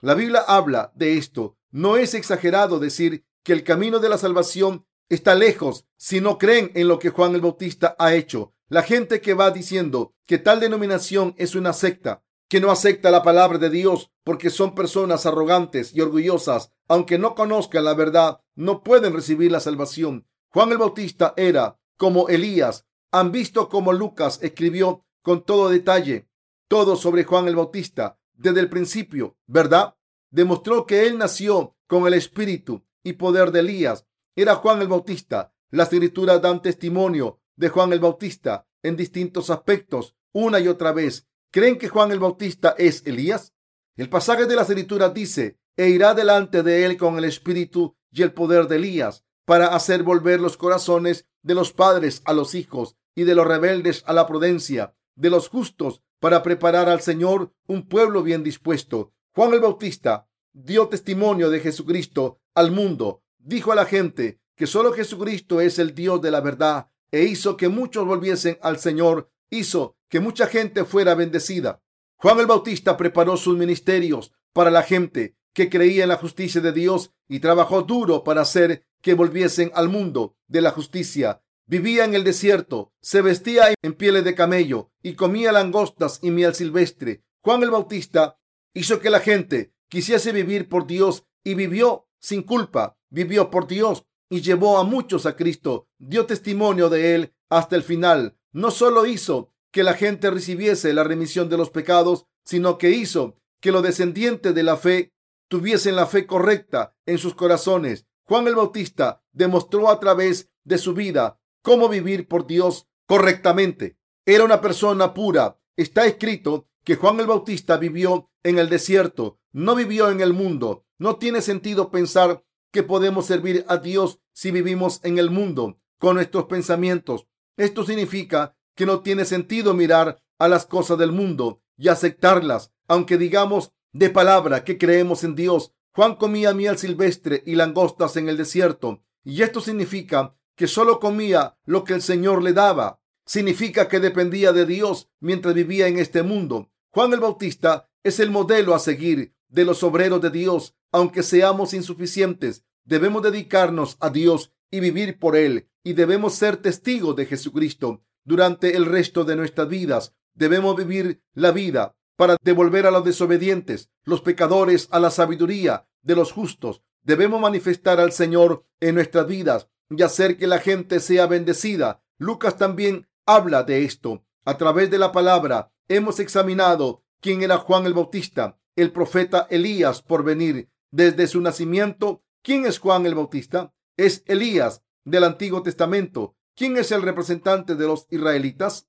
La 0.00 0.14
Biblia 0.14 0.44
habla 0.46 0.92
de 0.94 1.16
esto. 1.16 1.56
No 1.70 1.96
es 1.96 2.12
exagerado 2.14 2.78
decir 2.78 3.24
que 3.42 3.52
el 3.52 3.64
camino 3.64 4.00
de 4.00 4.08
la 4.08 4.18
salvación 4.18 4.86
está 5.08 5.34
lejos 5.34 5.86
si 5.96 6.20
no 6.20 6.38
creen 6.38 6.72
en 6.74 6.88
lo 6.88 6.98
que 6.98 7.10
Juan 7.10 7.34
el 7.34 7.40
Bautista 7.40 7.96
ha 7.98 8.14
hecho. 8.14 8.54
La 8.72 8.82
gente 8.82 9.20
que 9.20 9.34
va 9.34 9.50
diciendo 9.50 10.14
que 10.24 10.38
tal 10.38 10.58
denominación 10.58 11.34
es 11.36 11.54
una 11.54 11.74
secta, 11.74 12.24
que 12.48 12.58
no 12.58 12.70
acepta 12.70 13.10
la 13.10 13.22
palabra 13.22 13.58
de 13.58 13.68
Dios 13.68 14.10
porque 14.24 14.48
son 14.48 14.74
personas 14.74 15.26
arrogantes 15.26 15.94
y 15.94 16.00
orgullosas, 16.00 16.72
aunque 16.88 17.18
no 17.18 17.34
conozcan 17.34 17.84
la 17.84 17.92
verdad, 17.92 18.40
no 18.54 18.82
pueden 18.82 19.12
recibir 19.12 19.52
la 19.52 19.60
salvación. 19.60 20.26
Juan 20.48 20.72
el 20.72 20.78
Bautista 20.78 21.34
era 21.36 21.78
como 21.98 22.30
Elías. 22.30 22.86
Han 23.10 23.30
visto 23.30 23.68
cómo 23.68 23.92
Lucas 23.92 24.38
escribió 24.40 25.04
con 25.20 25.44
todo 25.44 25.68
detalle 25.68 26.30
todo 26.66 26.96
sobre 26.96 27.24
Juan 27.24 27.48
el 27.48 27.56
Bautista 27.56 28.18
desde 28.32 28.60
el 28.60 28.70
principio, 28.70 29.36
¿verdad? 29.46 29.96
Demostró 30.30 30.86
que 30.86 31.06
él 31.06 31.18
nació 31.18 31.76
con 31.86 32.06
el 32.06 32.14
espíritu 32.14 32.86
y 33.02 33.12
poder 33.12 33.52
de 33.52 33.60
Elías. 33.60 34.06
Era 34.34 34.54
Juan 34.54 34.80
el 34.80 34.88
Bautista. 34.88 35.52
Las 35.68 35.92
escrituras 35.92 36.40
dan 36.40 36.62
testimonio 36.62 37.41
de 37.56 37.68
Juan 37.68 37.92
el 37.92 38.00
Bautista 38.00 38.66
en 38.82 38.96
distintos 38.96 39.50
aspectos 39.50 40.16
una 40.32 40.60
y 40.60 40.68
otra 40.68 40.92
vez. 40.92 41.26
¿Creen 41.50 41.78
que 41.78 41.88
Juan 41.88 42.10
el 42.12 42.18
Bautista 42.18 42.74
es 42.78 43.02
Elías? 43.06 43.52
El 43.96 44.08
pasaje 44.08 44.46
de 44.46 44.56
la 44.56 44.62
escritura 44.62 45.10
dice, 45.10 45.58
e 45.76 45.88
irá 45.88 46.14
delante 46.14 46.62
de 46.62 46.84
él 46.86 46.96
con 46.96 47.18
el 47.18 47.24
espíritu 47.24 47.96
y 48.10 48.22
el 48.22 48.32
poder 48.32 48.66
de 48.68 48.76
Elías, 48.76 49.24
para 49.44 49.68
hacer 49.68 50.02
volver 50.02 50.40
los 50.40 50.56
corazones 50.56 51.26
de 51.42 51.54
los 51.54 51.72
padres 51.72 52.22
a 52.24 52.32
los 52.32 52.54
hijos 52.54 52.96
y 53.14 53.24
de 53.24 53.34
los 53.34 53.46
rebeldes 53.46 54.02
a 54.06 54.12
la 54.12 54.26
prudencia, 54.26 54.94
de 55.14 55.30
los 55.30 55.48
justos 55.48 56.02
para 56.20 56.42
preparar 56.42 56.88
al 56.88 57.00
Señor 57.00 57.52
un 57.66 57.88
pueblo 57.88 58.22
bien 58.22 58.42
dispuesto. 58.42 59.12
Juan 59.34 59.52
el 59.52 59.60
Bautista 59.60 60.28
dio 60.52 60.88
testimonio 60.88 61.50
de 61.50 61.60
Jesucristo 61.60 62.40
al 62.54 62.70
mundo. 62.70 63.22
Dijo 63.38 63.72
a 63.72 63.74
la 63.74 63.86
gente 63.86 64.40
que 64.54 64.66
solo 64.66 64.92
Jesucristo 64.92 65.60
es 65.60 65.78
el 65.78 65.94
Dios 65.94 66.22
de 66.22 66.30
la 66.30 66.40
verdad 66.40 66.91
e 67.12 67.24
hizo 67.24 67.56
que 67.56 67.68
muchos 67.68 68.04
volviesen 68.06 68.58
al 68.62 68.78
Señor, 68.78 69.30
hizo 69.50 69.96
que 70.08 70.18
mucha 70.18 70.46
gente 70.46 70.84
fuera 70.84 71.14
bendecida. 71.14 71.82
Juan 72.16 72.40
el 72.40 72.46
Bautista 72.46 72.96
preparó 72.96 73.36
sus 73.36 73.56
ministerios 73.56 74.32
para 74.52 74.70
la 74.70 74.82
gente 74.82 75.36
que 75.54 75.68
creía 75.68 76.04
en 76.04 76.08
la 76.08 76.16
justicia 76.16 76.60
de 76.60 76.72
Dios 76.72 77.12
y 77.28 77.40
trabajó 77.40 77.82
duro 77.82 78.24
para 78.24 78.40
hacer 78.40 78.86
que 79.02 79.14
volviesen 79.14 79.70
al 79.74 79.88
mundo 79.88 80.36
de 80.48 80.62
la 80.62 80.70
justicia. 80.70 81.42
Vivía 81.66 82.04
en 82.04 82.14
el 82.14 82.24
desierto, 82.24 82.92
se 83.00 83.22
vestía 83.22 83.74
en 83.82 83.94
pieles 83.94 84.24
de 84.24 84.34
camello 84.34 84.90
y 85.02 85.14
comía 85.14 85.52
langostas 85.52 86.18
y 86.22 86.30
miel 86.30 86.54
silvestre. 86.54 87.22
Juan 87.42 87.62
el 87.62 87.70
Bautista 87.70 88.38
hizo 88.74 89.00
que 89.00 89.10
la 89.10 89.20
gente 89.20 89.74
quisiese 89.88 90.32
vivir 90.32 90.68
por 90.68 90.86
Dios 90.86 91.26
y 91.44 91.54
vivió 91.54 92.08
sin 92.20 92.42
culpa, 92.42 92.96
vivió 93.10 93.50
por 93.50 93.66
Dios 93.66 94.06
y 94.32 94.40
llevó 94.40 94.78
a 94.78 94.84
muchos 94.84 95.26
a 95.26 95.36
Cristo, 95.36 95.88
dio 95.98 96.24
testimonio 96.24 96.88
de 96.88 97.14
él 97.14 97.34
hasta 97.50 97.76
el 97.76 97.82
final. 97.82 98.38
No 98.50 98.70
solo 98.70 99.04
hizo 99.04 99.52
que 99.70 99.82
la 99.82 99.92
gente 99.92 100.30
recibiese 100.30 100.94
la 100.94 101.04
remisión 101.04 101.50
de 101.50 101.58
los 101.58 101.68
pecados, 101.68 102.24
sino 102.42 102.78
que 102.78 102.92
hizo 102.92 103.36
que 103.60 103.72
los 103.72 103.82
descendientes 103.82 104.54
de 104.54 104.62
la 104.62 104.78
fe 104.78 105.12
tuviesen 105.48 105.96
la 105.96 106.06
fe 106.06 106.26
correcta 106.26 106.96
en 107.04 107.18
sus 107.18 107.34
corazones. 107.34 108.06
Juan 108.22 108.48
el 108.48 108.54
Bautista 108.54 109.22
demostró 109.32 109.90
a 109.90 110.00
través 110.00 110.50
de 110.64 110.78
su 110.78 110.94
vida 110.94 111.38
cómo 111.60 111.90
vivir 111.90 112.26
por 112.26 112.46
Dios 112.46 112.88
correctamente. 113.06 113.98
Era 114.24 114.44
una 114.44 114.62
persona 114.62 115.12
pura. 115.12 115.58
Está 115.76 116.06
escrito 116.06 116.68
que 116.84 116.96
Juan 116.96 117.20
el 117.20 117.26
Bautista 117.26 117.76
vivió 117.76 118.30
en 118.42 118.58
el 118.58 118.70
desierto, 118.70 119.40
no 119.52 119.74
vivió 119.74 120.10
en 120.10 120.22
el 120.22 120.32
mundo. 120.32 120.86
No 120.96 121.16
tiene 121.16 121.42
sentido 121.42 121.90
pensar 121.90 122.42
que 122.72 122.82
podemos 122.82 123.26
servir 123.26 123.64
a 123.68 123.76
Dios 123.76 124.18
si 124.32 124.50
vivimos 124.50 125.00
en 125.04 125.18
el 125.18 125.30
mundo 125.30 125.78
con 125.98 126.16
nuestros 126.16 126.46
pensamientos. 126.46 127.28
Esto 127.56 127.84
significa 127.84 128.56
que 128.74 128.86
no 128.86 129.00
tiene 129.02 129.24
sentido 129.24 129.74
mirar 129.74 130.20
a 130.38 130.48
las 130.48 130.66
cosas 130.66 130.98
del 130.98 131.12
mundo 131.12 131.62
y 131.76 131.88
aceptarlas, 131.88 132.72
aunque 132.88 133.18
digamos 133.18 133.72
de 133.92 134.10
palabra 134.10 134.64
que 134.64 134.78
creemos 134.78 135.22
en 135.22 135.34
Dios. 135.34 135.72
Juan 135.94 136.16
comía 136.16 136.54
miel 136.54 136.78
silvestre 136.78 137.42
y 137.46 137.54
langostas 137.54 138.16
en 138.16 138.28
el 138.28 138.38
desierto, 138.38 139.02
y 139.22 139.42
esto 139.42 139.60
significa 139.60 140.34
que 140.56 140.66
solo 140.66 140.98
comía 140.98 141.58
lo 141.64 141.84
que 141.84 141.92
el 141.92 142.02
Señor 142.02 142.42
le 142.42 142.54
daba. 142.54 143.00
Significa 143.24 143.88
que 143.88 144.00
dependía 144.00 144.52
de 144.52 144.66
Dios 144.66 145.10
mientras 145.20 145.54
vivía 145.54 145.86
en 145.86 145.98
este 145.98 146.22
mundo. 146.22 146.70
Juan 146.90 147.12
el 147.12 147.20
Bautista 147.20 147.88
es 148.02 148.18
el 148.18 148.30
modelo 148.30 148.74
a 148.74 148.78
seguir 148.78 149.34
de 149.52 149.64
los 149.64 149.82
obreros 149.84 150.20
de 150.20 150.30
Dios. 150.30 150.74
Aunque 150.90 151.22
seamos 151.22 151.74
insuficientes, 151.74 152.64
debemos 152.84 153.22
dedicarnos 153.22 153.96
a 154.00 154.10
Dios 154.10 154.52
y 154.70 154.80
vivir 154.80 155.18
por 155.18 155.36
Él. 155.36 155.68
Y 155.84 155.92
debemos 155.92 156.34
ser 156.34 156.56
testigos 156.56 157.14
de 157.14 157.26
Jesucristo 157.26 158.02
durante 158.24 158.76
el 158.76 158.86
resto 158.86 159.24
de 159.24 159.36
nuestras 159.36 159.68
vidas. 159.68 160.14
Debemos 160.34 160.74
vivir 160.76 161.22
la 161.34 161.52
vida 161.52 161.94
para 162.16 162.36
devolver 162.42 162.86
a 162.86 162.90
los 162.90 163.04
desobedientes, 163.04 163.90
los 164.04 164.20
pecadores, 164.22 164.88
a 164.90 164.98
la 165.00 165.10
sabiduría 165.10 165.86
de 166.02 166.16
los 166.16 166.32
justos. 166.32 166.82
Debemos 167.02 167.40
manifestar 167.40 168.00
al 168.00 168.12
Señor 168.12 168.64
en 168.80 168.94
nuestras 168.94 169.26
vidas 169.26 169.68
y 169.90 170.02
hacer 170.02 170.36
que 170.36 170.46
la 170.46 170.58
gente 170.58 171.00
sea 171.00 171.26
bendecida. 171.26 172.02
Lucas 172.18 172.56
también 172.56 173.08
habla 173.26 173.64
de 173.64 173.84
esto. 173.84 174.24
A 174.44 174.56
través 174.56 174.90
de 174.90 174.98
la 174.98 175.12
palabra 175.12 175.72
hemos 175.88 176.20
examinado 176.20 177.04
quién 177.20 177.42
era 177.42 177.58
Juan 177.58 177.86
el 177.86 177.94
Bautista, 177.94 178.58
el 178.76 178.92
profeta 178.92 179.46
Elías 179.50 180.02
por 180.02 180.24
venir 180.24 180.70
desde 180.90 181.26
su 181.26 181.40
nacimiento. 181.40 182.22
¿Quién 182.42 182.66
es 182.66 182.78
Juan 182.78 183.06
el 183.06 183.14
Bautista? 183.14 183.74
Es 183.96 184.22
Elías 184.26 184.82
del 185.04 185.24
Antiguo 185.24 185.62
Testamento. 185.62 186.36
¿Quién 186.54 186.76
es 186.76 186.92
el 186.92 187.02
representante 187.02 187.74
de 187.74 187.86
los 187.86 188.06
israelitas? 188.10 188.88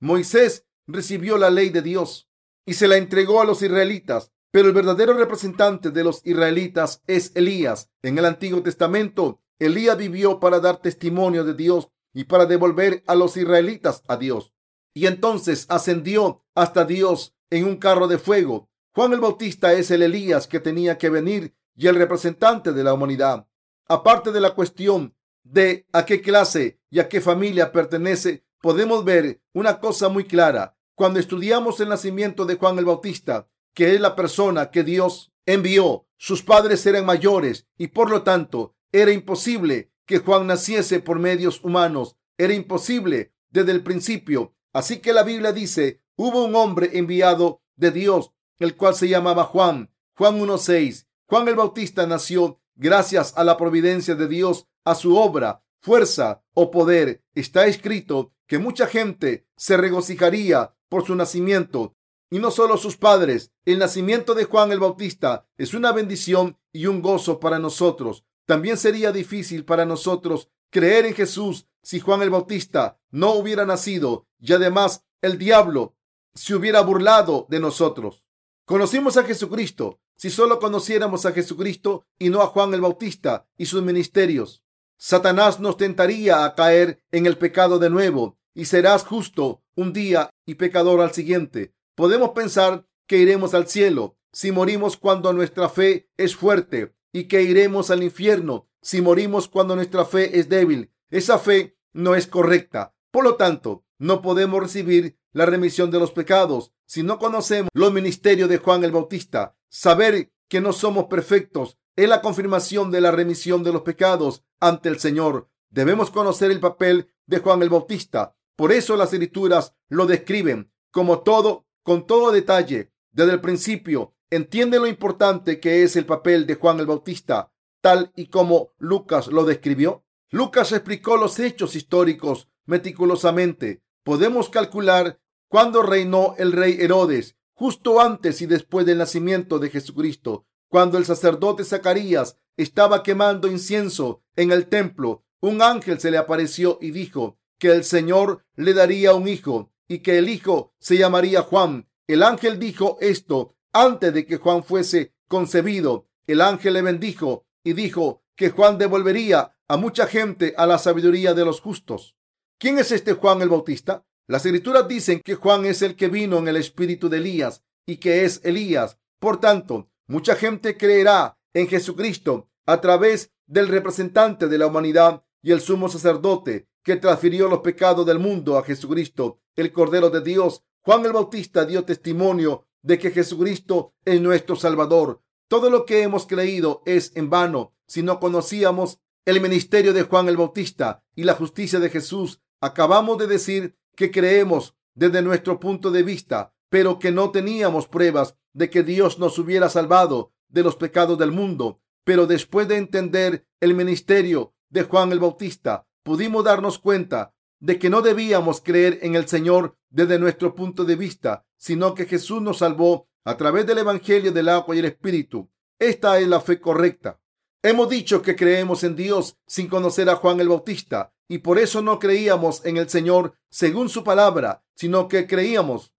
Moisés 0.00 0.66
recibió 0.86 1.38
la 1.38 1.50
ley 1.50 1.70
de 1.70 1.82
Dios 1.82 2.28
y 2.66 2.74
se 2.74 2.88
la 2.88 2.96
entregó 2.96 3.40
a 3.40 3.44
los 3.44 3.62
israelitas, 3.62 4.32
pero 4.50 4.68
el 4.68 4.74
verdadero 4.74 5.14
representante 5.14 5.90
de 5.90 6.04
los 6.04 6.24
israelitas 6.24 7.02
es 7.06 7.32
Elías. 7.34 7.90
En 8.02 8.18
el 8.18 8.24
Antiguo 8.24 8.62
Testamento, 8.62 9.40
Elías 9.58 9.96
vivió 9.96 10.40
para 10.40 10.60
dar 10.60 10.80
testimonio 10.80 11.44
de 11.44 11.54
Dios 11.54 11.88
y 12.12 12.24
para 12.24 12.46
devolver 12.46 13.04
a 13.06 13.14
los 13.14 13.36
israelitas 13.36 14.02
a 14.08 14.16
Dios. 14.16 14.54
Y 14.94 15.06
entonces 15.06 15.66
ascendió 15.68 16.44
hasta 16.54 16.84
Dios 16.84 17.34
en 17.50 17.64
un 17.64 17.76
carro 17.76 18.08
de 18.08 18.18
fuego. 18.18 18.69
Juan 18.92 19.12
el 19.12 19.20
Bautista 19.20 19.72
es 19.72 19.90
el 19.92 20.02
Elías 20.02 20.48
que 20.48 20.58
tenía 20.58 20.98
que 20.98 21.10
venir 21.10 21.54
y 21.76 21.86
el 21.86 21.94
representante 21.94 22.72
de 22.72 22.82
la 22.82 22.92
humanidad. 22.92 23.46
Aparte 23.86 24.32
de 24.32 24.40
la 24.40 24.54
cuestión 24.54 25.14
de 25.44 25.86
a 25.92 26.04
qué 26.04 26.20
clase 26.20 26.80
y 26.90 26.98
a 26.98 27.08
qué 27.08 27.20
familia 27.20 27.70
pertenece, 27.70 28.44
podemos 28.60 29.04
ver 29.04 29.40
una 29.52 29.78
cosa 29.78 30.08
muy 30.08 30.24
clara. 30.24 30.76
Cuando 30.96 31.20
estudiamos 31.20 31.78
el 31.80 31.88
nacimiento 31.88 32.44
de 32.44 32.56
Juan 32.56 32.78
el 32.78 32.84
Bautista, 32.84 33.48
que 33.74 33.94
es 33.94 34.00
la 34.00 34.16
persona 34.16 34.70
que 34.70 34.82
Dios 34.82 35.32
envió, 35.46 36.06
sus 36.16 36.42
padres 36.42 36.84
eran 36.84 37.06
mayores 37.06 37.68
y 37.78 37.88
por 37.88 38.10
lo 38.10 38.22
tanto 38.22 38.74
era 38.92 39.12
imposible 39.12 39.92
que 40.04 40.18
Juan 40.18 40.48
naciese 40.48 40.98
por 40.98 41.20
medios 41.20 41.62
humanos. 41.62 42.16
Era 42.36 42.54
imposible 42.54 43.32
desde 43.50 43.70
el 43.70 43.84
principio. 43.84 44.56
Así 44.72 44.98
que 44.98 45.12
la 45.12 45.22
Biblia 45.22 45.52
dice, 45.52 46.02
hubo 46.16 46.44
un 46.44 46.56
hombre 46.56 46.90
enviado 46.98 47.62
de 47.76 47.92
Dios, 47.92 48.32
el 48.60 48.76
cual 48.76 48.94
se 48.94 49.08
llamaba 49.08 49.44
Juan. 49.44 49.90
Juan 50.14 50.38
1.6. 50.38 51.06
Juan 51.26 51.48
el 51.48 51.56
Bautista 51.56 52.06
nació 52.06 52.60
gracias 52.76 53.32
a 53.36 53.42
la 53.42 53.56
providencia 53.56 54.14
de 54.14 54.28
Dios, 54.28 54.68
a 54.84 54.94
su 54.94 55.16
obra, 55.16 55.64
fuerza 55.80 56.44
o 56.54 56.70
poder. 56.70 57.24
Está 57.34 57.66
escrito 57.66 58.32
que 58.46 58.58
mucha 58.58 58.86
gente 58.86 59.46
se 59.56 59.76
regocijaría 59.76 60.74
por 60.88 61.04
su 61.06 61.14
nacimiento 61.14 61.96
y 62.30 62.38
no 62.38 62.50
solo 62.50 62.76
sus 62.76 62.96
padres. 62.96 63.52
El 63.64 63.78
nacimiento 63.78 64.34
de 64.34 64.44
Juan 64.44 64.72
el 64.72 64.80
Bautista 64.80 65.48
es 65.56 65.74
una 65.74 65.92
bendición 65.92 66.58
y 66.72 66.86
un 66.86 67.02
gozo 67.02 67.40
para 67.40 67.58
nosotros. 67.58 68.24
También 68.46 68.76
sería 68.76 69.12
difícil 69.12 69.64
para 69.64 69.84
nosotros 69.84 70.48
creer 70.70 71.06
en 71.06 71.14
Jesús 71.14 71.66
si 71.82 72.00
Juan 72.00 72.22
el 72.22 72.30
Bautista 72.30 73.00
no 73.10 73.32
hubiera 73.32 73.64
nacido 73.64 74.26
y 74.38 74.52
además 74.52 75.04
el 75.22 75.38
diablo 75.38 75.96
se 76.34 76.54
hubiera 76.54 76.80
burlado 76.80 77.46
de 77.48 77.60
nosotros. 77.60 78.24
Conocimos 78.70 79.16
a 79.16 79.24
Jesucristo 79.24 79.98
si 80.14 80.30
solo 80.30 80.60
conociéramos 80.60 81.26
a 81.26 81.32
Jesucristo 81.32 82.06
y 82.20 82.30
no 82.30 82.40
a 82.40 82.46
Juan 82.46 82.72
el 82.72 82.80
Bautista 82.80 83.48
y 83.58 83.66
sus 83.66 83.82
ministerios. 83.82 84.62
Satanás 84.96 85.58
nos 85.58 85.76
tentaría 85.76 86.44
a 86.44 86.54
caer 86.54 87.02
en 87.10 87.26
el 87.26 87.36
pecado 87.36 87.80
de 87.80 87.90
nuevo 87.90 88.38
y 88.54 88.66
serás 88.66 89.04
justo 89.04 89.64
un 89.74 89.92
día 89.92 90.30
y 90.46 90.54
pecador 90.54 91.00
al 91.00 91.10
siguiente. 91.10 91.74
Podemos 91.96 92.30
pensar 92.30 92.86
que 93.08 93.16
iremos 93.16 93.54
al 93.54 93.66
cielo 93.66 94.16
si 94.32 94.52
morimos 94.52 94.96
cuando 94.96 95.32
nuestra 95.32 95.68
fe 95.68 96.08
es 96.16 96.36
fuerte 96.36 96.94
y 97.12 97.24
que 97.24 97.42
iremos 97.42 97.90
al 97.90 98.04
infierno 98.04 98.68
si 98.82 99.02
morimos 99.02 99.48
cuando 99.48 99.74
nuestra 99.74 100.04
fe 100.04 100.38
es 100.38 100.48
débil. 100.48 100.92
Esa 101.10 101.40
fe 101.40 101.76
no 101.92 102.14
es 102.14 102.28
correcta. 102.28 102.94
Por 103.10 103.24
lo 103.24 103.34
tanto, 103.34 103.84
no 103.98 104.22
podemos 104.22 104.62
recibir 104.62 105.18
la 105.32 105.44
remisión 105.44 105.90
de 105.90 105.98
los 105.98 106.12
pecados 106.12 106.72
si 106.90 107.02
no 107.02 107.18
conocemos 107.18 107.68
los 107.72 107.92
ministerios 107.92 108.48
de 108.48 108.58
Juan 108.58 108.82
el 108.82 108.90
Bautista. 108.90 109.54
Saber 109.68 110.32
que 110.48 110.60
no 110.60 110.72
somos 110.72 111.04
perfectos 111.04 111.78
es 111.94 112.08
la 112.08 112.20
confirmación 112.20 112.90
de 112.90 113.00
la 113.00 113.12
remisión 113.12 113.62
de 113.62 113.72
los 113.72 113.82
pecados 113.82 114.42
ante 114.58 114.88
el 114.88 114.98
Señor. 114.98 115.48
Debemos 115.68 116.10
conocer 116.10 116.50
el 116.50 116.58
papel 116.58 117.12
de 117.26 117.38
Juan 117.38 117.62
el 117.62 117.70
Bautista 117.70 118.34
por 118.60 118.72
eso 118.72 118.94
las 118.98 119.10
escrituras 119.10 119.74
lo 119.88 120.04
describen 120.04 120.70
como 120.90 121.20
todo, 121.20 121.66
con 121.82 122.06
todo 122.06 122.30
detalle. 122.30 122.92
Desde 123.10 123.32
el 123.32 123.40
principio, 123.40 124.12
entiende 124.28 124.78
lo 124.78 124.86
importante 124.86 125.60
que 125.60 125.82
es 125.82 125.96
el 125.96 126.04
papel 126.04 126.46
de 126.46 126.56
Juan 126.56 126.78
el 126.78 126.84
Bautista, 126.84 127.54
tal 127.80 128.12
y 128.16 128.26
como 128.26 128.74
Lucas 128.76 129.28
lo 129.28 129.46
describió. 129.46 130.04
Lucas 130.28 130.72
explicó 130.72 131.16
los 131.16 131.38
hechos 131.38 131.74
históricos 131.74 132.50
meticulosamente. 132.66 133.82
Podemos 134.04 134.50
calcular 134.50 135.18
cuándo 135.50 135.82
reinó 135.82 136.36
el 136.38 136.52
rey 136.52 136.78
Herodes, 136.80 137.36
justo 137.52 138.00
antes 138.00 138.40
y 138.40 138.46
después 138.46 138.86
del 138.86 138.98
nacimiento 138.98 139.58
de 139.58 139.68
Jesucristo, 139.68 140.46
cuando 140.68 140.96
el 140.96 141.04
sacerdote 141.04 141.64
Zacarías 141.64 142.38
estaba 142.56 143.02
quemando 143.02 143.48
incienso 143.48 144.22
en 144.36 144.52
el 144.52 144.68
templo. 144.68 145.24
Un 145.40 145.60
ángel 145.60 145.98
se 146.00 146.10
le 146.10 146.18
apareció 146.18 146.78
y 146.80 146.92
dijo, 146.92 147.40
que 147.60 147.68
el 147.68 147.84
Señor 147.84 148.44
le 148.56 148.72
daría 148.72 149.12
un 149.12 149.28
hijo 149.28 149.70
y 149.86 149.98
que 149.98 150.18
el 150.18 150.28
hijo 150.28 150.72
se 150.78 150.96
llamaría 150.96 151.42
Juan. 151.42 151.88
El 152.06 152.22
ángel 152.22 152.58
dijo 152.58 152.96
esto 153.00 153.54
antes 153.72 154.14
de 154.14 154.24
que 154.24 154.38
Juan 154.38 154.64
fuese 154.64 155.14
concebido. 155.28 156.08
El 156.26 156.40
ángel 156.40 156.72
le 156.74 156.82
bendijo 156.82 157.44
y 157.62 157.74
dijo 157.74 158.22
que 158.34 158.50
Juan 158.50 158.78
devolvería 158.78 159.56
a 159.68 159.76
mucha 159.76 160.06
gente 160.06 160.54
a 160.56 160.66
la 160.66 160.78
sabiduría 160.78 161.34
de 161.34 161.44
los 161.44 161.60
justos. 161.60 162.16
¿Quién 162.58 162.78
es 162.78 162.92
este 162.92 163.12
Juan 163.12 163.42
el 163.42 163.50
Bautista? 163.50 164.06
Las 164.30 164.46
escrituras 164.46 164.86
dicen 164.86 165.22
que 165.24 165.34
Juan 165.34 165.64
es 165.64 165.82
el 165.82 165.96
que 165.96 166.06
vino 166.06 166.38
en 166.38 166.46
el 166.46 166.54
espíritu 166.54 167.08
de 167.08 167.16
Elías 167.16 167.64
y 167.84 167.96
que 167.96 168.24
es 168.24 168.40
Elías. 168.44 168.96
Por 169.18 169.40
tanto, 169.40 169.90
mucha 170.06 170.36
gente 170.36 170.76
creerá 170.76 171.36
en 171.52 171.66
Jesucristo 171.66 172.48
a 172.64 172.80
través 172.80 173.32
del 173.48 173.66
representante 173.66 174.46
de 174.46 174.56
la 174.56 174.68
humanidad 174.68 175.24
y 175.42 175.50
el 175.50 175.60
sumo 175.60 175.88
sacerdote 175.88 176.68
que 176.84 176.94
transfirió 176.94 177.48
los 177.48 177.58
pecados 177.58 178.06
del 178.06 178.20
mundo 178.20 178.56
a 178.56 178.62
Jesucristo, 178.62 179.40
el 179.56 179.72
Cordero 179.72 180.10
de 180.10 180.20
Dios. 180.20 180.62
Juan 180.82 181.04
el 181.04 181.12
Bautista 181.12 181.64
dio 181.64 181.84
testimonio 181.84 182.68
de 182.82 183.00
que 183.00 183.10
Jesucristo 183.10 183.94
es 184.04 184.20
nuestro 184.20 184.54
Salvador. 184.54 185.24
Todo 185.48 185.70
lo 185.70 185.84
que 185.84 186.02
hemos 186.02 186.28
creído 186.28 186.84
es 186.86 187.10
en 187.16 187.30
vano 187.30 187.74
si 187.88 188.04
no 188.04 188.20
conocíamos 188.20 189.00
el 189.24 189.40
ministerio 189.40 189.92
de 189.92 190.04
Juan 190.04 190.28
el 190.28 190.36
Bautista 190.36 191.02
y 191.16 191.24
la 191.24 191.34
justicia 191.34 191.80
de 191.80 191.90
Jesús. 191.90 192.40
Acabamos 192.60 193.18
de 193.18 193.26
decir 193.26 193.79
que 194.00 194.10
creemos 194.10 194.74
desde 194.94 195.20
nuestro 195.20 195.60
punto 195.60 195.90
de 195.90 196.02
vista, 196.02 196.54
pero 196.70 196.98
que 196.98 197.12
no 197.12 197.30
teníamos 197.32 197.86
pruebas 197.86 198.34
de 198.54 198.70
que 198.70 198.82
Dios 198.82 199.18
nos 199.18 199.38
hubiera 199.38 199.68
salvado 199.68 200.32
de 200.48 200.62
los 200.62 200.76
pecados 200.76 201.18
del 201.18 201.32
mundo. 201.32 201.82
Pero 202.02 202.26
después 202.26 202.66
de 202.66 202.78
entender 202.78 203.46
el 203.60 203.74
ministerio 203.74 204.54
de 204.70 204.84
Juan 204.84 205.12
el 205.12 205.18
Bautista, 205.18 205.86
pudimos 206.02 206.44
darnos 206.44 206.78
cuenta 206.78 207.34
de 207.58 207.78
que 207.78 207.90
no 207.90 208.00
debíamos 208.00 208.62
creer 208.62 209.00
en 209.02 209.16
el 209.16 209.28
Señor 209.28 209.76
desde 209.90 210.18
nuestro 210.18 210.54
punto 210.54 210.86
de 210.86 210.96
vista, 210.96 211.44
sino 211.58 211.92
que 211.94 212.06
Jesús 212.06 212.40
nos 212.40 212.56
salvó 212.60 213.06
a 213.26 213.36
través 213.36 213.66
del 213.66 213.80
Evangelio 213.80 214.32
del 214.32 214.48
agua 214.48 214.74
y 214.74 214.78
el 214.78 214.86
Espíritu. 214.86 215.50
Esta 215.78 216.18
es 216.18 216.26
la 216.26 216.40
fe 216.40 216.58
correcta. 216.58 217.20
Hemos 217.62 217.90
dicho 217.90 218.22
que 218.22 218.36
creemos 218.36 218.84
en 218.84 218.96
Dios 218.96 219.36
sin 219.46 219.68
conocer 219.68 220.08
a 220.08 220.16
Juan 220.16 220.40
el 220.40 220.48
Bautista 220.48 221.12
y 221.28 221.38
por 221.38 221.58
eso 221.58 221.82
no 221.82 221.98
creíamos 221.98 222.64
en 222.64 222.78
el 222.78 222.88
Señor 222.88 223.34
según 223.50 223.90
su 223.90 224.02
palabra, 224.02 224.64
sino 224.74 225.08
que 225.08 225.26
creíamos 225.26 225.92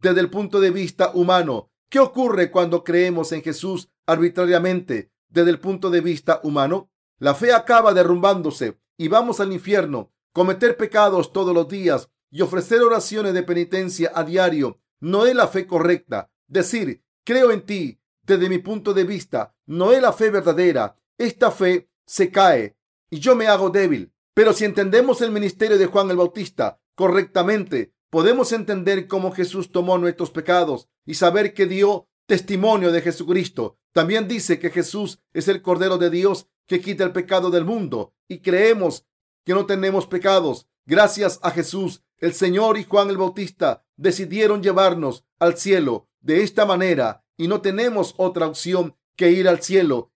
desde 0.00 0.20
el 0.20 0.30
punto 0.30 0.58
de 0.60 0.72
vista 0.72 1.12
humano. 1.14 1.70
¿Qué 1.88 2.00
ocurre 2.00 2.50
cuando 2.50 2.82
creemos 2.82 3.30
en 3.30 3.42
Jesús 3.42 3.88
arbitrariamente 4.04 5.12
desde 5.28 5.50
el 5.50 5.60
punto 5.60 5.90
de 5.90 6.00
vista 6.00 6.40
humano? 6.42 6.90
La 7.18 7.36
fe 7.36 7.52
acaba 7.52 7.94
derrumbándose 7.94 8.80
y 8.98 9.06
vamos 9.06 9.38
al 9.38 9.52
infierno. 9.52 10.12
cometer 10.32 10.76
pecados 10.76 11.32
todos 11.32 11.54
los 11.54 11.68
días 11.68 12.10
y 12.30 12.42
ofrecer 12.42 12.82
oraciones 12.82 13.32
de 13.32 13.42
penitencia 13.44 14.10
a 14.14 14.24
diario 14.24 14.80
no 15.00 15.24
es 15.24 15.34
la 15.36 15.46
fe 15.46 15.66
correcta. 15.66 16.30
Decir, 16.48 17.04
creo 17.24 17.52
en 17.52 17.62
ti, 17.62 18.00
desde 18.22 18.48
mi 18.48 18.58
punto 18.58 18.92
de 18.92 19.04
vista, 19.04 19.55
no 19.66 19.92
es 19.92 20.00
la 20.00 20.12
fe 20.12 20.30
verdadera. 20.30 20.96
Esta 21.18 21.50
fe 21.50 21.90
se 22.06 22.30
cae 22.30 22.76
y 23.10 23.18
yo 23.18 23.34
me 23.34 23.46
hago 23.46 23.70
débil. 23.70 24.12
Pero 24.34 24.52
si 24.52 24.64
entendemos 24.64 25.20
el 25.20 25.30
ministerio 25.30 25.78
de 25.78 25.86
Juan 25.86 26.10
el 26.10 26.16
Bautista 26.16 26.80
correctamente, 26.94 27.94
podemos 28.10 28.52
entender 28.52 29.06
cómo 29.06 29.32
Jesús 29.32 29.72
tomó 29.72 29.98
nuestros 29.98 30.30
pecados 30.30 30.88
y 31.04 31.14
saber 31.14 31.54
que 31.54 31.66
dio 31.66 32.08
testimonio 32.26 32.92
de 32.92 33.02
Jesucristo. 33.02 33.78
También 33.92 34.28
dice 34.28 34.58
que 34.58 34.70
Jesús 34.70 35.20
es 35.32 35.48
el 35.48 35.62
Cordero 35.62 35.98
de 35.98 36.10
Dios 36.10 36.48
que 36.66 36.80
quita 36.80 37.04
el 37.04 37.12
pecado 37.12 37.50
del 37.50 37.64
mundo 37.64 38.12
y 38.28 38.38
creemos 38.38 39.06
que 39.44 39.54
no 39.54 39.66
tenemos 39.66 40.06
pecados. 40.06 40.68
Gracias 40.84 41.38
a 41.42 41.50
Jesús, 41.50 42.02
el 42.18 42.34
Señor 42.34 42.78
y 42.78 42.84
Juan 42.84 43.08
el 43.10 43.16
Bautista 43.16 43.84
decidieron 43.96 44.62
llevarnos 44.62 45.24
al 45.38 45.56
cielo 45.56 46.08
de 46.20 46.42
esta 46.42 46.66
manera 46.66 47.24
y 47.36 47.48
no 47.48 47.60
tenemos 47.60 48.14
otra 48.18 48.46
opción 48.46 48.96
que 49.16 49.30
ir 49.30 49.48
al 49.48 49.62
cielo, 49.62 50.12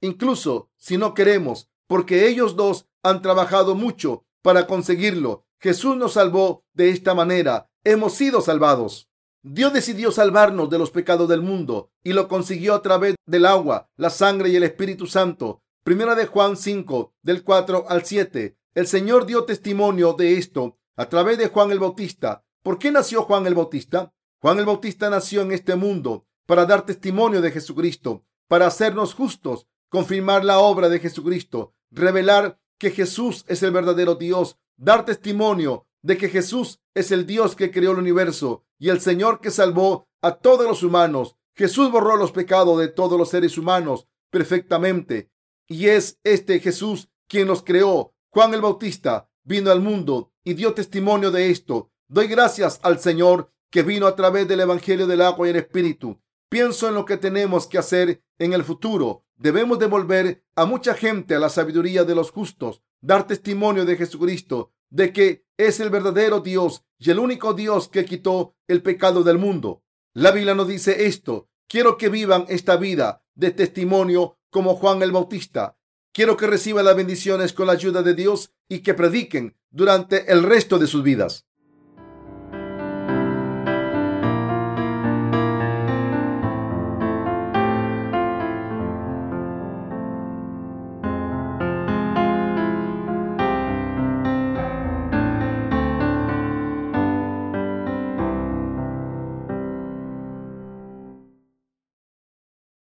incluso 0.00 0.70
si 0.76 0.98
no 0.98 1.14
queremos, 1.14 1.68
porque 1.86 2.28
ellos 2.28 2.56
dos 2.56 2.86
han 3.02 3.22
trabajado 3.22 3.74
mucho 3.74 4.24
para 4.42 4.66
conseguirlo. 4.66 5.46
Jesús 5.58 5.96
nos 5.96 6.14
salvó 6.14 6.64
de 6.72 6.90
esta 6.90 7.14
manera. 7.14 7.70
Hemos 7.84 8.14
sido 8.14 8.40
salvados. 8.40 9.08
Dios 9.42 9.72
decidió 9.72 10.12
salvarnos 10.12 10.70
de 10.70 10.78
los 10.78 10.90
pecados 10.90 11.28
del 11.28 11.42
mundo 11.42 11.90
y 12.04 12.12
lo 12.12 12.28
consiguió 12.28 12.74
a 12.74 12.82
través 12.82 13.16
del 13.26 13.46
agua, 13.46 13.90
la 13.96 14.10
sangre 14.10 14.50
y 14.50 14.56
el 14.56 14.62
Espíritu 14.62 15.06
Santo. 15.06 15.62
Primera 15.82 16.14
de 16.14 16.26
Juan 16.26 16.56
5, 16.56 17.14
del 17.22 17.42
4 17.42 17.86
al 17.88 18.04
7. 18.04 18.56
El 18.74 18.86
Señor 18.86 19.26
dio 19.26 19.44
testimonio 19.44 20.12
de 20.12 20.38
esto 20.38 20.78
a 20.96 21.06
través 21.08 21.38
de 21.38 21.48
Juan 21.48 21.72
el 21.72 21.80
Bautista. 21.80 22.44
¿Por 22.62 22.78
qué 22.78 22.92
nació 22.92 23.22
Juan 23.22 23.46
el 23.46 23.54
Bautista? 23.54 24.12
Juan 24.40 24.58
el 24.58 24.64
Bautista 24.64 25.10
nació 25.10 25.42
en 25.42 25.52
este 25.52 25.74
mundo 25.74 26.26
para 26.46 26.66
dar 26.66 26.86
testimonio 26.86 27.40
de 27.40 27.50
Jesucristo, 27.50 28.24
para 28.52 28.66
hacernos 28.66 29.14
justos, 29.14 29.66
confirmar 29.88 30.44
la 30.44 30.58
obra 30.58 30.90
de 30.90 30.98
Jesucristo, 30.98 31.74
revelar 31.90 32.60
que 32.78 32.90
Jesús 32.90 33.46
es 33.48 33.62
el 33.62 33.70
verdadero 33.70 34.16
Dios, 34.16 34.58
dar 34.76 35.06
testimonio 35.06 35.86
de 36.02 36.18
que 36.18 36.28
Jesús 36.28 36.78
es 36.92 37.12
el 37.12 37.24
Dios 37.24 37.56
que 37.56 37.70
creó 37.70 37.92
el 37.92 37.98
universo 37.98 38.66
y 38.78 38.90
el 38.90 39.00
Señor 39.00 39.40
que 39.40 39.50
salvó 39.50 40.06
a 40.20 40.36
todos 40.36 40.66
los 40.66 40.82
humanos. 40.82 41.38
Jesús 41.56 41.90
borró 41.90 42.18
los 42.18 42.30
pecados 42.30 42.78
de 42.78 42.88
todos 42.88 43.18
los 43.18 43.30
seres 43.30 43.56
humanos 43.56 44.06
perfectamente 44.30 45.30
y 45.66 45.86
es 45.86 46.20
este 46.22 46.60
Jesús 46.60 47.08
quien 47.28 47.48
los 47.48 47.62
creó. 47.62 48.12
Juan 48.28 48.52
el 48.52 48.60
Bautista 48.60 49.30
vino 49.44 49.70
al 49.70 49.80
mundo 49.80 50.30
y 50.44 50.52
dio 50.52 50.74
testimonio 50.74 51.30
de 51.30 51.48
esto. 51.48 51.90
Doy 52.06 52.26
gracias 52.26 52.80
al 52.82 53.00
Señor 53.00 53.50
que 53.70 53.82
vino 53.82 54.06
a 54.06 54.14
través 54.14 54.46
del 54.46 54.60
Evangelio 54.60 55.06
del 55.06 55.22
agua 55.22 55.46
y 55.46 55.52
el 55.52 55.56
Espíritu. 55.56 56.20
Pienso 56.52 56.86
en 56.86 56.94
lo 56.94 57.06
que 57.06 57.16
tenemos 57.16 57.66
que 57.66 57.78
hacer 57.78 58.22
en 58.44 58.52
el 58.52 58.64
futuro. 58.64 59.24
Debemos 59.36 59.78
devolver 59.78 60.44
a 60.56 60.64
mucha 60.64 60.94
gente 60.94 61.34
a 61.34 61.38
la 61.38 61.48
sabiduría 61.48 62.04
de 62.04 62.14
los 62.14 62.30
justos, 62.30 62.82
dar 63.00 63.26
testimonio 63.26 63.84
de 63.84 63.96
Jesucristo, 63.96 64.72
de 64.90 65.12
que 65.12 65.44
es 65.56 65.80
el 65.80 65.90
verdadero 65.90 66.40
Dios 66.40 66.84
y 66.98 67.10
el 67.10 67.18
único 67.18 67.54
Dios 67.54 67.88
que 67.88 68.04
quitó 68.04 68.56
el 68.66 68.82
pecado 68.82 69.22
del 69.22 69.38
mundo. 69.38 69.82
La 70.12 70.32
Biblia 70.32 70.54
nos 70.54 70.68
dice 70.68 71.06
esto. 71.06 71.48
Quiero 71.68 71.96
que 71.96 72.08
vivan 72.08 72.44
esta 72.48 72.76
vida 72.76 73.24
de 73.34 73.52
testimonio 73.52 74.38
como 74.50 74.74
Juan 74.74 75.02
el 75.02 75.12
Bautista. 75.12 75.78
Quiero 76.12 76.36
que 76.36 76.46
reciban 76.46 76.84
las 76.84 76.96
bendiciones 76.96 77.52
con 77.52 77.68
la 77.68 77.72
ayuda 77.72 78.02
de 78.02 78.14
Dios 78.14 78.52
y 78.68 78.80
que 78.80 78.92
prediquen 78.92 79.56
durante 79.70 80.30
el 80.30 80.42
resto 80.42 80.78
de 80.78 80.86
sus 80.86 81.02
vidas. 81.02 81.46